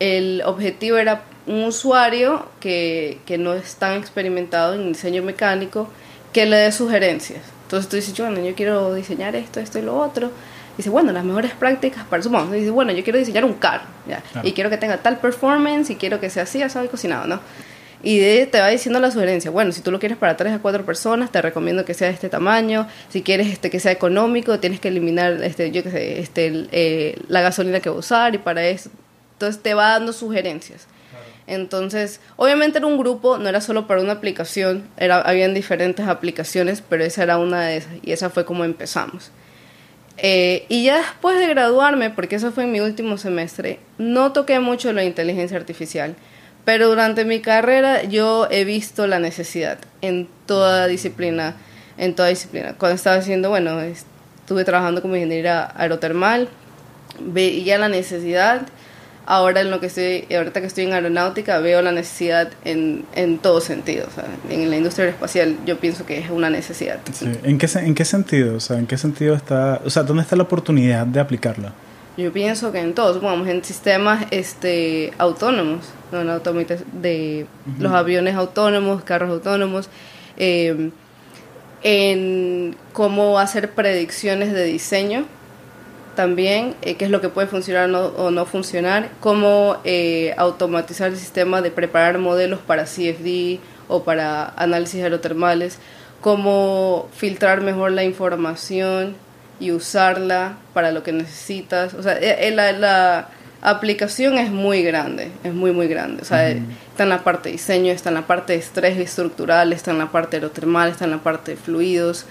El 0.00 0.42
objetivo 0.44 0.96
era 0.96 1.22
un 1.46 1.64
usuario 1.64 2.46
que, 2.60 3.20
que 3.26 3.38
no 3.38 3.54
es 3.54 3.76
tan 3.76 3.96
experimentado 3.96 4.74
en 4.74 4.92
diseño 4.92 5.22
mecánico 5.22 5.88
que 6.32 6.46
le 6.46 6.56
dé 6.56 6.72
sugerencias. 6.72 7.40
Entonces 7.64 7.88
tú 7.88 7.96
dices, 7.96 8.18
bueno, 8.18 8.40
yo 8.44 8.54
quiero 8.54 8.94
diseñar 8.94 9.36
esto, 9.36 9.60
esto 9.60 9.78
y 9.78 9.82
lo 9.82 9.98
otro. 9.98 10.30
Dice, 10.78 10.88
bueno, 10.88 11.12
las 11.12 11.24
mejores 11.24 11.50
prácticas 11.52 12.04
para 12.04 12.22
supongamos, 12.22 12.54
dice, 12.54 12.70
bueno, 12.70 12.92
yo 12.92 13.04
quiero 13.04 13.18
diseñar 13.18 13.44
un 13.44 13.54
carro, 13.54 13.84
ya, 14.08 14.22
Claro. 14.32 14.48
y 14.48 14.52
quiero 14.52 14.70
que 14.70 14.78
tenga 14.78 14.96
tal 14.98 15.18
performance 15.18 15.90
y 15.90 15.96
quiero 15.96 16.20
que 16.20 16.30
sea 16.30 16.44
así, 16.44 16.62
así 16.62 16.78
y 16.82 16.88
cocinado, 16.88 17.26
¿no? 17.26 17.40
Y 18.00 18.20
de, 18.20 18.46
te 18.46 18.60
va 18.60 18.68
diciendo 18.68 19.00
la 19.00 19.10
sugerencia, 19.10 19.50
bueno, 19.50 19.72
si 19.72 19.80
tú 19.80 19.90
lo 19.90 19.98
quieres 19.98 20.16
para 20.16 20.36
tres 20.36 20.52
a 20.52 20.60
cuatro 20.60 20.86
personas, 20.86 21.32
te 21.32 21.42
recomiendo 21.42 21.84
que 21.84 21.94
sea 21.94 22.06
de 22.06 22.14
este 22.14 22.28
tamaño, 22.28 22.86
si 23.08 23.22
quieres 23.22 23.48
este 23.48 23.70
que 23.70 23.80
sea 23.80 23.90
económico, 23.90 24.60
tienes 24.60 24.78
que 24.78 24.86
eliminar, 24.86 25.42
este, 25.42 25.72
yo 25.72 25.82
qué 25.82 25.90
sé, 25.90 26.20
este, 26.20 26.46
el, 26.46 26.68
eh, 26.70 27.18
la 27.26 27.40
gasolina 27.40 27.80
que 27.80 27.90
va 27.90 27.96
a 27.96 27.98
usar 27.98 28.36
y 28.36 28.38
para 28.38 28.64
eso. 28.64 28.88
Entonces 29.32 29.60
te 29.60 29.74
va 29.74 29.88
dando 29.90 30.12
sugerencias. 30.12 30.86
Entonces, 31.48 32.20
obviamente 32.36 32.78
era 32.78 32.86
un 32.86 32.98
grupo, 32.98 33.38
no 33.38 33.48
era 33.48 33.60
solo 33.60 33.86
para 33.86 34.00
una 34.00 34.12
aplicación, 34.12 34.84
era, 34.98 35.20
habían 35.22 35.54
diferentes 35.54 36.06
aplicaciones, 36.06 36.82
pero 36.88 37.02
esa 37.04 37.22
era 37.22 37.38
una 37.38 37.62
de 37.62 37.78
esas 37.78 37.92
y 38.02 38.12
esa 38.12 38.30
fue 38.30 38.44
como 38.44 38.64
empezamos. 38.64 39.32
Eh, 40.20 40.66
y 40.68 40.84
ya 40.84 40.98
después 40.98 41.38
de 41.38 41.46
graduarme, 41.46 42.10
porque 42.10 42.36
eso 42.36 42.50
fue 42.50 42.64
en 42.64 42.72
mi 42.72 42.80
último 42.80 43.18
semestre, 43.18 43.78
no 43.98 44.32
toqué 44.32 44.58
mucho 44.58 44.92
la 44.92 45.04
inteligencia 45.04 45.56
artificial, 45.56 46.16
pero 46.64 46.88
durante 46.88 47.24
mi 47.24 47.40
carrera 47.40 48.02
yo 48.02 48.48
he 48.50 48.64
visto 48.64 49.06
la 49.06 49.20
necesidad 49.20 49.78
en 50.02 50.28
toda 50.46 50.88
disciplina, 50.88 51.54
en 51.96 52.14
toda 52.14 52.28
disciplina. 52.28 52.74
Cuando 52.76 52.96
estaba 52.96 53.16
haciendo, 53.16 53.48
bueno, 53.48 53.80
estuve 53.80 54.64
trabajando 54.64 55.02
como 55.02 55.14
ingeniera 55.14 55.72
aerotermal, 55.76 56.48
veía 57.20 57.78
la 57.78 57.88
necesidad 57.88 58.62
ahora 59.28 59.60
en 59.60 59.70
lo 59.70 59.78
que 59.78 59.86
estoy, 59.86 60.26
ahorita 60.34 60.62
que 60.62 60.66
estoy 60.66 60.84
en 60.84 60.94
aeronáutica, 60.94 61.58
veo 61.58 61.82
la 61.82 61.92
necesidad 61.92 62.50
en, 62.64 63.04
en 63.14 63.36
todo 63.36 63.60
sentido. 63.60 64.06
O 64.08 64.10
sea, 64.10 64.24
en 64.48 64.70
la 64.70 64.76
industria 64.78 65.10
espacial 65.10 65.54
yo 65.66 65.78
pienso 65.78 66.06
que 66.06 66.18
es 66.18 66.30
una 66.30 66.48
necesidad. 66.48 66.98
¿En, 67.44 67.58
qué, 67.58 67.68
¿En 67.74 67.94
qué 67.94 68.06
sentido? 68.06 68.56
O 68.56 68.60
sea, 68.60 68.78
¿en 68.78 68.86
qué 68.86 68.96
sentido 68.96 69.34
está, 69.34 69.82
o 69.84 69.90
sea, 69.90 70.02
dónde 70.02 70.22
está 70.22 70.34
la 70.34 70.44
oportunidad 70.44 71.06
de 71.06 71.20
aplicarla? 71.20 71.74
Yo 72.16 72.32
pienso 72.32 72.72
que 72.72 72.80
en 72.80 72.94
todos, 72.94 73.16
supongamos, 73.16 73.46
en 73.48 73.62
sistemas 73.62 74.26
este, 74.30 75.12
autónomos, 75.18 75.84
¿no? 76.10 76.22
en 76.22 76.66
de 77.02 77.46
los 77.78 77.92
aviones 77.92 78.34
autónomos, 78.34 79.04
carros 79.04 79.28
autónomos, 79.28 79.90
eh, 80.38 80.90
en 81.82 82.74
cómo 82.94 83.38
hacer 83.38 83.72
predicciones 83.72 84.54
de 84.54 84.64
diseño 84.64 85.26
también 86.18 86.74
eh, 86.82 86.96
qué 86.96 87.04
es 87.04 87.12
lo 87.12 87.20
que 87.20 87.28
puede 87.28 87.46
funcionar 87.46 87.88
o 87.94 88.32
no 88.32 88.44
funcionar, 88.44 89.08
cómo 89.20 89.76
eh, 89.84 90.34
automatizar 90.36 91.12
el 91.12 91.16
sistema 91.16 91.62
de 91.62 91.70
preparar 91.70 92.18
modelos 92.18 92.58
para 92.58 92.86
CFD 92.86 93.60
o 93.86 94.02
para 94.02 94.48
análisis 94.56 95.00
aerotermales, 95.00 95.78
cómo 96.20 97.08
filtrar 97.14 97.60
mejor 97.60 97.92
la 97.92 98.02
información 98.02 99.14
y 99.60 99.70
usarla 99.70 100.56
para 100.74 100.90
lo 100.90 101.04
que 101.04 101.12
necesitas. 101.12 101.94
O 101.94 102.02
sea, 102.02 102.18
eh, 102.20 102.50
la, 102.50 103.28
aplicación 103.62 104.38
es 104.38 104.50
muy 104.50 104.82
grande, 104.82 105.30
es 105.44 105.54
muy, 105.54 105.70
muy 105.70 105.86
grande. 105.86 106.22
O 106.22 106.24
sea, 106.24 106.48
está 106.48 107.04
en 107.04 107.10
la 107.10 107.22
parte 107.22 107.48
de 107.48 107.52
diseño, 107.52 107.92
está 107.92 108.08
en 108.08 108.16
la 108.16 108.26
parte 108.26 108.54
de 108.54 108.58
estrés 108.58 108.98
estructural, 108.98 109.72
está 109.72 109.92
en 109.92 109.98
la 109.98 110.10
parte 110.10 110.38
aerotermal, 110.38 110.90
está 110.90 111.04
en 111.04 111.12
la 111.12 111.18
parte 111.18 111.52
de 111.52 111.56
fluidos. 111.56 112.26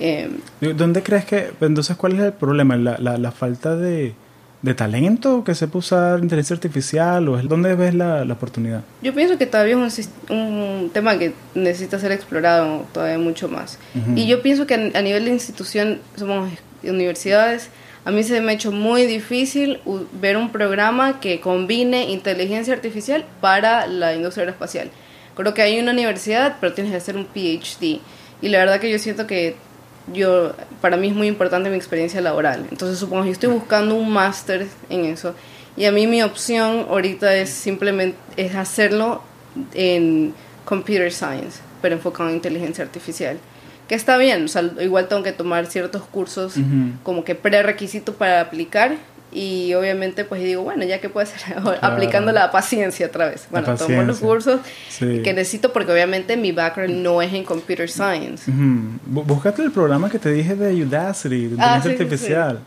Eh, 0.00 0.30
¿Dónde 0.60 1.02
crees 1.02 1.26
que, 1.26 1.52
entonces, 1.60 1.94
cuál 1.96 2.14
es 2.14 2.20
el 2.20 2.32
problema? 2.32 2.76
¿La, 2.76 2.96
la, 2.98 3.30
falta 3.32 3.76
de, 3.76 4.14
de, 4.62 4.74
talento 4.74 5.44
que 5.44 5.54
sepa 5.54 5.76
usar 5.76 6.20
inteligencia 6.20 6.54
artificial 6.54 7.28
o 7.28 7.38
es 7.38 7.46
dónde 7.46 7.74
ves 7.74 7.94
la, 7.94 8.24
la 8.24 8.32
oportunidad? 8.32 8.82
Yo 9.02 9.14
pienso 9.14 9.36
que 9.36 9.44
todavía 9.44 9.76
es 9.86 10.08
un, 10.30 10.36
un, 10.36 10.90
tema 10.90 11.18
que 11.18 11.34
necesita 11.54 11.98
ser 11.98 12.12
explorado 12.12 12.86
todavía 12.92 13.18
mucho 13.18 13.48
más. 13.50 13.78
Y 14.16 14.26
yo 14.26 14.40
pienso 14.40 14.66
que 14.66 14.74
a, 14.94 15.02
nivel 15.02 15.26
de 15.26 15.32
institución, 15.32 16.00
somos 16.16 16.50
universidades, 16.82 17.68
a 18.06 18.10
mí 18.10 18.22
se 18.22 18.40
me 18.40 18.52
ha 18.52 18.54
hecho 18.54 18.72
muy 18.72 19.04
difícil 19.04 19.80
ver 20.18 20.38
un 20.38 20.50
programa 20.50 21.20
que 21.20 21.40
combine 21.40 22.10
inteligencia 22.10 22.72
artificial 22.72 23.26
para 23.42 23.86
la 23.86 24.14
industria 24.14 24.44
aeroespacial. 24.44 24.90
Creo 25.34 25.52
que 25.52 25.60
hay 25.60 25.78
una 25.78 25.92
universidad, 25.92 26.56
pero 26.58 26.72
tienes 26.72 26.90
que 26.90 26.96
hacer 26.96 27.16
un 27.16 27.26
PhD. 27.26 28.00
Y 28.42 28.48
la 28.48 28.58
verdad 28.58 28.80
que 28.80 28.90
yo 28.90 28.98
siento 28.98 29.26
que 29.26 29.56
yo 30.12 30.52
para 30.80 30.96
mí 30.96 31.08
es 31.08 31.14
muy 31.14 31.26
importante 31.26 31.70
mi 31.70 31.76
experiencia 31.76 32.20
laboral. 32.20 32.66
Entonces 32.70 32.98
supongo 32.98 33.22
que 33.22 33.28
yo 33.28 33.32
estoy 33.32 33.50
buscando 33.50 33.94
un 33.94 34.10
máster 34.12 34.66
en 34.88 35.04
eso 35.04 35.34
y 35.76 35.84
a 35.84 35.92
mí 35.92 36.06
mi 36.06 36.22
opción 36.22 36.86
ahorita 36.88 37.34
es 37.36 37.50
simplemente 37.50 38.16
es 38.36 38.54
hacerlo 38.54 39.22
en 39.74 40.34
computer 40.64 41.12
science, 41.12 41.60
pero 41.82 41.94
enfocado 41.94 42.28
en 42.28 42.36
inteligencia 42.36 42.84
artificial. 42.84 43.38
Que 43.88 43.94
está 43.96 44.16
bien, 44.18 44.44
o 44.44 44.48
sea, 44.48 44.62
igual 44.80 45.08
tengo 45.08 45.24
que 45.24 45.32
tomar 45.32 45.66
ciertos 45.66 46.02
cursos 46.02 46.54
como 47.02 47.24
que 47.24 47.34
prerequisito 47.34 48.14
para 48.14 48.40
aplicar 48.40 48.96
y 49.32 49.74
obviamente 49.74 50.24
pues 50.24 50.42
digo, 50.42 50.62
bueno, 50.62 50.84
ya 50.84 51.00
que 51.00 51.08
puedo 51.08 51.26
hacer 51.26 51.56
aplicando 51.82 52.32
la 52.32 52.50
paciencia 52.50 53.06
otra 53.06 53.28
vez. 53.28 53.46
Bueno, 53.50 53.76
tomo 53.76 54.02
los 54.02 54.18
cursos 54.18 54.60
que 54.98 55.32
necesito 55.34 55.72
porque 55.72 55.92
obviamente 55.92 56.36
mi 56.36 56.52
background 56.52 56.96
no 56.96 57.22
es 57.22 57.32
en 57.32 57.44
computer 57.44 57.88
science. 57.88 58.50
Búscate 59.06 59.62
el 59.62 59.70
programa 59.70 60.10
que 60.10 60.18
te 60.18 60.30
dije 60.32 60.54
de 60.54 60.84
Udacity, 60.84 61.48
de 61.48 61.56
ah, 61.58 61.76
inteligencia 61.76 62.48
artificial. 62.48 62.60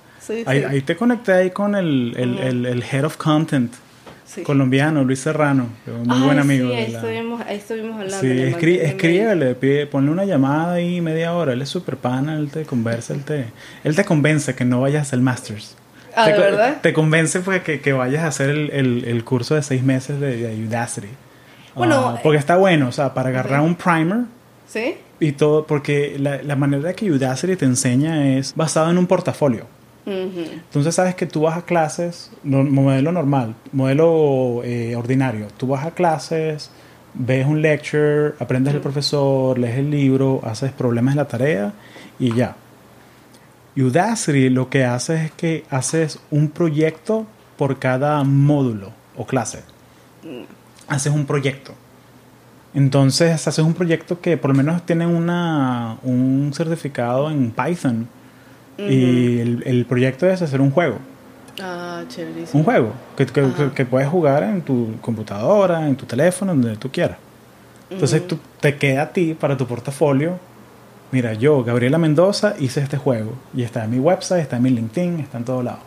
Ahí, 0.45 0.81
te 0.81 0.95
conecté 0.95 1.33
ahí 1.33 1.49
con 1.51 1.75
el, 1.75 2.13
el, 2.17 2.65
el, 2.65 2.83
Head 2.83 3.03
of 3.03 3.17
Content 3.17 3.73
colombiano, 4.43 5.03
Luis 5.03 5.19
Serrano, 5.19 5.67
muy 6.05 6.21
buen 6.21 6.39
amigo. 6.39 6.69
Sí, 6.69 6.75
ahí, 6.75 6.95
estuvimos, 6.95 7.41
ahí 7.45 7.57
estuvimos 7.57 8.01
hablando. 8.01 8.19
Sí, 8.19 8.77
escríbele, 8.81 9.53
pide, 9.55 9.85
ponle 9.85 10.11
una 10.11 10.25
llamada 10.25 10.73
ahí 10.73 11.01
media 11.01 11.33
hora, 11.33 11.53
él 11.53 11.61
es 11.61 11.69
súper 11.69 11.97
pana, 11.97 12.37
él 12.37 12.49
te 12.49 12.63
conversa, 12.63 13.13
él 13.13 13.23
te, 13.23 13.45
él 13.83 13.95
te 13.95 14.05
convence 14.05 14.55
que 14.55 14.65
no 14.65 14.81
vayas 14.81 15.13
al 15.13 15.21
Masters. 15.21 15.75
Ah, 16.15 16.25
te, 16.25 16.31
verdad? 16.33 16.77
Te 16.81 16.93
convence 16.93 17.39
pues 17.39 17.63
que, 17.63 17.81
que 17.81 17.93
vayas 17.93 18.23
a 18.23 18.27
hacer 18.27 18.49
el, 18.49 18.69
el, 18.71 19.05
el, 19.05 19.23
curso 19.23 19.55
de 19.55 19.63
seis 19.63 19.83
meses 19.83 20.19
de, 20.19 20.37
de 20.37 20.65
Udacity. 20.65 21.09
Bueno, 21.75 22.09
ah, 22.09 22.19
porque 22.21 22.37
está 22.37 22.57
bueno, 22.57 22.89
o 22.89 22.91
sea, 22.91 23.13
para 23.13 23.29
agarrar 23.29 23.61
un 23.61 23.75
primer. 23.75 24.25
Sí. 24.67 24.95
Y 25.19 25.31
todo, 25.33 25.65
porque 25.65 26.17
la, 26.19 26.43
la 26.43 26.55
manera 26.55 26.93
que 26.93 27.11
Udacity 27.11 27.55
te 27.55 27.65
enseña 27.65 28.37
es 28.37 28.53
basado 28.55 28.91
en 28.91 28.97
un 28.97 29.07
portafolio. 29.07 29.65
Entonces 30.05 30.95
sabes 30.95 31.15
que 31.15 31.25
tú 31.25 31.41
vas 31.41 31.57
a 31.57 31.61
clases, 31.61 32.31
modelo 32.43 33.11
normal, 33.11 33.55
modelo 33.71 34.61
eh, 34.63 34.95
ordinario. 34.95 35.47
Tú 35.55 35.67
vas 35.67 35.85
a 35.85 35.91
clases, 35.91 36.69
ves 37.13 37.45
un 37.45 37.61
lecture, 37.61 38.33
aprendes 38.39 38.73
del 38.73 38.81
profesor, 38.81 39.57
lees 39.57 39.77
el 39.77 39.89
libro, 39.89 40.41
haces 40.43 40.71
problemas 40.71 41.15
de 41.15 41.21
la 41.21 41.27
tarea 41.27 41.73
y 42.19 42.35
ya. 42.35 42.55
Udacity 43.75 44.49
lo 44.49 44.69
que 44.69 44.85
hace 44.85 45.25
es 45.25 45.31
que 45.31 45.65
haces 45.69 46.19
un 46.29 46.49
proyecto 46.49 47.25
por 47.57 47.79
cada 47.79 48.23
módulo 48.23 48.91
o 49.17 49.25
clase. 49.25 49.63
Haces 50.87 51.13
un 51.13 51.25
proyecto. 51.25 51.73
Entonces 52.73 53.47
haces 53.47 53.63
un 53.63 53.73
proyecto 53.73 54.19
que 54.19 54.37
por 54.37 54.51
lo 54.51 54.55
menos 54.55 54.85
tiene 54.85 55.05
una, 55.05 55.97
un 56.03 56.51
certificado 56.53 57.29
en 57.29 57.51
Python. 57.51 58.07
Y 58.77 59.39
el, 59.39 59.85
proyecto 59.87 60.27
es 60.27 60.41
hacer 60.41 60.59
un 60.59 60.71
juego. 60.71 60.97
Ah, 61.61 62.01
Un 62.53 62.63
juego 62.63 62.93
que, 63.15 63.27
que, 63.75 63.85
puedes 63.85 64.09
jugar 64.09 64.41
en 64.41 64.63
tu 64.63 64.99
computadora, 65.01 65.87
en 65.87 65.95
tu 65.95 66.07
teléfono, 66.07 66.53
donde 66.53 66.75
tú 66.77 66.89
quieras. 66.91 67.17
Entonces 67.91 68.27
tú, 68.27 68.39
te 68.59 68.75
queda 68.77 69.03
a 69.03 69.09
ti 69.13 69.35
para 69.39 69.55
tu 69.55 69.67
portafolio 69.67 70.39
mira, 71.13 71.33
yo, 71.33 71.63
Gabriela 71.63 71.99
Mendoza, 71.99 72.55
hice 72.59 72.81
este 72.81 72.97
juego 72.97 73.33
y 73.55 73.61
está 73.61 73.85
en 73.85 73.91
mi 73.91 73.99
website, 73.99 74.41
está 74.41 74.57
en 74.57 74.63
mi 74.63 74.71
LinkedIn, 74.71 75.19
está 75.19 75.37
en 75.37 75.45
todos 75.45 75.63
lados. 75.63 75.81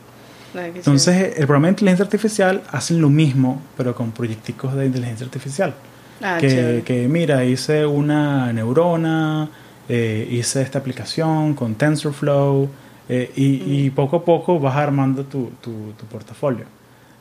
Entonces, 0.55 1.35
el 1.37 1.47
programa 1.47 1.67
de 1.67 1.73
inteligencia 1.73 2.05
artificial 2.05 2.63
hacen 2.71 3.01
lo 3.01 3.11
mismo, 3.11 3.61
pero 3.77 3.95
con 3.95 4.13
proyecticos 4.13 4.75
de 4.75 4.87
inteligencia 4.87 5.27
artificial. 5.27 5.75
Ah, 6.23 6.39
que, 6.41 6.83
que, 6.87 7.09
mira, 7.09 7.45
hice 7.45 7.85
una 7.85 8.51
neurona, 8.53 9.51
eh, 9.89 10.27
hice 10.31 10.63
esta 10.63 10.79
aplicación 10.79 11.55
con 11.55 11.75
TensorFlow, 11.75 12.71
eh, 13.09 13.33
y, 13.37 13.91
poco 13.91 14.17
a 14.17 14.25
poco 14.25 14.59
vas 14.59 14.77
armando 14.77 15.25
tu, 15.25 15.51
tu, 15.61 15.93
tu 15.99 16.07
portafolio. 16.07 16.65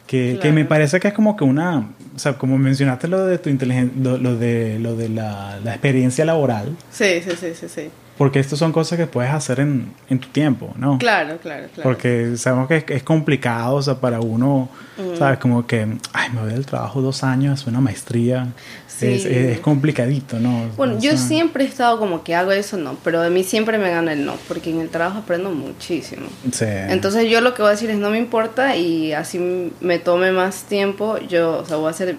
Que, 0.07 0.37
que, 0.39 0.51
me 0.51 0.65
parece 0.65 0.99
que 0.99 1.07
es 1.07 1.13
como 1.15 1.35
que 1.35 1.43
una, 1.43 1.89
o 2.15 2.19
sea, 2.19 2.33
como 2.33 2.59
mencionaste 2.59 3.07
lo 3.07 3.25
de 3.25 3.39
tu 3.39 3.49
inteligencia, 3.49 3.91
lo, 3.97 4.37
de, 4.37 4.77
lo 4.77 4.95
de 4.95 5.09
la, 5.09 5.59
la, 5.63 5.71
experiencia 5.71 6.23
laboral. 6.25 6.77
Sí, 6.91 7.21
sí, 7.23 7.31
sí, 7.39 7.53
sí, 7.55 7.67
sí. 7.67 7.89
Porque 8.17 8.39
estas 8.39 8.59
son 8.59 8.71
cosas 8.71 8.97
que 8.97 9.07
puedes 9.07 9.31
hacer 9.31 9.59
en, 9.59 9.93
en 10.09 10.19
tu 10.19 10.29
tiempo, 10.29 10.73
¿no? 10.77 10.97
Claro, 10.97 11.37
claro, 11.37 11.67
claro. 11.73 11.83
Porque 11.83 12.37
sabemos 12.37 12.67
que 12.69 12.85
es, 12.87 13.03
complicado, 13.03 13.75
o 13.75 13.81
sea, 13.81 13.95
para 13.95 14.21
uno, 14.21 14.69
¿sabes? 15.17 15.37
Como 15.39 15.67
que, 15.67 15.85
ay, 16.13 16.29
me 16.33 16.41
voy 16.41 16.53
del 16.53 16.65
trabajo 16.65 17.01
dos 17.01 17.23
años, 17.23 17.59
hacer 17.59 17.69
una 17.69 17.81
maestría. 17.81 18.47
Sí. 18.87 19.07
Es, 19.07 19.25
es, 19.25 19.59
complicadito, 19.59 20.39
¿no? 20.39 20.69
Bueno, 20.77 20.97
yo 20.99 21.17
siempre 21.17 21.65
he 21.65 21.67
estado 21.67 21.99
como 21.99 22.23
que 22.23 22.33
hago 22.33 22.53
eso, 22.53 22.77
no, 22.77 22.95
pero 23.03 23.21
de 23.21 23.29
mí 23.29 23.43
siempre 23.43 23.77
me 23.77 23.89
gana 23.89 24.13
el 24.13 24.25
no, 24.25 24.35
porque 24.47 24.69
en 24.69 24.79
el 24.79 24.87
trabajo 24.87 25.19
aprendo 25.19 25.51
muchísimo. 25.51 26.27
Sí. 26.53 26.63
Entonces 26.65 27.29
yo 27.29 27.41
lo 27.41 27.53
que 27.53 27.61
voy 27.61 27.69
a 27.69 27.71
decir 27.71 27.89
es 27.89 27.97
no 27.97 28.09
me 28.09 28.17
importa 28.17 28.77
y 28.77 29.11
así 29.11 29.71
me 29.81 29.99
tome 29.99 30.31
más 30.31 30.63
tiempo, 30.63 31.17
yo, 31.27 31.57
o 31.57 31.65
sea, 31.65 31.75
voy 31.75 31.87
a 31.87 31.89
hacer 31.89 32.15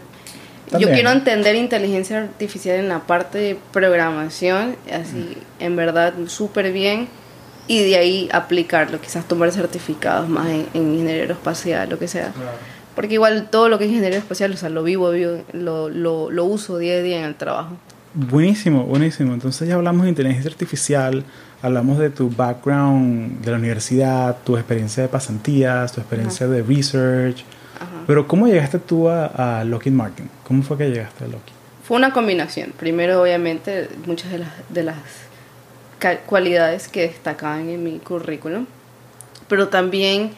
yo 0.78 0.88
quiero 0.88 1.10
entender 1.10 1.54
inteligencia 1.54 2.18
artificial 2.18 2.76
en 2.76 2.88
la 2.88 3.00
parte 3.00 3.38
de 3.38 3.58
programación, 3.72 4.76
así 4.92 5.36
en 5.60 5.76
verdad 5.76 6.14
súper 6.26 6.72
bien, 6.72 7.08
y 7.68 7.82
de 7.82 7.96
ahí 7.96 8.28
aplicarlo, 8.32 9.00
quizás 9.00 9.26
tomar 9.26 9.50
certificados 9.52 10.28
más 10.28 10.48
en, 10.48 10.66
ingeniería 10.74 11.22
aeroespacial, 11.22 11.88
lo 11.88 11.98
que 11.98 12.08
sea. 12.08 12.32
Porque 12.94 13.14
igual 13.14 13.48
todo 13.50 13.68
lo 13.68 13.78
que 13.78 13.84
es 13.84 13.90
ingeniería 13.90 14.18
espacial, 14.18 14.52
o 14.52 14.56
sea, 14.56 14.68
lo 14.68 14.82
vivo, 14.82 15.12
lo, 15.52 15.88
lo, 15.90 16.30
lo 16.30 16.44
uso 16.44 16.78
día 16.78 16.94
a 16.94 17.02
día 17.02 17.18
en 17.18 17.24
el 17.24 17.34
trabajo. 17.34 17.76
Buenísimo, 18.14 18.84
buenísimo. 18.84 19.34
Entonces 19.34 19.68
ya 19.68 19.74
hablamos 19.74 20.04
de 20.04 20.08
inteligencia 20.08 20.50
artificial, 20.50 21.22
hablamos 21.60 21.98
de 21.98 22.08
tu 22.08 22.30
background 22.30 23.44
de 23.44 23.50
la 23.50 23.58
universidad, 23.58 24.38
tu 24.42 24.56
experiencia 24.56 25.02
de 25.02 25.10
pasantías, 25.10 25.92
tu 25.92 26.00
experiencia 26.00 26.46
de 26.46 26.62
research, 26.62 27.44
Pero 28.06 28.26
¿cómo 28.26 28.46
llegaste 28.46 28.78
tú 28.78 29.08
a, 29.08 29.60
a 29.60 29.64
Lockheed 29.64 29.92
Martin? 29.92 30.28
¿Cómo 30.44 30.62
fue 30.62 30.78
que 30.78 30.88
llegaste 30.88 31.24
a 31.24 31.28
Lockheed? 31.28 31.54
Fue 31.84 31.96
una 31.96 32.12
combinación. 32.12 32.72
Primero, 32.76 33.22
obviamente, 33.22 33.88
muchas 34.06 34.32
de 34.32 34.38
las, 34.38 34.50
de 34.68 34.82
las 34.82 34.96
cualidades 36.26 36.88
que 36.88 37.02
destacaban 37.02 37.68
en 37.68 37.82
mi 37.82 37.98
currículum, 37.98 38.66
pero 39.48 39.68
también 39.68 40.32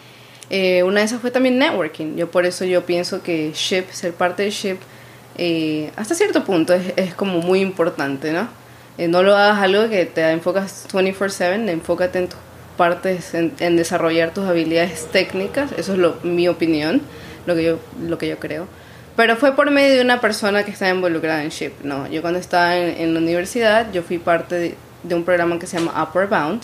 eh, 0.50 0.82
una 0.82 1.00
de 1.00 1.06
esas 1.06 1.20
fue 1.20 1.30
también 1.30 1.58
networking. 1.58 2.16
Yo 2.16 2.30
por 2.30 2.46
eso 2.46 2.64
yo 2.64 2.84
pienso 2.84 3.22
que 3.22 3.52
SHIP, 3.52 3.90
ser 3.90 4.12
parte 4.14 4.42
de 4.44 4.50
SHIP, 4.50 4.78
eh, 5.36 5.90
hasta 5.96 6.14
cierto 6.14 6.44
punto 6.44 6.74
es, 6.74 6.92
es, 6.96 7.14
como 7.14 7.40
muy 7.40 7.60
importante, 7.60 8.32
¿no? 8.32 8.48
Eh, 8.96 9.08
no 9.08 9.22
lo 9.22 9.36
hagas 9.36 9.62
algo 9.62 9.88
que 9.88 10.06
te 10.06 10.28
enfocas 10.30 10.86
24/7, 10.92 11.68
enfócate 11.68 12.18
en 12.18 12.28
tus 12.28 12.38
partes, 12.76 13.34
en, 13.34 13.52
en, 13.60 13.76
desarrollar 13.76 14.34
tus 14.34 14.44
habilidades 14.44 15.06
técnicas, 15.12 15.72
eso 15.72 15.92
es 15.92 15.98
lo, 15.98 16.16
mi 16.22 16.48
opinión, 16.48 17.02
lo 17.48 17.56
que, 17.56 17.64
yo, 17.64 17.78
lo 18.00 18.18
que 18.18 18.28
yo 18.28 18.38
creo. 18.38 18.66
Pero 19.16 19.34
fue 19.34 19.56
por 19.56 19.70
medio 19.72 19.96
de 19.96 20.02
una 20.02 20.20
persona 20.20 20.62
que 20.64 20.70
estaba 20.70 20.92
involucrada 20.92 21.42
en 21.42 21.48
SHIP, 21.48 21.82
¿no? 21.82 22.06
Yo 22.08 22.22
cuando 22.22 22.38
estaba 22.38 22.76
en, 22.76 23.00
en 23.00 23.14
la 23.14 23.20
universidad, 23.20 23.92
yo 23.92 24.02
fui 24.02 24.18
parte 24.18 24.54
de, 24.54 24.74
de 25.02 25.14
un 25.16 25.24
programa 25.24 25.58
que 25.58 25.66
se 25.66 25.78
llama 25.78 26.00
Upper 26.00 26.28
Bound, 26.28 26.62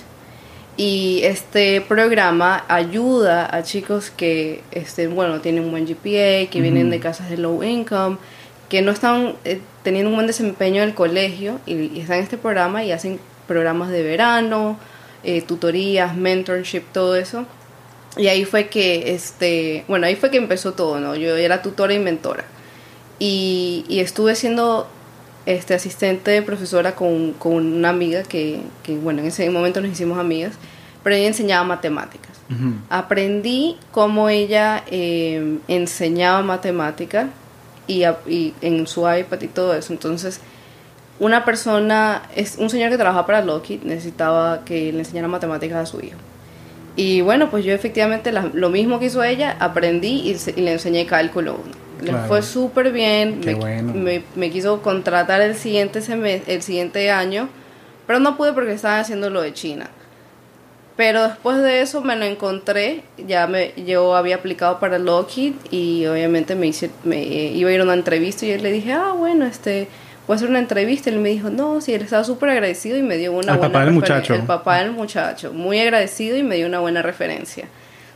y 0.76 1.20
este 1.22 1.80
programa 1.82 2.64
ayuda 2.66 3.48
a 3.54 3.62
chicos 3.62 4.10
que 4.10 4.60
estén, 4.72 5.14
bueno, 5.14 5.40
tienen 5.40 5.64
un 5.64 5.70
buen 5.70 5.86
GPA, 5.86 6.50
que 6.50 6.60
vienen 6.60 6.90
de 6.90 6.98
casas 6.98 7.30
de 7.30 7.36
low 7.36 7.62
income, 7.62 8.16
que 8.68 8.82
no 8.82 8.90
están 8.90 9.36
eh, 9.44 9.60
teniendo 9.84 10.10
un 10.10 10.16
buen 10.16 10.26
desempeño 10.26 10.82
en 10.82 10.88
el 10.88 10.94
colegio 10.94 11.60
y, 11.64 12.00
están 12.00 12.18
en 12.18 12.24
este 12.24 12.38
programa 12.38 12.82
y 12.82 12.90
hacen 12.90 13.20
programas 13.46 13.90
de 13.90 14.02
verano, 14.02 14.76
eh, 15.22 15.42
tutorías, 15.42 16.16
mentorship, 16.16 16.82
todo 16.92 17.14
eso. 17.14 17.46
Y 18.16 18.28
ahí 18.28 18.44
fue 18.44 18.68
que, 18.68 19.14
este, 19.14 19.84
bueno, 19.88 20.06
ahí 20.06 20.14
fue 20.14 20.30
que 20.30 20.36
empezó 20.36 20.72
todo, 20.72 21.00
¿no? 21.00 21.16
Yo 21.16 21.36
era 21.36 21.62
tutora 21.62 21.94
y 21.94 21.98
mentora. 21.98 22.44
Y, 23.18 23.84
y 23.88 24.00
estuve 24.00 24.34
siendo 24.36 24.88
este, 25.46 25.74
asistente 25.74 26.30
de 26.30 26.42
profesora 26.42 26.94
con, 26.94 27.32
con 27.32 27.54
una 27.54 27.90
amiga 27.90 28.22
que, 28.22 28.60
que, 28.82 28.96
bueno, 28.96 29.20
en 29.20 29.26
ese 29.26 29.48
momento 29.50 29.80
nos 29.80 29.90
hicimos 29.90 30.18
amigas, 30.18 30.54
pero 31.02 31.16
ella 31.16 31.28
enseñaba 31.28 31.64
matemáticas. 31.64 32.32
Aprendí 32.90 33.78
cómo 33.90 34.28
ella 34.28 34.84
eh, 34.86 35.58
enseñaba 35.66 36.42
matemáticas 36.42 37.26
y, 37.86 38.04
y, 38.26 38.54
en 38.60 38.86
su 38.86 39.00
iPad 39.00 39.40
y 39.40 39.48
todo 39.48 39.74
eso. 39.74 39.92
Entonces, 39.92 40.40
una 41.18 41.44
persona, 41.44 42.22
es 42.36 42.56
un 42.58 42.70
señor 42.70 42.90
que 42.90 42.96
trabajaba 42.96 43.26
para 43.26 43.44
Lockheed, 43.44 43.82
necesitaba 43.82 44.64
que 44.64 44.92
le 44.92 45.00
enseñara 45.00 45.26
matemáticas 45.26 45.78
a 45.78 45.86
su 45.86 46.00
hijo. 46.00 46.18
Y 46.96 47.22
bueno, 47.22 47.50
pues 47.50 47.64
yo 47.64 47.74
efectivamente 47.74 48.32
lo 48.32 48.70
mismo 48.70 48.98
que 48.98 49.06
hizo 49.06 49.22
ella, 49.22 49.56
aprendí 49.58 50.30
y, 50.30 50.36
y 50.56 50.60
le 50.60 50.72
enseñé 50.72 51.06
cálculo 51.06 51.60
1 51.64 51.84
le 52.04 52.12
fue 52.28 52.42
súper 52.42 52.92
bien. 52.92 53.40
Me, 53.94 54.22
me, 54.34 54.50
quiso 54.50 54.82
contratar 54.82 55.40
el 55.40 55.54
siguiente, 55.54 56.00
el 56.46 56.62
siguiente 56.62 57.10
año, 57.10 57.48
pero 58.06 58.20
no 58.20 58.36
pude 58.36 58.52
porque 58.52 58.72
estaban 58.72 59.00
haciendo 59.00 59.30
lo 59.30 59.42
de 59.42 59.52
China. 59.52 59.90
Pero 60.96 61.24
después 61.24 61.58
de 61.58 61.80
eso 61.80 62.02
me 62.02 62.14
lo 62.14 62.24
encontré, 62.24 63.02
ya 63.26 63.48
me, 63.48 63.72
yo 63.84 64.14
había 64.14 64.36
aplicado 64.36 64.78
para 64.78 64.98
Lockheed 64.98 65.54
y 65.72 66.06
obviamente 66.06 66.54
me, 66.54 66.68
hice, 66.68 66.90
me 67.02 67.20
iba 67.24 67.70
a 67.70 67.72
ir 67.72 67.80
a 67.80 67.84
una 67.84 67.94
entrevista 67.94 68.46
y 68.46 68.50
yo 68.50 68.58
le 68.58 68.70
dije, 68.70 68.92
ah, 68.92 69.12
bueno, 69.12 69.44
este, 69.44 69.88
voy 70.26 70.34
a 70.34 70.36
hacer 70.36 70.48
una 70.48 70.58
entrevista. 70.58 71.10
Y 71.10 71.14
él 71.14 71.20
me 71.20 71.30
dijo, 71.30 71.50
no, 71.50 71.80
sí, 71.80 71.94
él 71.94 72.02
estaba 72.02 72.24
súper 72.24 72.50
agradecido 72.50 72.96
y 72.96 73.02
me 73.02 73.16
dio 73.16 73.32
una 73.32 73.52
el 73.52 73.58
buena 73.58 73.72
papá 73.72 73.84
del 73.84 73.94
muchacho. 73.94 74.34
El 74.34 74.42
papá 74.42 74.78
del 74.78 74.92
muchacho, 74.92 75.52
muy 75.52 75.78
agradecido 75.78 76.36
y 76.36 76.42
me 76.42 76.56
dio 76.56 76.66
una 76.66 76.80
buena 76.80 77.02
referencia. 77.02 77.66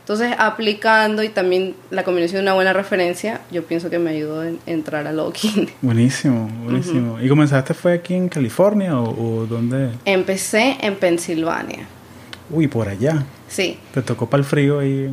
Entonces, 0.09 0.35
aplicando 0.39 1.21
y 1.21 1.29
también 1.29 1.75
la 1.91 2.03
combinación 2.03 2.39
de 2.39 2.41
una 2.41 2.55
buena 2.55 2.73
referencia, 2.73 3.41
yo 3.51 3.63
pienso 3.63 3.91
que 3.91 3.99
me 3.99 4.09
ayudó 4.09 4.41
a 4.41 4.47
entrar 4.65 5.05
a 5.05 5.11
Loki. 5.11 5.69
Buenísimo, 5.83 6.49
buenísimo. 6.63 7.21
¿Y 7.21 7.29
comenzaste 7.29 7.75
fue 7.75 7.93
aquí 7.93 8.15
en 8.15 8.27
California 8.27 8.99
o, 8.99 9.45
dónde? 9.47 9.91
Empecé 10.05 10.77
en 10.81 10.95
Pensilvania. 10.95 11.85
Uy, 12.49 12.67
por 12.67 12.87
allá. 12.87 13.23
Sí. 13.47 13.77
¿Te 13.93 14.01
tocó 14.01 14.27
para 14.27 14.41
el 14.41 14.47
frío 14.47 14.79
ahí? 14.79 15.11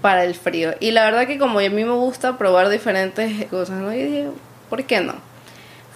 Para 0.00 0.24
el 0.24 0.34
frío. 0.34 0.70
Y 0.80 0.92
la 0.92 1.04
verdad 1.04 1.26
que 1.26 1.38
como 1.38 1.58
a 1.58 1.68
mí 1.68 1.84
me 1.84 1.92
gusta 1.92 2.38
probar 2.38 2.70
diferentes 2.70 3.44
cosas, 3.48 3.82
¿no? 3.82 3.92
Y 3.92 4.02
dije, 4.02 4.28
¿por 4.70 4.84
qué 4.84 5.02
no? 5.02 5.16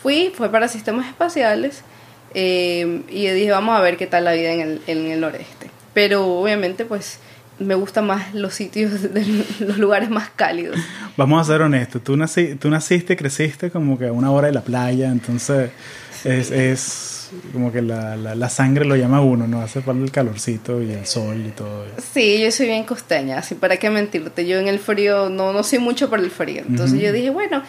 Fui, 0.05 0.31
fue 0.37 0.51
para 0.51 0.69
sistemas 0.69 1.09
espaciales 1.09 1.81
eh, 2.35 3.01
y 3.09 3.27
dije, 3.27 3.51
vamos 3.53 3.75
a 3.75 3.81
ver 3.81 3.97
qué 3.97 4.07
tal 4.07 4.25
la 4.25 4.35
vida 4.35 4.53
en 4.53 4.61
el, 4.61 4.81
en 4.87 5.07
el 5.07 5.19
noreste. 5.19 5.71
Pero 5.95 6.27
obviamente, 6.27 6.85
pues 6.85 7.21
me 7.59 7.75
gustan 7.75 8.07
más 8.07 8.35
los 8.35 8.53
sitios, 8.53 9.01
de 9.15 9.25
los 9.61 9.79
lugares 9.79 10.11
más 10.11 10.29
cálidos. 10.29 10.77
Vamos 11.17 11.41
a 11.41 11.51
ser 11.51 11.63
honestos, 11.63 12.05
tú, 12.05 12.19
nací, 12.19 12.55
tú 12.57 12.69
naciste, 12.69 13.17
creciste 13.17 13.71
como 13.71 13.99
que 13.99 14.09
a 14.09 14.13
una 14.13 14.31
hora 14.31 14.49
de 14.49 14.53
la 14.53 14.61
playa, 14.61 15.11
entonces 15.11 15.71
es, 16.23 16.51
es, 16.51 17.31
como 17.55 17.73
que 17.73 17.81
la, 17.81 18.15
la, 18.15 18.49
sangre 18.51 18.85
lo 18.85 18.97
llama 18.97 19.17
a 19.17 19.21
uno, 19.23 19.47
¿no? 19.47 19.63
Hace 19.63 19.81
falta 19.81 20.05
el 20.05 20.11
calorcito 20.11 20.83
y 20.83 20.93
el 20.93 21.07
sol 21.07 21.47
y 21.47 21.51
todo. 21.53 21.87
Sí, 22.13 22.43
yo 22.43 22.51
soy 22.51 22.67
bien 22.67 22.85
costeña, 22.85 23.39
así 23.39 23.55
para 23.55 23.79
qué 23.79 23.89
mentirte, 23.89 24.47
yo 24.47 24.59
en 24.59 24.69
el 24.69 24.81
frío 24.81 25.31
no, 25.31 25.55
no 25.55 25.63
soy 25.63 25.79
mucho 25.79 26.11
por 26.11 26.19
el 26.19 26.31
frío, 26.31 26.63
entonces 26.69 27.01
yo 27.01 27.11
dije, 27.11 27.31
bueno... 27.31 27.63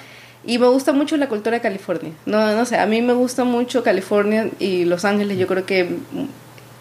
Y 0.45 0.59
me 0.59 0.67
gusta 0.67 0.93
mucho 0.93 1.17
la 1.17 1.27
cultura 1.27 1.57
de 1.57 1.61
California. 1.61 2.11
No, 2.25 2.55
no 2.55 2.65
sé, 2.65 2.77
a 2.77 2.85
mí 2.85 3.01
me 3.01 3.13
gusta 3.13 3.43
mucho 3.43 3.83
California 3.83 4.49
y 4.59 4.85
Los 4.85 5.03
Ángeles. 5.03 5.37
Yo 5.37 5.47
creo 5.47 5.65
que 5.65 5.97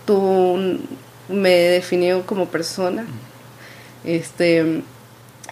tuvo 0.06 0.58
me 1.28 1.50
definió 1.50 2.26
como 2.26 2.46
persona. 2.46 3.06
Este, 4.04 4.82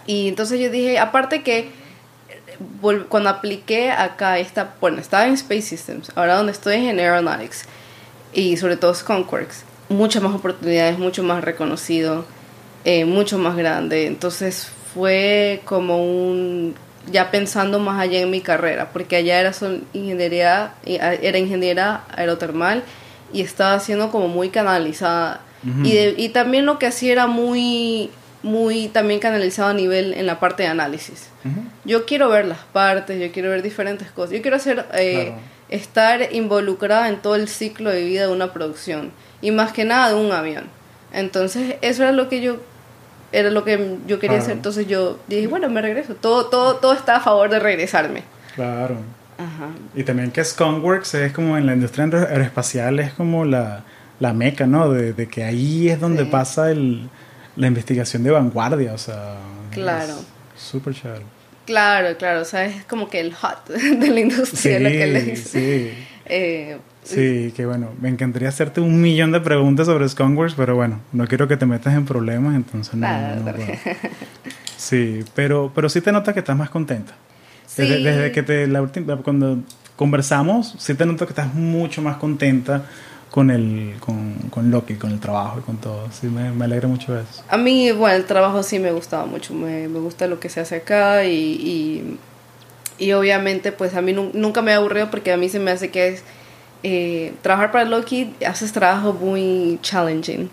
y 0.07 0.29
entonces 0.29 0.61
yo 0.61 0.71
dije, 0.71 0.99
aparte 0.99 1.43
que 1.43 1.71
cuando 3.09 3.31
apliqué 3.31 3.91
acá, 3.91 4.39
esta, 4.39 4.75
bueno, 4.81 5.01
estaba 5.01 5.27
en 5.27 5.35
Space 5.35 5.63
Systems, 5.63 6.13
ahora 6.15 6.37
donde 6.37 6.53
estoy 6.53 6.87
en 6.87 6.99
Aeronautics 6.99 7.65
y 8.33 8.57
sobre 8.57 8.77
todo 8.77 8.95
Skunkworks, 8.95 9.65
muchas 9.89 10.23
más 10.23 10.35
oportunidades, 10.35 10.99
mucho 10.99 11.23
más 11.23 11.43
reconocido, 11.43 12.25
eh, 12.85 13.05
mucho 13.05 13.39
más 13.39 13.57
grande. 13.57 14.07
Entonces 14.07 14.69
fue 14.95 15.63
como 15.65 16.05
un, 16.05 16.75
ya 17.11 17.31
pensando 17.31 17.79
más 17.79 18.01
allá 18.01 18.21
en 18.21 18.31
mi 18.31 18.41
carrera, 18.41 18.91
porque 18.93 19.17
allá 19.17 19.41
era 19.41 19.53
ingeniería, 19.93 20.75
era 20.85 21.39
ingeniera 21.39 22.05
aerotermal 22.15 22.85
y 23.33 23.43
estaba 23.43 23.81
siendo 23.81 24.11
como 24.11 24.29
muy 24.29 24.51
canalizada 24.51 25.41
y, 25.85 25.97
y 26.17 26.29
también 26.31 26.67
lo 26.67 26.79
que 26.79 26.87
hacía 26.87 27.13
era 27.13 27.27
muy, 27.27 28.11
muy 28.43 28.89
también 28.89 29.21
canalizado 29.21 29.71
a 29.71 29.75
nivel 29.75 30.15
en 30.15 30.27
la 30.27 30.41
parte 30.41 30.65
de 30.65 30.69
análisis. 30.69 31.29
Yo 31.85 32.05
quiero 32.05 32.29
ver 32.29 32.47
las 32.47 32.59
partes, 32.59 33.21
yo 33.21 33.33
quiero 33.33 33.51
ver 33.51 33.63
diferentes 33.63 34.11
cosas. 34.11 34.35
Yo 34.35 34.43
quiero 34.43 34.57
hacer, 34.57 34.87
eh, 34.95 35.33
estar 35.69 36.33
involucrada 36.33 37.09
en 37.09 37.17
todo 37.17 37.37
el 37.37 37.49
ciclo 37.49 37.91
de 37.91 38.05
vida 38.05 38.23
de 38.23 38.33
una 38.33 38.53
producción 38.53 39.13
y 39.41 39.53
más 39.53 39.73
que 39.73 39.85
nada 39.85 40.09
de 40.09 40.15
un 40.15 40.33
avión. 40.33 40.65
Entonces, 41.13 41.77
eso 41.81 42.03
era 42.03 42.13
lo 42.13 42.29
que 42.29 42.41
yo 42.41 42.59
era 43.33 43.51
lo 43.51 43.65
que 43.65 43.99
yo 44.07 44.19
quería 44.19 44.39
hacer. 44.39 44.53
Entonces 44.53 44.87
yo 44.87 45.19
dije, 45.27 45.47
bueno, 45.47 45.69
me 45.69 45.83
regreso. 45.83 46.15
Todo, 46.15 46.47
todo, 46.47 46.77
todo 46.77 46.93
está 46.93 47.17
a 47.17 47.21
favor 47.21 47.51
de 47.51 47.59
regresarme. 47.59 48.23
Claro. 48.55 48.97
Ajá. 49.39 49.71
Y 49.95 50.05
también 50.05 50.31
que 50.31 50.45
Skunkworks 50.45 51.15
es 51.15 51.33
como 51.33 51.57
en 51.57 51.67
la 51.67 51.73
industria 51.73 52.05
aeroespacial, 52.05 53.01
es 53.01 53.13
como 53.13 53.45
la, 53.45 53.83
la 54.21 54.33
meca, 54.33 54.67
¿no? 54.67 54.91
De, 54.93 55.27
que 55.27 55.45
ahí 55.45 55.89
es 55.89 55.99
donde 55.99 56.27
pasa 56.27 56.71
el, 56.71 57.09
la 57.57 57.67
investigación 57.67 58.23
de 58.23 58.31
vanguardia, 58.31 58.93
o 58.93 58.99
sea. 58.99 59.37
Claro. 59.73 60.15
Súper 60.57 60.95
chévere. 60.95 61.25
Claro, 61.67 62.17
claro, 62.17 62.41
o 62.41 62.45
sea, 62.45 62.67
es 62.67 62.85
como 62.85 63.09
que 63.09 63.21
el 63.21 63.35
hot 63.35 63.67
de 63.69 64.09
la 64.09 64.21
industria, 64.21 64.81
lo 64.81 64.89
que 64.89 65.07
le 65.07 65.23
dice. 65.23 65.93
Sí. 65.93 66.05
Eh, 66.27 66.79
sí, 67.03 67.53
que 67.57 67.67
bueno, 67.67 67.91
me 68.01 68.09
encantaría 68.09 68.49
hacerte 68.49 68.81
un 68.81 69.01
millón 69.01 69.33
de 69.33 69.41
preguntas 69.41 69.87
sobre 69.87 70.09
Skunkworks, 70.09 70.55
pero 70.55 70.77
bueno, 70.77 71.01
no 71.13 71.27
quiero 71.27 71.49
que 71.49 71.57
te 71.57 71.67
metas 71.67 71.95
en 71.95 72.05
problemas, 72.05 72.55
entonces 72.55 72.95
no. 72.95 73.09
sí, 74.77 75.25
pero, 75.35 75.73
pero 75.75 75.89
sí 75.89 76.01
te 76.01 76.13
notas 76.13 76.35
que 76.35 76.41
estás 76.41 76.57
más 76.57 76.71
contenta. 76.71 77.15
Desde, 77.77 78.03
desde, 78.03 78.33
que 78.33 78.43
te, 78.43 78.67
la 78.67 78.83
última, 78.83 79.17
cuando 79.17 79.59
conversamos, 79.97 80.75
sí 80.79 80.95
te 80.95 81.07
noto 81.07 81.27
que 81.27 81.33
estás 81.33 81.55
mucho 81.55 82.03
más 82.03 82.17
contenta 82.19 82.85
con 83.31 83.51
el 83.51 83.95
con, 83.99 84.35
con 84.51 84.71
Loki, 84.71 84.95
con 84.95 85.11
el 85.11 85.19
trabajo 85.19 85.59
y 85.59 85.63
con 85.63 85.79
todo. 85.79 86.07
Sí, 86.13 86.27
me, 86.27 86.53
me, 86.53 86.67
alegra 86.67 86.87
mucho 86.87 87.19
eso. 87.19 87.43
A 87.49 87.57
mí, 87.57 87.91
bueno, 87.91 88.17
el 88.17 88.27
trabajo 88.27 88.63
sí 88.63 88.79
me 88.79 88.93
gustaba 88.93 89.25
mucho. 89.25 89.55
Me, 89.55 89.89
me 89.89 89.99
gusta 90.01 90.27
lo 90.27 90.39
que 90.39 90.51
se 90.51 90.61
hace 90.61 90.77
acá 90.77 91.25
y, 91.25 91.35
y, 91.35 92.19
y 93.03 93.13
obviamente 93.13 93.73
pues 93.73 93.95
a 93.95 94.03
mí 94.03 94.13
nunca 94.13 94.63
me 94.63 94.73
ha 94.73 94.77
aburrido 94.77 95.11
porque 95.11 95.33
a 95.33 95.37
mí 95.37 95.49
se 95.49 95.59
me 95.59 95.71
hace 95.71 95.91
que 95.91 96.09
es... 96.09 96.23
Eh, 96.85 97.33
trabajar 97.43 97.71
para 97.71 97.85
Loki 97.85 98.35
haces 98.45 98.73
trabajo 98.73 99.13
muy 99.13 99.79
challenging. 99.83 100.51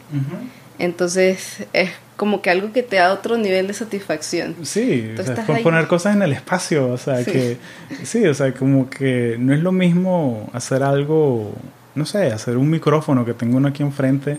Entonces 0.78 1.66
es 1.74 1.90
como 2.18 2.42
que 2.42 2.52
algo 2.52 2.72
que 2.72 2.84
te 2.84 2.98
da 2.98 3.12
otro 3.12 3.36
nivel 3.36 3.66
de 3.66 3.74
satisfacción. 3.74 4.56
Sí, 4.62 5.12
o 5.18 5.24
sea, 5.24 5.44
poner 5.64 5.88
cosas 5.88 6.16
en 6.16 6.22
el 6.22 6.34
espacio, 6.34 6.88
o 6.88 6.98
sea, 6.98 7.24
que 7.26 7.58
sí, 8.04 8.26
o 8.28 8.34
sea, 8.34 8.54
como 8.54 8.90
que 8.90 9.38
no 9.40 9.54
es 9.54 9.62
lo 9.62 9.72
mismo 9.72 10.50
hacer 10.54 10.84
algo 10.84 11.56
no 11.96 12.06
sé, 12.06 12.32
hacer 12.32 12.58
un 12.58 12.70
micrófono 12.70 13.26
que 13.26 13.34
tengo 13.34 13.58
uno 13.58 13.68
aquí 13.68 13.84
enfrente, 13.84 14.38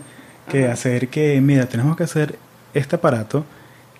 que 0.49 0.67
hacer 0.67 1.07
que, 1.09 1.39
mira, 1.41 1.67
tenemos 1.67 1.95
que 1.95 2.03
hacer 2.03 2.35
este 2.73 2.95
aparato 2.95 3.45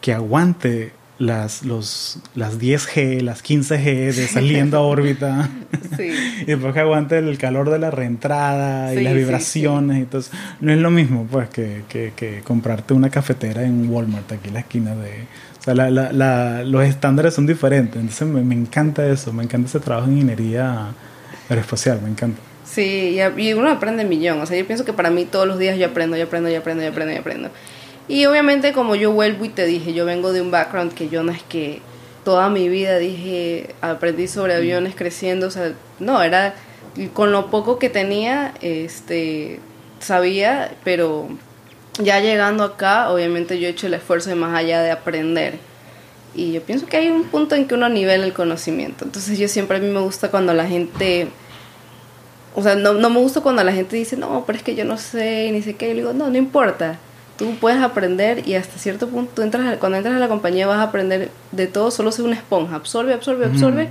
que 0.01 0.13
aguante 0.13 0.91
las, 1.21 1.63
los, 1.63 2.19
las 2.35 2.59
10G, 2.59 3.21
las 3.21 3.43
15G 3.43 4.11
de 4.13 4.27
saliendo 4.27 4.77
a 4.77 4.81
órbita. 4.81 5.49
Sí. 5.97 6.09
y 6.41 6.45
después 6.45 6.73
que 6.73 6.79
aguante 6.79 7.17
el 7.17 7.37
calor 7.37 7.69
de 7.69 7.77
la 7.77 7.91
reentrada 7.91 8.93
y 8.95 9.03
las 9.03 9.13
vibraciones. 9.13 9.97
y 9.97 10.01
Entonces, 10.01 10.31
no 10.61 10.71
es 10.71 10.79
lo 10.79 10.89
mismo 10.89 11.27
pues 11.29 11.49
que, 11.49 11.83
que, 11.89 12.13
que, 12.15 12.41
comprarte 12.41 12.93
una 12.93 13.09
cafetera 13.09 13.63
en 13.63 13.89
Walmart, 13.89 14.31
aquí 14.31 14.47
en 14.47 14.53
la 14.53 14.59
esquina 14.61 14.95
de... 14.95 15.25
O 15.59 15.63
sea, 15.63 15.75
la, 15.75 15.91
la, 15.91 16.63
los 16.63 16.85
estándares 16.85 17.33
son 17.33 17.45
diferentes. 17.45 17.97
Entonces, 17.97 18.25
me, 18.25 18.41
me, 18.41 18.55
encanta 18.55 19.05
eso. 19.05 19.33
Me 19.33 19.43
encanta 19.43 19.67
ese 19.67 19.81
trabajo 19.81 20.07
en 20.07 20.13
ingeniería 20.13 20.93
aeroespacial. 21.49 22.01
Me 22.01 22.09
encanta. 22.09 22.39
Sí, 22.63 23.19
y, 23.37 23.53
uno 23.53 23.69
aprende 23.69 24.05
millón. 24.05 24.39
O 24.39 24.45
sea, 24.45 24.57
yo 24.57 24.65
pienso 24.65 24.85
que 24.85 24.93
para 24.93 25.09
mí 25.09 25.25
todos 25.25 25.45
los 25.45 25.59
días 25.59 25.77
yo 25.77 25.87
aprendo, 25.87 26.15
yo 26.15 26.23
aprendo, 26.23 26.49
yo 26.49 26.59
aprendo, 26.59 26.83
yo 26.83 26.89
aprendo, 26.89 27.13
yo 27.13 27.19
aprendo. 27.19 27.49
Y 28.07 28.25
obviamente 28.25 28.73
como 28.73 28.95
yo 28.95 29.11
vuelvo 29.11 29.45
y 29.45 29.49
te 29.49 29.65
dije, 29.65 29.93
yo 29.93 30.05
vengo 30.05 30.33
de 30.33 30.41
un 30.41 30.51
background 30.51 30.93
que 30.93 31.09
yo 31.09 31.23
no 31.23 31.31
es 31.31 31.43
que 31.43 31.81
toda 32.23 32.49
mi 32.49 32.69
vida 32.69 32.97
dije, 32.97 33.73
aprendí 33.81 34.27
sobre 34.27 34.55
aviones 34.55 34.95
creciendo, 34.95 35.47
o 35.47 35.51
sea, 35.51 35.73
no, 35.99 36.21
era 36.21 36.55
con 37.13 37.31
lo 37.31 37.49
poco 37.49 37.79
que 37.79 37.89
tenía, 37.89 38.53
este, 38.61 39.59
sabía, 39.99 40.75
pero 40.83 41.29
ya 41.99 42.19
llegando 42.19 42.63
acá, 42.63 43.09
obviamente 43.11 43.59
yo 43.59 43.67
he 43.67 43.71
hecho 43.71 43.87
el 43.87 43.93
esfuerzo 43.93 44.29
de 44.29 44.35
más 44.35 44.55
allá 44.55 44.81
de 44.81 44.91
aprender. 44.91 45.55
Y 46.33 46.53
yo 46.53 46.61
pienso 46.61 46.85
que 46.85 46.97
hay 46.97 47.09
un 47.09 47.25
punto 47.25 47.55
en 47.55 47.67
que 47.67 47.75
uno 47.75 47.89
nivela 47.89 48.25
el 48.25 48.33
conocimiento. 48.33 49.03
Entonces 49.03 49.37
yo 49.37 49.49
siempre 49.49 49.77
a 49.77 49.79
mí 49.81 49.87
me 49.87 49.99
gusta 49.99 50.31
cuando 50.31 50.53
la 50.53 50.65
gente... 50.65 51.27
O 52.55 52.63
sea, 52.63 52.75
no, 52.75 52.93
no 52.93 53.09
me 53.09 53.19
gusta 53.19 53.41
cuando 53.41 53.63
la 53.63 53.73
gente 53.73 53.97
dice, 53.97 54.15
no, 54.15 54.43
pero 54.45 54.57
es 54.57 54.63
que 54.63 54.75
yo 54.75 54.85
no 54.85 54.97
sé, 54.97 55.49
ni 55.51 55.61
sé 55.61 55.75
qué. 55.75 55.87
Y 55.87 55.89
yo 55.89 55.95
digo, 55.95 56.13
no, 56.13 56.29
no 56.29 56.37
importa 56.37 56.99
tú 57.41 57.55
puedes 57.59 57.81
aprender 57.81 58.47
y 58.47 58.53
hasta 58.53 58.77
cierto 58.77 59.09
punto, 59.09 59.41
entras 59.41 59.79
cuando 59.79 59.97
entras 59.97 60.15
a 60.15 60.19
la 60.19 60.27
compañía 60.27 60.67
vas 60.67 60.77
a 60.77 60.83
aprender 60.83 61.31
de 61.51 61.65
todo, 61.65 61.89
solo 61.89 62.11
ser 62.11 62.23
una 62.25 62.35
esponja, 62.35 62.75
absorbe, 62.75 63.15
absorbe, 63.15 63.45
absorbe. 63.45 63.89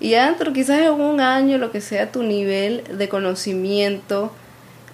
Y 0.00 0.10
ya 0.10 0.24
dentro, 0.26 0.54
quizás 0.54 0.80
en 0.80 0.92
un 0.92 1.20
año, 1.20 1.58
lo 1.58 1.70
que 1.70 1.82
sea, 1.82 2.10
tu 2.10 2.22
nivel 2.22 2.84
de 2.90 3.08
conocimiento 3.10 4.32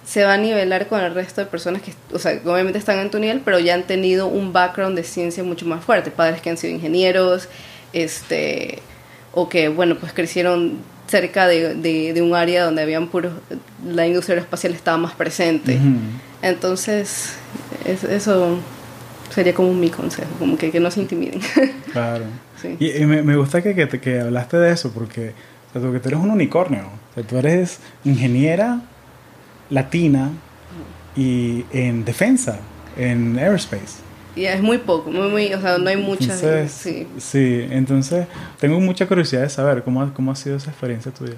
se 0.05 0.25
va 0.25 0.33
a 0.33 0.37
nivelar 0.37 0.87
con 0.87 0.99
el 0.99 1.13
resto 1.13 1.39
de 1.39 1.47
personas 1.47 1.81
que, 1.81 1.93
o 2.13 2.19
sea, 2.19 2.41
obviamente 2.43 2.77
están 2.77 2.99
en 2.99 3.09
tu 3.09 3.19
nivel, 3.19 3.39
pero 3.39 3.57
ya 3.59 3.73
han 3.73 3.83
tenido 3.83 4.27
un 4.27 4.51
background 4.51 4.97
de 4.97 5.05
ciencia 5.05 5.41
mucho 5.41 5.65
más 5.65 5.81
fuerte. 5.85 6.11
Padres 6.11 6.41
que 6.41 6.49
han 6.49 6.57
sido 6.57 6.73
ingenieros, 6.73 7.47
este, 7.93 8.79
o 9.31 9.47
que, 9.47 9.69
bueno, 9.69 9.95
pues 9.95 10.11
crecieron 10.11 10.79
cerca 11.13 11.45
de, 11.45 11.75
de, 11.75 12.21
un 12.23 12.33
área 12.33 12.65
donde 12.65 12.81
habían 12.81 13.07
puros, 13.07 13.33
la 13.85 14.07
industria 14.07 14.33
aeroespacial 14.33 14.73
estaba 14.73 14.97
más 14.97 15.13
presente. 15.13 15.77
Entonces, 16.41 17.35
eso 17.85 18.57
sería 19.29 19.53
como 19.53 19.75
mi 19.75 19.91
consejo, 19.91 20.31
como 20.39 20.57
que, 20.57 20.71
que 20.71 20.79
no 20.79 20.89
se 20.89 21.01
intimiden. 21.01 21.39
Claro. 21.91 22.25
Y, 22.79 23.05
me, 23.05 23.21
me, 23.21 23.35
gusta 23.35 23.61
que, 23.61 23.75
que, 23.75 23.99
que, 23.99 24.21
hablaste 24.21 24.57
de 24.57 24.71
eso, 24.71 24.91
porque 24.91 25.33
o 25.69 25.79
sea, 25.79 25.81
tú 26.01 26.07
eres 26.07 26.19
un 26.19 26.31
unicornio. 26.31 26.85
O 27.11 27.13
sea, 27.13 27.23
tú 27.23 27.37
eres 27.37 27.77
ingeniera 28.03 28.81
latina 29.69 30.31
y 31.15 31.65
en 31.71 32.05
defensa, 32.05 32.57
en 32.97 33.37
aerospace. 33.37 34.01
Y 34.35 34.45
es 34.45 34.61
muy 34.61 34.79
poco, 34.79 35.11
muy, 35.11 35.29
muy, 35.29 35.53
o 35.53 35.61
sea, 35.61 35.77
no 35.77 35.89
hay 35.89 35.97
muchas. 35.97 36.43
sí. 36.71 37.07
sí, 37.17 37.67
entonces 37.69 38.27
tengo 38.59 38.79
mucha 38.79 39.07
curiosidad 39.07 39.41
de 39.41 39.49
saber 39.49 39.83
cómo, 39.83 40.11
cómo 40.13 40.31
ha 40.31 40.35
sido 40.35 40.57
esa 40.57 40.71
experiencia 40.71 41.11
tuya. 41.11 41.35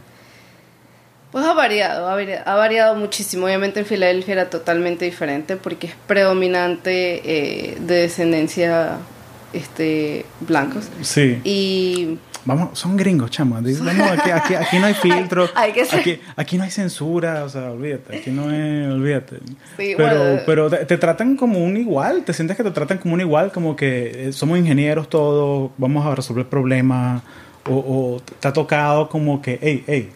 Pues 1.32 1.46
ha 1.46 1.54
variado, 1.54 2.08
ha 2.08 2.56
variado, 2.56 2.96
muchísimo. 2.96 3.46
Obviamente 3.46 3.82
en 3.82 3.86
Filadelfia 3.86 4.32
era 4.32 4.50
totalmente 4.50 5.04
diferente 5.04 5.58
porque 5.58 5.88
es 5.88 5.94
predominante 6.08 7.22
eh, 7.26 7.78
de 7.78 7.96
descendencia 7.96 9.00
este, 9.52 10.26
blancos. 10.40 10.88
Sí. 11.02 11.42
Y 11.44 12.20
Vamos, 12.46 12.78
son 12.78 12.96
gringos, 12.96 13.32
chamo. 13.32 13.58
aquí, 13.58 14.30
aquí, 14.30 14.54
aquí, 14.54 14.80
no 14.80 14.86
hay 14.86 14.94
filtro. 15.02 15.50
aquí, 15.56 16.20
aquí 16.36 16.58
no 16.58 16.64
hay 16.64 16.72
censura, 16.72 17.44
o 17.44 17.50
sea, 17.50 17.72
olvídate. 17.72 18.18
Aquí 18.18 18.30
no 18.30 18.52
es, 18.52 18.88
olvídate. 18.92 19.40
pero 19.76 20.40
pero 20.46 20.70
te, 20.70 20.98
tratan 20.98 21.36
como 21.36 21.60
un 21.60 21.76
igual. 21.76 22.24
Te 22.24 22.34
sientes 22.34 22.56
que 22.56 22.64
te 22.64 22.72
tratan 22.72 23.00
como 23.00 23.16
un 23.16 23.22
igual, 23.22 23.52
como 23.52 23.76
que 23.76 24.28
eh, 24.28 24.34
somos 24.34 24.60
ingenieros 24.60 25.10
todos, 25.10 25.72
vamos 25.78 26.06
a 26.06 26.14
resolver 26.14 26.48
problemas. 26.48 27.24
O, 27.68 27.74
o 27.74 28.22
te 28.40 28.48
ha 28.48 28.54
tocado 28.54 29.10
como 29.10 29.42
que, 29.42 29.58
hey, 29.60 29.84
hey, 29.88 30.12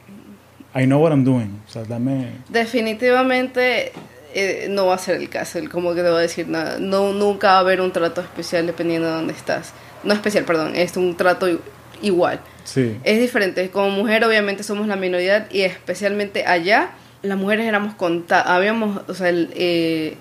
I 0.75 0.85
know 0.85 1.01
what 1.01 1.11
I'm 1.11 1.23
doing. 1.23 1.59
O 1.67 1.71
sea, 1.71 1.83
dame... 1.83 2.27
Definitivamente 2.47 3.91
eh, 4.33 4.67
no 4.69 4.85
va 4.85 4.95
a 4.95 4.97
ser 4.97 5.15
el 5.15 5.29
caso. 5.29 5.59
Como 5.71 5.95
que 5.95 6.01
te 6.01 6.09
voy 6.09 6.19
a 6.19 6.21
decir 6.21 6.47
nada. 6.47 6.77
No, 6.79 7.13
nunca 7.13 7.49
va 7.49 7.57
a 7.57 7.59
haber 7.59 7.81
un 7.81 7.91
trato 7.91 8.21
especial 8.21 8.67
dependiendo 8.67 9.07
de 9.07 9.13
dónde 9.13 9.33
estás. 9.33 9.73
No 10.03 10.13
especial, 10.13 10.45
perdón. 10.45 10.75
Es 10.75 10.95
un 10.97 11.15
trato 11.17 11.47
igual. 12.01 12.39
Sí. 12.63 12.97
Es 13.03 13.19
diferente. 13.19 13.69
Como 13.69 13.89
mujer, 13.89 14.23
obviamente, 14.23 14.63
somos 14.63 14.87
la 14.87 14.95
minoría 14.95 15.47
y 15.51 15.61
especialmente 15.61 16.45
allá, 16.45 16.91
las 17.21 17.37
mujeres 17.37 17.65
éramos 17.65 17.95
contadas. 17.95 18.47
Habíamos, 18.47 19.01
o 19.07 19.13
sea, 19.13 19.29
eh, 19.31 20.17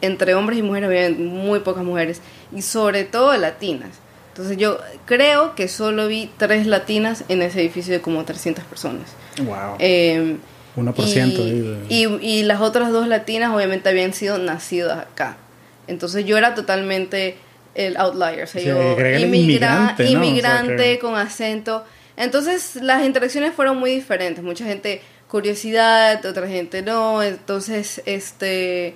entre 0.00 0.34
hombres 0.34 0.58
y 0.58 0.62
mujeres 0.62 0.88
había 0.88 1.10
muy 1.10 1.60
pocas 1.60 1.84
mujeres 1.84 2.20
y 2.54 2.62
sobre 2.62 3.04
todo 3.04 3.36
latinas. 3.36 4.00
Entonces 4.28 4.58
yo 4.58 4.78
creo 5.06 5.54
que 5.54 5.66
solo 5.66 6.08
vi 6.08 6.30
tres 6.36 6.66
latinas 6.66 7.24
en 7.28 7.40
ese 7.40 7.60
edificio 7.60 7.94
de 7.94 8.00
como 8.00 8.24
300 8.24 8.64
personas. 8.64 9.08
Wow. 9.38 9.76
Eh, 9.78 10.36
1% 10.76 11.86
y, 11.88 12.04
y, 12.04 12.18
y, 12.20 12.42
las 12.42 12.60
otras 12.60 12.92
dos 12.92 13.08
latinas 13.08 13.54
obviamente 13.54 13.88
habían 13.88 14.12
sido 14.12 14.36
nacidas 14.36 14.98
acá. 14.98 15.38
Entonces 15.86 16.26
yo 16.26 16.36
era 16.36 16.54
totalmente 16.54 17.38
el 17.76 17.96
outlier, 17.96 18.44
o 18.44 18.46
sea, 18.46 18.62
yo 18.62 18.98
inmigrante, 19.18 20.04
inmigrante 20.06 20.98
con 20.98 21.16
acento. 21.16 21.84
Entonces 22.16 22.76
las 22.76 23.04
interacciones 23.04 23.54
fueron 23.54 23.78
muy 23.78 23.90
diferentes. 23.90 24.42
Mucha 24.42 24.64
gente 24.64 25.02
curiosidad, 25.28 26.24
otra 26.24 26.48
gente 26.48 26.82
no. 26.82 27.22
Entonces, 27.22 28.02
este 28.06 28.94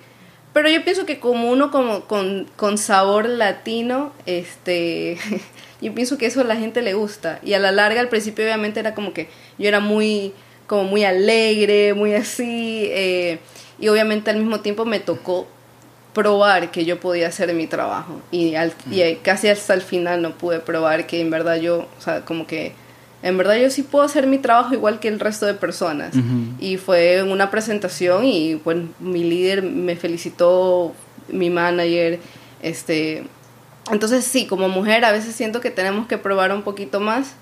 pero 0.52 0.68
yo 0.68 0.82
pienso 0.82 1.06
que 1.06 1.20
como 1.20 1.50
uno 1.50 1.70
como 1.70 2.02
con, 2.06 2.46
con 2.56 2.76
sabor 2.76 3.28
latino, 3.28 4.12
este, 4.26 5.16
yo 5.80 5.94
pienso 5.94 6.18
que 6.18 6.26
eso 6.26 6.40
a 6.40 6.44
la 6.44 6.56
gente 6.56 6.82
le 6.82 6.94
gusta. 6.94 7.38
Y 7.44 7.54
a 7.54 7.58
la 7.58 7.70
larga, 7.70 8.00
al 8.00 8.08
principio 8.08 8.44
obviamente 8.44 8.80
era 8.80 8.94
como 8.94 9.12
que 9.12 9.28
yo 9.58 9.68
era 9.68 9.80
muy, 9.80 10.32
como 10.66 10.84
muy 10.84 11.04
alegre, 11.04 11.94
muy 11.94 12.14
así. 12.14 12.88
Eh, 12.90 13.38
y 13.78 13.88
obviamente 13.88 14.30
al 14.30 14.38
mismo 14.38 14.60
tiempo 14.60 14.84
me 14.84 14.98
tocó 14.98 15.46
probar 16.12 16.70
que 16.70 16.84
yo 16.84 17.00
podía 17.00 17.28
hacer 17.28 17.52
mi 17.54 17.66
trabajo. 17.66 18.20
Y, 18.30 18.54
al, 18.54 18.72
y 18.90 19.02
mm. 19.02 19.18
casi 19.22 19.48
hasta 19.48 19.74
el 19.74 19.82
final 19.82 20.22
no 20.22 20.32
pude 20.32 20.60
probar 20.60 21.06
que 21.06 21.20
en 21.20 21.30
verdad 21.30 21.56
yo, 21.56 21.88
o 21.98 22.00
sea, 22.00 22.24
como 22.24 22.46
que 22.46 22.72
en 23.22 23.36
verdad 23.36 23.56
yo 23.56 23.70
sí 23.70 23.82
puedo 23.82 24.04
hacer 24.04 24.26
mi 24.26 24.38
trabajo 24.38 24.72
igual 24.72 24.98
que 24.98 25.08
el 25.08 25.20
resto 25.20 25.46
de 25.46 25.54
personas. 25.54 26.14
Y 26.58 26.78
fue 26.78 27.22
una 27.22 27.50
presentación 27.50 28.24
y 28.24 28.56
pues 28.56 28.78
mi 28.98 29.24
líder 29.24 29.62
me 29.62 29.96
felicitó, 29.96 30.94
mi 31.28 31.50
manager, 31.50 32.18
este... 32.62 33.24
Entonces 33.90 34.24
sí, 34.24 34.46
como 34.46 34.68
mujer 34.68 35.04
a 35.04 35.10
veces 35.10 35.34
siento 35.34 35.60
que 35.60 35.70
tenemos 35.70 36.06
que 36.06 36.16
probar 36.16 36.52
un 36.52 36.62
poquito 36.62 37.00
más, 37.00 37.32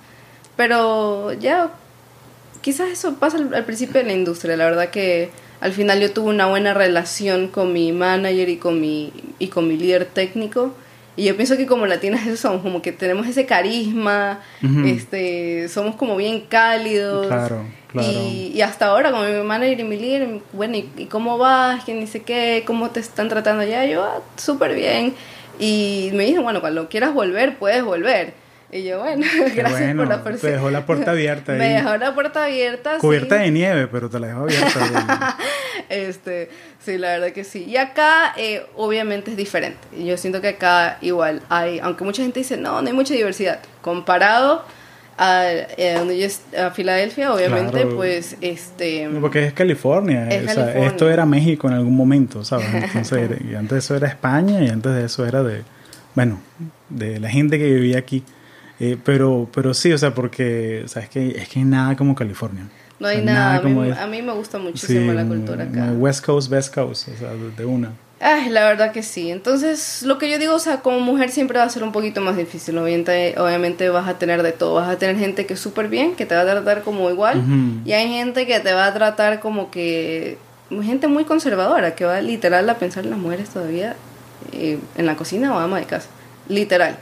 pero 0.56 1.32
ya 1.34 1.70
quizás 2.62 2.88
eso 2.88 3.14
pasa 3.16 3.36
al, 3.36 3.64
principio 3.64 4.00
de 4.00 4.06
la 4.06 4.14
industria, 4.14 4.56
la 4.56 4.64
verdad 4.64 4.90
que 4.90 5.30
al 5.60 5.72
final 5.72 6.00
yo 6.00 6.12
tuve 6.12 6.30
una 6.30 6.46
buena 6.46 6.74
relación 6.74 7.48
con 7.48 7.72
mi 7.72 7.92
manager 7.92 8.48
y 8.48 8.56
con 8.56 8.80
mi, 8.80 9.12
y 9.38 9.48
con 9.48 9.68
mi 9.68 9.76
líder 9.76 10.06
técnico 10.06 10.74
y 11.18 11.24
yo 11.24 11.34
pienso 11.34 11.56
que 11.56 11.66
como 11.66 11.84
latinas 11.84 12.24
eso 12.28 12.36
somos, 12.48 12.62
como 12.62 12.80
que 12.80 12.92
tenemos 12.92 13.26
ese 13.26 13.44
carisma, 13.44 14.38
este, 14.86 15.68
somos 15.68 15.96
como 15.96 16.16
bien 16.16 16.42
cálidos. 16.48 17.26
Claro, 17.26 17.64
claro. 17.88 18.08
Y, 18.08 18.60
hasta 18.62 18.86
ahora, 18.86 19.10
como 19.10 19.24
mi 19.24 19.42
manager 19.42 19.80
y 19.80 19.84
mi 19.84 19.96
líder, 19.96 20.40
bueno, 20.52 20.76
¿y, 20.76 21.06
cómo 21.06 21.36
vas? 21.36 21.84
¿Quién 21.84 21.98
dice 21.98 22.22
qué? 22.22 22.62
¿Cómo 22.64 22.90
te 22.90 23.00
están 23.00 23.28
tratando 23.28 23.64
allá? 23.64 23.84
Yo, 23.84 24.04
ah, 24.04 24.20
súper 24.36 24.76
bien. 24.76 25.12
Y 25.58 26.10
me 26.12 26.24
dicen, 26.24 26.44
bueno, 26.44 26.60
cuando 26.60 26.88
quieras 26.88 27.12
volver, 27.12 27.58
puedes 27.58 27.82
volver. 27.82 28.32
Y 28.70 28.82
yo, 28.84 28.98
bueno, 28.98 29.24
gracias 29.54 29.94
por 29.94 30.08
la 30.08 30.22
Te 30.22 30.52
dejó 30.52 30.70
la 30.70 30.84
puerta 30.84 31.12
abierta. 31.12 31.52
Me 31.58 31.74
dejó 31.74 31.96
la 31.96 32.14
puerta 32.14 32.44
abierta. 32.44 32.98
Cubierta 32.98 33.36
de 33.36 33.50
nieve, 33.50 33.86
pero 33.86 34.10
te 34.10 34.20
la 34.20 34.28
dejó 34.28 34.40
abierta. 34.40 35.36
este, 35.88 36.50
sí, 36.84 36.98
la 36.98 37.12
verdad 37.12 37.32
que 37.32 37.44
sí. 37.44 37.64
Y 37.64 37.76
acá, 37.78 38.34
eh, 38.36 38.66
obviamente, 38.76 39.30
es 39.30 39.36
diferente. 39.36 39.78
Yo 39.96 40.16
siento 40.18 40.40
que 40.42 40.48
acá 40.48 40.98
igual 41.00 41.40
hay, 41.48 41.78
aunque 41.78 42.04
mucha 42.04 42.22
gente 42.22 42.40
dice, 42.40 42.58
no, 42.58 42.82
no 42.82 42.88
hay 42.88 42.94
mucha 42.94 43.14
diversidad. 43.14 43.60
Comparado 43.80 44.64
a, 45.16 45.46
eh, 45.46 45.94
donde 45.96 46.18
yo, 46.18 46.28
a 46.62 46.70
Filadelfia, 46.70 47.32
obviamente, 47.32 47.86
pues, 47.86 48.36
este... 48.42 49.08
Porque 49.18 49.46
es 49.46 49.52
California. 49.54 50.28
o 50.28 50.52
sea, 50.52 50.84
esto 50.84 51.08
era 51.08 51.24
México 51.24 51.68
en 51.68 51.74
algún 51.74 51.96
momento, 51.96 52.44
¿sabes? 52.44 52.66
Entonces, 52.74 53.30
y 53.50 53.54
antes 53.54 53.70
de 53.70 53.78
eso 53.78 53.96
era 53.96 54.08
España 54.08 54.62
y 54.62 54.68
antes 54.68 54.94
de 54.94 55.06
eso 55.06 55.26
era 55.26 55.42
de, 55.42 55.62
bueno, 56.14 56.38
de 56.90 57.18
la 57.18 57.30
gente 57.30 57.58
que 57.58 57.64
vivía 57.64 57.98
aquí. 57.98 58.22
Eh, 58.80 58.96
pero, 59.02 59.48
pero 59.52 59.74
sí, 59.74 59.92
o 59.92 59.98
sea, 59.98 60.14
porque 60.14 60.82
o 60.84 60.88
sea, 60.88 61.02
es, 61.02 61.08
que, 61.08 61.30
es 61.30 61.48
que 61.48 61.58
hay 61.60 61.64
nada 61.64 61.96
como 61.96 62.14
California. 62.14 62.68
No 63.00 63.06
hay 63.06 63.22
nada, 63.22 63.56
a, 63.56 64.06
mí, 64.06 64.22
me 64.22 64.32
gusta 64.32 64.58
muchísimo 64.58 65.12
la 65.12 65.24
cultura 65.24 65.64
acá. 65.64 65.92
West 65.92 66.24
Coast, 66.24 66.50
West 66.50 66.74
Coast, 66.74 67.08
o 67.08 67.16
sea, 67.16 67.30
de 67.56 67.64
una. 67.64 67.92
Ay, 68.20 68.48
la 68.48 68.64
verdad 68.64 68.90
que 68.90 69.04
sí. 69.04 69.30
Entonces, 69.30 70.02
lo 70.02 70.18
que 70.18 70.28
yo 70.28 70.38
digo, 70.38 70.54
o 70.54 70.58
sea, 70.58 70.80
como 70.80 70.98
mujer 70.98 71.30
siempre 71.30 71.58
va 71.58 71.64
a 71.64 71.68
ser 71.68 71.84
un 71.84 71.92
poquito 71.92 72.20
más 72.20 72.36
difícil. 72.36 72.76
Obviamente, 72.78 73.34
obviamente 73.38 73.88
vas 73.90 74.08
a 74.08 74.18
tener 74.18 74.42
de 74.42 74.50
todo. 74.50 74.74
Vas 74.74 74.88
a 74.88 74.98
tener 74.98 75.16
gente 75.16 75.46
que 75.46 75.54
es 75.54 75.60
súper 75.60 75.88
bien, 75.88 76.16
que 76.16 76.26
te 76.26 76.34
va 76.34 76.40
a 76.40 76.44
tratar 76.44 76.82
como 76.82 77.08
igual. 77.10 77.44
Y 77.84 77.92
hay 77.92 78.08
gente 78.08 78.46
que 78.46 78.58
te 78.58 78.72
va 78.72 78.86
a 78.86 78.94
tratar 78.94 79.40
como 79.40 79.70
que... 79.70 80.38
Gente 80.82 81.06
muy 81.06 81.24
conservadora, 81.24 81.94
que 81.94 82.04
va 82.04 82.20
literal 82.20 82.68
a 82.68 82.74
pensar 82.74 83.04
en 83.04 83.10
las 83.10 83.18
mujeres 83.18 83.48
todavía 83.48 83.96
eh, 84.52 84.78
en 84.96 85.06
la 85.06 85.16
cocina 85.16 85.54
o 85.54 85.58
ama 85.58 85.78
de 85.78 85.86
casa. 85.86 86.08
Literal. 86.48 86.98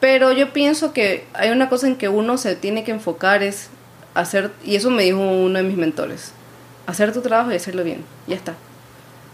Pero 0.00 0.32
yo 0.32 0.52
pienso 0.52 0.92
que 0.92 1.24
hay 1.34 1.50
una 1.50 1.68
cosa 1.68 1.86
en 1.86 1.96
que 1.96 2.08
uno 2.08 2.36
se 2.36 2.56
tiene 2.56 2.84
que 2.84 2.90
enfocar 2.90 3.42
es 3.42 3.70
hacer, 4.14 4.50
y 4.64 4.76
eso 4.76 4.90
me 4.90 5.04
dijo 5.04 5.18
uno 5.18 5.58
de 5.58 5.64
mis 5.64 5.76
mentores, 5.76 6.32
hacer 6.86 7.12
tu 7.12 7.20
trabajo 7.20 7.52
y 7.52 7.56
hacerlo 7.56 7.84
bien. 7.84 8.04
Ya 8.26 8.36
está 8.36 8.54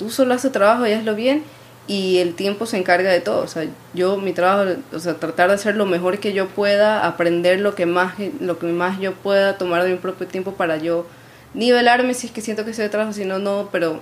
tú 0.01 0.09
solo 0.09 0.33
haces 0.33 0.51
trabajo 0.51 0.87
y 0.87 0.93
hazlo 0.93 1.15
bien 1.15 1.45
y 1.87 2.19
el 2.19 2.35
tiempo 2.35 2.65
se 2.65 2.79
encarga 2.79 3.11
de 3.11 3.21
todo. 3.21 3.43
O 3.43 3.49
sea, 3.49 3.67
yo 3.93 4.17
mi 4.17 4.33
trabajo, 4.33 4.81
o 4.95 4.99
sea, 4.99 5.15
tratar 5.15 5.49
de 5.49 5.57
hacer 5.57 5.77
lo 5.77 5.85
mejor 5.85 6.21
que 6.21 6.33
yo 6.33 6.49
pueda, 6.49 7.07
aprender 7.07 7.61
lo 7.61 7.75
que 7.75 7.85
más, 7.85 8.15
lo 8.41 8.59
que 8.59 8.67
más 8.69 8.99
yo 8.99 9.13
pueda, 9.13 9.59
tomar 9.59 9.85
de 9.85 9.91
mi 9.91 9.97
propio 9.97 10.27
tiempo 10.27 10.53
para 10.55 10.79
yo 10.79 11.07
nivelarme 11.53 12.15
si 12.15 12.29
es 12.29 12.33
que 12.33 12.41
siento 12.41 12.65
que 12.65 12.71
estoy 12.71 12.85
de 12.85 12.89
trabajo, 12.89 13.13
si 13.13 13.27
no, 13.27 13.39
no, 13.39 13.69
pero 13.71 14.01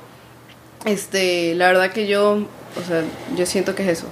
este, 0.84 1.56
la 1.56 1.66
verdad 1.66 1.90
que 1.90 2.06
yo, 2.06 2.46
o 2.78 2.86
sea, 2.86 3.02
yo 3.36 3.46
siento 3.46 3.74
que 3.74 3.82
es 3.82 3.98
eso. 3.98 4.08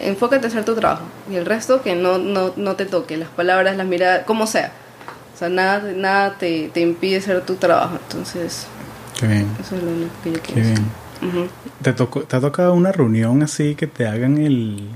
enfócate 0.00 0.46
en 0.46 0.50
hacer 0.52 0.64
tu 0.64 0.74
trabajo 0.74 1.04
y 1.30 1.36
el 1.36 1.46
resto 1.46 1.82
que 1.82 1.94
no, 1.94 2.18
no, 2.18 2.52
no 2.56 2.76
te 2.76 2.86
toque, 2.86 3.16
las 3.16 3.28
palabras, 3.28 3.76
las 3.76 3.86
miradas, 3.86 4.24
como 4.24 4.46
sea. 4.46 4.72
O 5.34 5.36
sea, 5.36 5.48
nada, 5.48 5.92
nada 5.92 6.38
te, 6.38 6.70
te 6.72 6.80
impide 6.80 7.16
hacer 7.16 7.40
tu 7.42 7.56
trabajo. 7.56 7.98
Entonces, 8.02 8.66
Qué 9.18 9.26
bien. 9.26 9.48
Eso 9.60 9.76
es 9.76 9.82
lo 9.82 9.90
único 9.90 10.12
que 10.22 10.32
yo 10.32 10.42
Qué 10.42 10.60
bien. 10.60 10.90
¿Te, 11.82 11.92
¿Te 11.92 12.36
ha 12.36 12.40
tocado 12.40 12.74
una 12.74 12.92
reunión 12.92 13.42
así 13.42 13.74
que 13.74 13.86
te 13.86 14.06
hagan 14.06 14.38
el, 14.38 14.88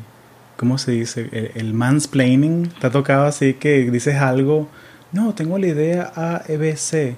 ¿cómo 0.56 0.78
se 0.78 0.92
dice? 0.92 1.52
El, 1.54 1.72
mansplaining. 1.72 2.68
¿Te 2.80 2.86
ha 2.86 2.90
tocado 2.90 3.24
así 3.24 3.54
que 3.54 3.90
dices 3.90 4.16
algo? 4.16 4.68
No, 5.12 5.34
tengo 5.34 5.58
la 5.58 5.68
idea 5.68 6.12
A, 6.14 6.42
E, 6.46 6.56
B, 6.56 6.76
C. 6.76 7.16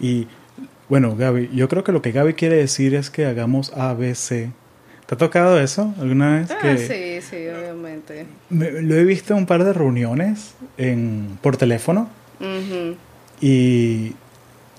Y, 0.00 0.26
bueno, 0.88 1.16
Gaby, 1.16 1.50
yo 1.54 1.68
creo 1.68 1.84
que 1.84 1.92
lo 1.92 2.02
que 2.02 2.12
Gaby 2.12 2.34
quiere 2.34 2.56
decir 2.56 2.94
es 2.94 3.10
que 3.10 3.26
hagamos 3.26 3.72
A, 3.74 3.94
B, 3.94 4.14
C. 4.14 4.52
¿Te 5.06 5.14
ha 5.14 5.18
tocado 5.18 5.60
eso 5.60 5.94
alguna 6.00 6.38
vez? 6.38 6.50
Ah, 6.50 6.76
sí, 6.76 7.20
sí, 7.20 7.48
obviamente. 7.48 8.26
lo 8.50 8.94
he 8.94 9.04
visto 9.04 9.34
en 9.34 9.40
un 9.40 9.46
par 9.46 9.64
de 9.64 9.72
reuniones 9.72 10.54
en, 10.78 11.38
por 11.42 11.56
teléfono. 11.56 12.08
Y 13.40 14.14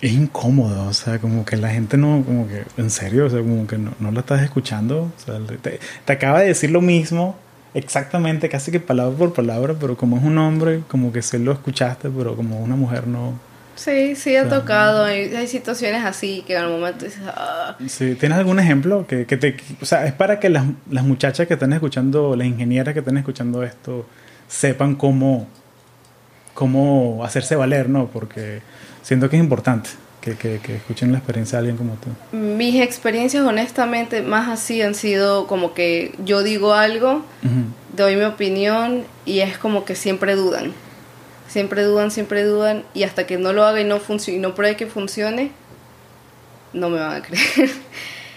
es 0.02 0.12
incómodo, 0.12 0.88
o 0.88 0.94
sea, 0.94 1.20
como 1.20 1.46
que 1.46 1.58
la 1.58 1.70
gente 1.70 1.98
no, 1.98 2.24
como 2.26 2.48
que, 2.48 2.64
en 2.78 2.90
serio, 2.90 3.26
o 3.26 3.30
sea, 3.30 3.40
como 3.40 3.66
que 3.66 3.78
no, 3.78 3.92
no 4.00 4.12
la 4.12 4.20
estás 4.20 4.42
escuchando, 4.44 5.12
o 5.16 5.20
sea, 5.24 5.40
te, 5.62 5.80
acaba 6.12 6.42
de 6.42 6.48
decir 6.48 6.72
lo 6.72 6.82
mismo, 6.82 7.36
exactamente, 7.74 8.50
casi 8.50 8.72
que 8.72 8.80
palabra 8.80 9.18
por 9.18 9.34
palabra, 9.34 9.76
pero 9.80 9.98
como 9.98 10.18
es 10.18 10.24
un 10.24 10.38
hombre, 10.38 10.82
como 10.88 11.12
que 11.12 11.22
sí 11.22 11.38
lo 11.38 11.52
escuchaste, 11.52 12.10
pero 12.10 12.36
como 12.36 12.60
una 12.60 12.76
mujer 12.76 13.08
no... 13.08 13.34
Sí, 13.76 14.16
sí, 14.16 14.36
ha 14.36 14.48
tocado, 14.48 15.04
hay, 15.04 15.36
hay, 15.36 15.48
situaciones 15.48 16.04
así 16.06 16.44
que 16.48 16.56
en 16.56 16.64
el 16.64 16.70
momento 16.70 17.06
dices... 17.06 17.22
Ah". 17.28 17.76
Sí, 17.88 18.16
¿tienes 18.16 18.38
algún 18.38 18.60
ejemplo? 18.60 19.06
Que, 19.06 19.26
que 19.26 19.36
te, 19.38 19.58
o 19.82 19.86
sea, 19.86 20.06
es 20.06 20.14
para 20.14 20.40
que 20.40 20.50
las, 20.50 20.66
las 20.90 21.04
muchachas 21.04 21.48
que 21.48 21.56
están 21.56 21.74
escuchando, 21.74 22.36
las 22.36 22.48
ingenieras 22.48 22.94
que 22.94 23.00
están 23.00 23.18
escuchando 23.18 23.64
esto, 23.64 24.08
sepan 24.48 24.96
cómo, 24.96 25.48
cómo 26.54 27.24
hacerse 27.26 27.56
valer, 27.56 27.90
¿no? 27.90 28.08
Porque 28.08 28.62
siento 29.02 29.30
que 29.30 29.36
es 29.36 29.44
importante 29.44 29.90
que, 30.22 30.36
que, 30.36 30.60
que, 30.60 30.78
escuchen 30.78 31.12
la 31.12 31.20
experiencia 31.20 31.58
de 31.62 31.70
alguien 31.70 31.78
como 31.78 31.96
tú. 31.96 32.36
Mis 32.36 32.82
experiencias, 32.82 33.46
honestamente, 33.46 34.22
más 34.22 34.50
así 34.50 34.82
han 34.82 34.96
sido 34.96 35.48
como 35.48 35.74
que 35.74 36.16
yo 36.24 36.42
digo 36.42 36.74
algo, 36.74 37.24
doy 37.96 38.16
mi 38.16 38.24
opinión 38.24 39.04
y 39.26 39.40
es 39.40 39.58
como 39.58 39.86
que 39.86 39.96
siempre 39.96 40.36
dudan. 40.36 40.74
Siempre 41.48 41.84
dudan, 41.84 42.12
siempre 42.12 42.44
dudan 42.44 42.84
y 42.94 43.04
hasta 43.04 43.28
que 43.28 43.38
no 43.38 43.54
lo 43.54 43.66
haga 43.66 43.80
y 43.82 43.84
no, 43.84 44.02
y 44.28 44.38
no 44.38 44.56
pruebe 44.56 44.76
que 44.76 44.88
funcione, 44.88 45.52
no 46.74 46.90
me 46.90 47.00
van 47.00 47.16
a 47.18 47.22
creer. 47.22 47.72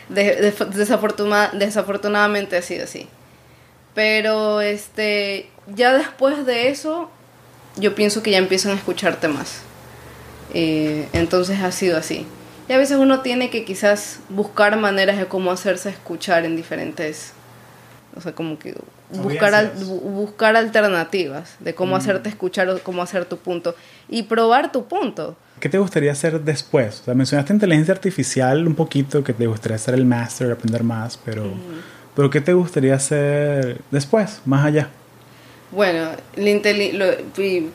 desafortunadamente 1.53 2.57
ha 2.57 2.63
sido 2.63 2.85
así. 2.85 3.09
Pero 3.95 4.61
este, 4.61 5.49
ya 5.75 5.93
después 5.93 6.47
de 6.47 6.69
eso, 6.69 7.11
yo 7.77 7.95
pienso 7.95 8.23
que 8.23 8.31
ya 8.31 8.39
empiezan 8.39 8.73
a 8.73 8.77
escucharte 8.77 9.29
más. 9.29 9.63
Eh, 10.55 11.09
entonces 11.13 11.61
ha 11.61 11.73
sido 11.73 11.99
así. 11.99 12.27
Y 12.69 12.73
a 12.73 12.79
veces 12.79 12.99
uno 12.99 13.21
tiene 13.23 13.51
que 13.51 13.65
quizás 13.65 14.21
buscar 14.29 14.77
maneras 14.77 15.19
de 15.19 15.27
cómo 15.27 15.51
hacerse 15.51 15.89
escuchar 15.89 16.45
en 16.45 16.55
diferentes, 16.55 17.33
o 18.15 18.21
sea, 18.21 18.33
como 18.33 18.59
que 18.59 18.75
buscar, 19.11 19.73
buscar 19.77 20.57
alternativas 20.57 21.57
de 21.61 21.75
cómo 21.75 21.95
mm. 21.95 21.99
hacerte 21.99 22.29
escuchar 22.29 22.69
o 22.69 22.79
cómo 22.81 23.03
hacer 23.03 23.25
tu 23.25 23.39
punto 23.39 23.75
y 24.09 24.25
probar 24.25 24.73
tu 24.73 24.87
punto. 24.87 25.37
¿Qué 25.61 25.69
te 25.69 25.79
gustaría 25.79 26.13
hacer 26.13 26.41
después? 26.41 27.01
O 27.01 27.05
sea, 27.05 27.15
mencionaste 27.15 27.53
inteligencia 27.53 27.93
artificial 27.93 28.67
un 28.67 28.75
poquito, 28.75 29.25
que 29.25 29.33
te 29.33 29.47
gustaría 29.47 29.77
hacer 29.77 29.95
el 29.95 30.05
máster, 30.05 30.53
aprender 30.53 30.85
más, 30.85 31.19
pero, 31.25 31.53
pero 32.15 32.31
¿qué 32.31 32.41
te 32.41 32.53
gustaría 32.53 32.95
hacer 32.95 33.81
después, 33.91 34.41
más 34.45 34.67
allá? 34.67 34.89
Bueno, 35.71 36.11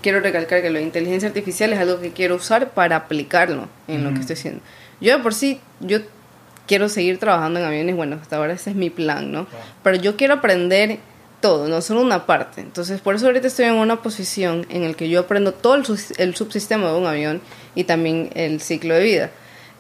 quiero 0.01 0.19
recalcar 0.21 0.61
que 0.61 0.69
la 0.69 0.81
inteligencia 0.81 1.27
artificial 1.27 1.73
es 1.73 1.79
algo 1.79 1.99
que 1.99 2.11
quiero 2.11 2.35
usar 2.35 2.71
para 2.71 2.95
aplicarlo 2.95 3.67
en 3.87 4.03
lo 4.03 4.13
que 4.13 4.21
estoy 4.21 4.35
haciendo. 4.35 4.61
Yo 4.99 5.21
por 5.21 5.33
sí, 5.33 5.59
yo 5.79 5.99
quiero 6.65 6.89
seguir 6.89 7.19
trabajando 7.19 7.59
en 7.59 7.65
aviones, 7.65 7.95
bueno, 7.95 8.17
hasta 8.21 8.37
ahora 8.37 8.53
ese 8.53 8.71
es 8.71 8.75
mi 8.75 8.89
plan, 8.89 9.31
¿no? 9.31 9.47
Pero 9.83 9.97
yo 9.97 10.15
quiero 10.15 10.35
aprender 10.35 10.99
todo, 11.43 11.67
no 11.67 11.81
solo 11.81 11.99
una 11.99 12.25
parte. 12.25 12.61
Entonces, 12.61 13.01
por 13.01 13.15
eso 13.15 13.25
ahorita 13.25 13.47
estoy 13.47 13.65
en 13.65 13.73
una 13.73 14.01
posición 14.01 14.65
en 14.69 14.87
la 14.87 14.93
que 14.93 15.09
yo 15.09 15.19
aprendo 15.19 15.53
todo 15.53 15.75
el, 15.75 15.83
el 16.17 16.35
subsistema 16.35 16.89
de 16.89 16.97
un 16.97 17.05
avión 17.05 17.41
y 17.75 17.83
también 17.83 18.29
el 18.33 18.61
ciclo 18.61 18.93
de 18.93 19.03
vida. 19.03 19.31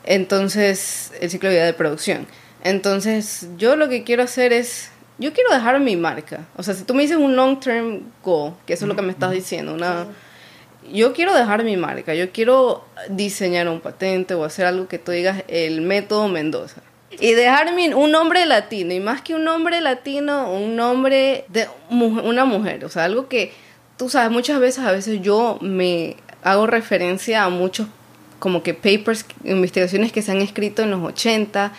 Entonces, 0.03 1.13
el 1.21 1.29
ciclo 1.29 1.47
de 1.47 1.55
vida 1.55 1.65
de 1.65 1.73
producción. 1.73 2.27
Entonces, 2.65 3.47
yo 3.57 3.77
lo 3.77 3.87
que 3.87 4.03
quiero 4.03 4.23
hacer 4.23 4.51
es 4.51 4.89
yo 5.19 5.31
quiero 5.31 5.53
dejar 5.53 5.79
mi 5.79 5.95
marca. 5.95 6.45
O 6.57 6.63
sea, 6.63 6.73
si 6.73 6.83
tú 6.83 6.93
me 6.93 7.03
dices 7.03 7.15
un 7.15 7.37
long 7.37 7.61
term 7.61 8.01
goal, 8.21 8.55
que 8.65 8.73
eso 8.73 8.83
es 8.83 8.89
lo 8.89 8.97
que 8.97 9.01
me 9.01 9.13
estás 9.13 9.31
diciendo, 9.31 9.73
una 9.73 10.07
yo 10.91 11.13
quiero 11.13 11.33
dejar 11.33 11.63
mi 11.63 11.77
marca, 11.77 12.13
yo 12.13 12.33
quiero 12.33 12.83
diseñar 13.09 13.69
un 13.69 13.79
patente 13.79 14.33
o 14.33 14.43
hacer 14.43 14.65
algo 14.65 14.89
que 14.89 14.99
tú 14.99 15.13
digas 15.13 15.45
el 15.47 15.79
método 15.79 16.27
Mendoza. 16.27 16.81
Y 17.19 17.33
dejarme 17.33 17.93
un 17.95 18.11
nombre 18.11 18.45
latino, 18.45 18.93
y 18.93 18.99
más 18.99 19.21
que 19.21 19.35
un 19.35 19.43
nombre 19.43 19.81
latino, 19.81 20.51
un 20.51 20.75
nombre 20.75 21.45
de 21.49 21.67
una 21.89 22.45
mujer, 22.45 22.83
o 22.85 22.89
sea, 22.89 23.05
algo 23.05 23.27
que 23.27 23.53
tú 23.97 24.09
sabes, 24.09 24.31
muchas 24.31 24.59
veces, 24.59 24.83
a 24.83 24.91
veces 24.91 25.21
yo 25.21 25.57
me 25.61 26.17
hago 26.43 26.67
referencia 26.67 27.43
a 27.43 27.49
muchos 27.49 27.87
como 28.39 28.61
que 28.63 28.73
papers, 28.73 29.25
investigaciones 29.45 30.11
que 30.11 30.21
se 30.21 30.31
han 30.31 30.41
escrito 30.41 30.81
en 30.81 30.91
los 30.91 31.01
80 31.01 31.71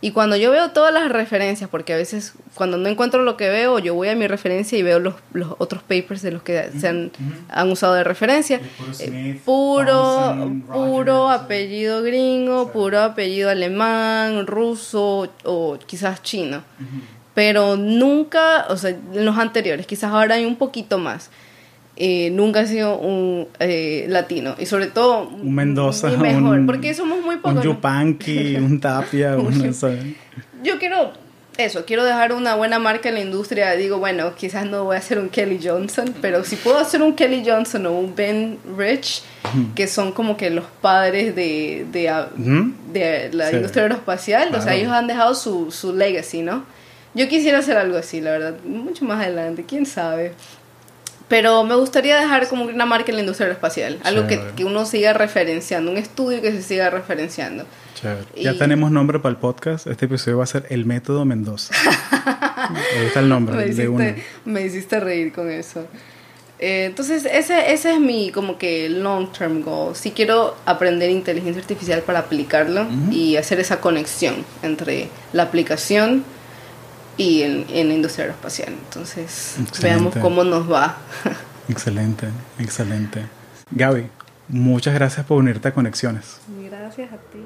y 0.00 0.12
cuando 0.12 0.36
yo 0.36 0.52
veo 0.52 0.70
todas 0.70 0.94
las 0.94 1.10
referencias, 1.10 1.68
porque 1.68 1.92
a 1.92 1.96
veces 1.96 2.34
cuando 2.54 2.76
no 2.76 2.88
encuentro 2.88 3.22
lo 3.22 3.36
que 3.36 3.48
veo, 3.48 3.80
yo 3.80 3.94
voy 3.94 4.08
a 4.08 4.14
mi 4.14 4.28
referencia 4.28 4.78
y 4.78 4.82
veo 4.82 5.00
los, 5.00 5.14
los 5.32 5.56
otros 5.58 5.82
papers 5.82 6.22
de 6.22 6.30
los 6.30 6.42
que 6.42 6.70
se 6.78 6.86
han, 6.86 7.10
han 7.48 7.70
usado 7.70 7.94
de 7.94 8.04
referencia. 8.04 8.60
Eh, 9.00 9.40
puro, 9.44 10.52
puro 10.72 11.28
apellido 11.28 12.02
gringo, 12.02 12.70
puro 12.70 13.00
apellido 13.00 13.50
alemán, 13.50 14.46
ruso 14.46 15.32
o 15.44 15.78
quizás 15.84 16.22
chino. 16.22 16.62
Pero 17.34 17.76
nunca, 17.76 18.66
o 18.68 18.76
sea, 18.76 18.90
en 18.90 19.24
los 19.24 19.36
anteriores, 19.36 19.86
quizás 19.86 20.12
ahora 20.12 20.36
hay 20.36 20.44
un 20.44 20.56
poquito 20.56 20.98
más. 20.98 21.30
Eh, 22.00 22.30
nunca 22.30 22.60
ha 22.60 22.66
sido 22.66 22.96
un 22.96 23.48
eh, 23.58 24.06
latino. 24.08 24.54
Y 24.56 24.66
sobre 24.66 24.86
todo 24.86 25.28
un 25.28 25.52
Mendoza 25.52 26.08
mejor 26.10 26.64
porque 26.64 26.94
somos 26.94 27.20
muy 27.24 27.38
pocos 27.38 27.56
un 27.56 27.62
Yupanqui 27.62 28.54
un 28.54 28.78
Tapia 28.78 29.36
yo 30.62 30.78
quiero 30.78 31.10
eso 31.56 31.84
quiero 31.86 32.04
dejar 32.04 32.32
una 32.34 32.54
buena 32.54 32.78
marca 32.78 33.08
en 33.08 33.16
la 33.16 33.20
industria. 33.20 33.72
Digo 33.72 33.98
bueno 33.98 34.36
quizás 34.36 34.64
no 34.64 34.84
voy 34.84 34.94
a 34.94 35.00
hacer 35.00 35.18
un 35.18 35.28
Kelly 35.28 35.58
Johnson 35.60 36.14
pero 36.22 36.44
si 36.44 36.54
puedo 36.54 36.78
hacer 36.78 37.02
un 37.02 37.16
Kelly 37.16 37.42
Johnson 37.44 37.84
o 37.86 37.98
un 37.98 38.14
Ben 38.14 38.60
Rich 38.76 39.24
que 39.74 39.88
son 39.88 40.12
como 40.12 40.36
que 40.36 40.50
los 40.50 40.66
padres 40.80 41.34
de, 41.34 41.84
de, 41.90 43.30
la 43.32 43.52
industria 43.52 43.82
aeroespacial 43.82 44.54
o 44.54 44.62
sea 44.62 44.76
ellos 44.76 44.92
han 44.92 45.08
dejado 45.08 45.34
su, 45.34 45.72
su 45.72 45.92
legacy 45.92 46.42
no 46.42 46.64
yo 47.14 47.26
quisiera 47.26 47.58
hacer 47.58 47.76
algo 47.76 47.96
así 47.96 48.20
la 48.20 48.30
verdad 48.30 48.54
mucho 48.64 49.04
más 49.04 49.20
adelante 49.20 49.64
quién 49.66 49.84
sabe 49.84 50.34
pero 51.28 51.62
me 51.64 51.74
gustaría 51.76 52.18
dejar 52.18 52.48
como 52.48 52.64
una 52.64 52.86
marca 52.86 53.10
en 53.10 53.16
la 53.16 53.20
industria 53.20 53.46
aeroespacial, 53.46 53.98
algo 54.04 54.26
que, 54.26 54.40
que, 54.56 54.64
uno 54.64 54.86
siga 54.86 55.12
referenciando, 55.12 55.90
un 55.90 55.98
estudio 55.98 56.40
que 56.40 56.52
se 56.52 56.62
siga 56.62 56.90
referenciando. 56.90 57.64
Ya 58.36 58.56
tenemos 58.56 58.90
nombre 58.90 59.18
para 59.18 59.30
el 59.30 59.36
podcast, 59.36 59.86
este 59.86 60.06
episodio 60.06 60.38
va 60.38 60.44
a 60.44 60.46
ser 60.46 60.66
El 60.70 60.86
Método 60.86 61.24
Mendoza. 61.24 61.74
Ahí 62.56 63.06
está 63.06 63.20
el 63.20 63.28
nombre 63.28 63.56
me 63.56 63.68
hiciste, 63.68 64.24
Me 64.44 64.62
hiciste 64.62 65.00
reír 65.00 65.32
con 65.32 65.50
eso. 65.50 65.86
Eh, 66.58 66.86
entonces, 66.86 67.24
ese, 67.24 67.72
ese 67.72 67.92
es 67.92 68.00
mi 68.00 68.30
como 68.30 68.58
que 68.58 68.88
long 68.88 69.32
term 69.32 69.62
goal. 69.62 69.94
Si 69.94 70.10
quiero 70.10 70.56
aprender 70.66 71.10
inteligencia 71.10 71.62
artificial 71.62 72.02
para 72.02 72.20
aplicarlo 72.20 72.86
y 73.10 73.36
hacer 73.36 73.60
esa 73.60 73.80
conexión 73.80 74.44
entre 74.62 75.08
la 75.32 75.44
aplicación 75.44 76.24
y 77.18 77.42
en, 77.42 77.66
en 77.68 77.88
la 77.88 77.94
industria 77.94 78.24
aeroespacial. 78.24 78.72
Entonces, 78.72 79.56
veamos 79.82 80.16
cómo 80.16 80.44
nos 80.44 80.70
va. 80.70 80.96
excelente, 81.68 82.28
excelente. 82.58 83.26
Gaby, 83.70 84.06
muchas 84.48 84.94
gracias 84.94 85.26
por 85.26 85.36
unirte 85.38 85.68
a 85.68 85.74
Conexiones. 85.74 86.38
Gracias 86.70 87.12
a 87.12 87.16
ti. 87.16 87.38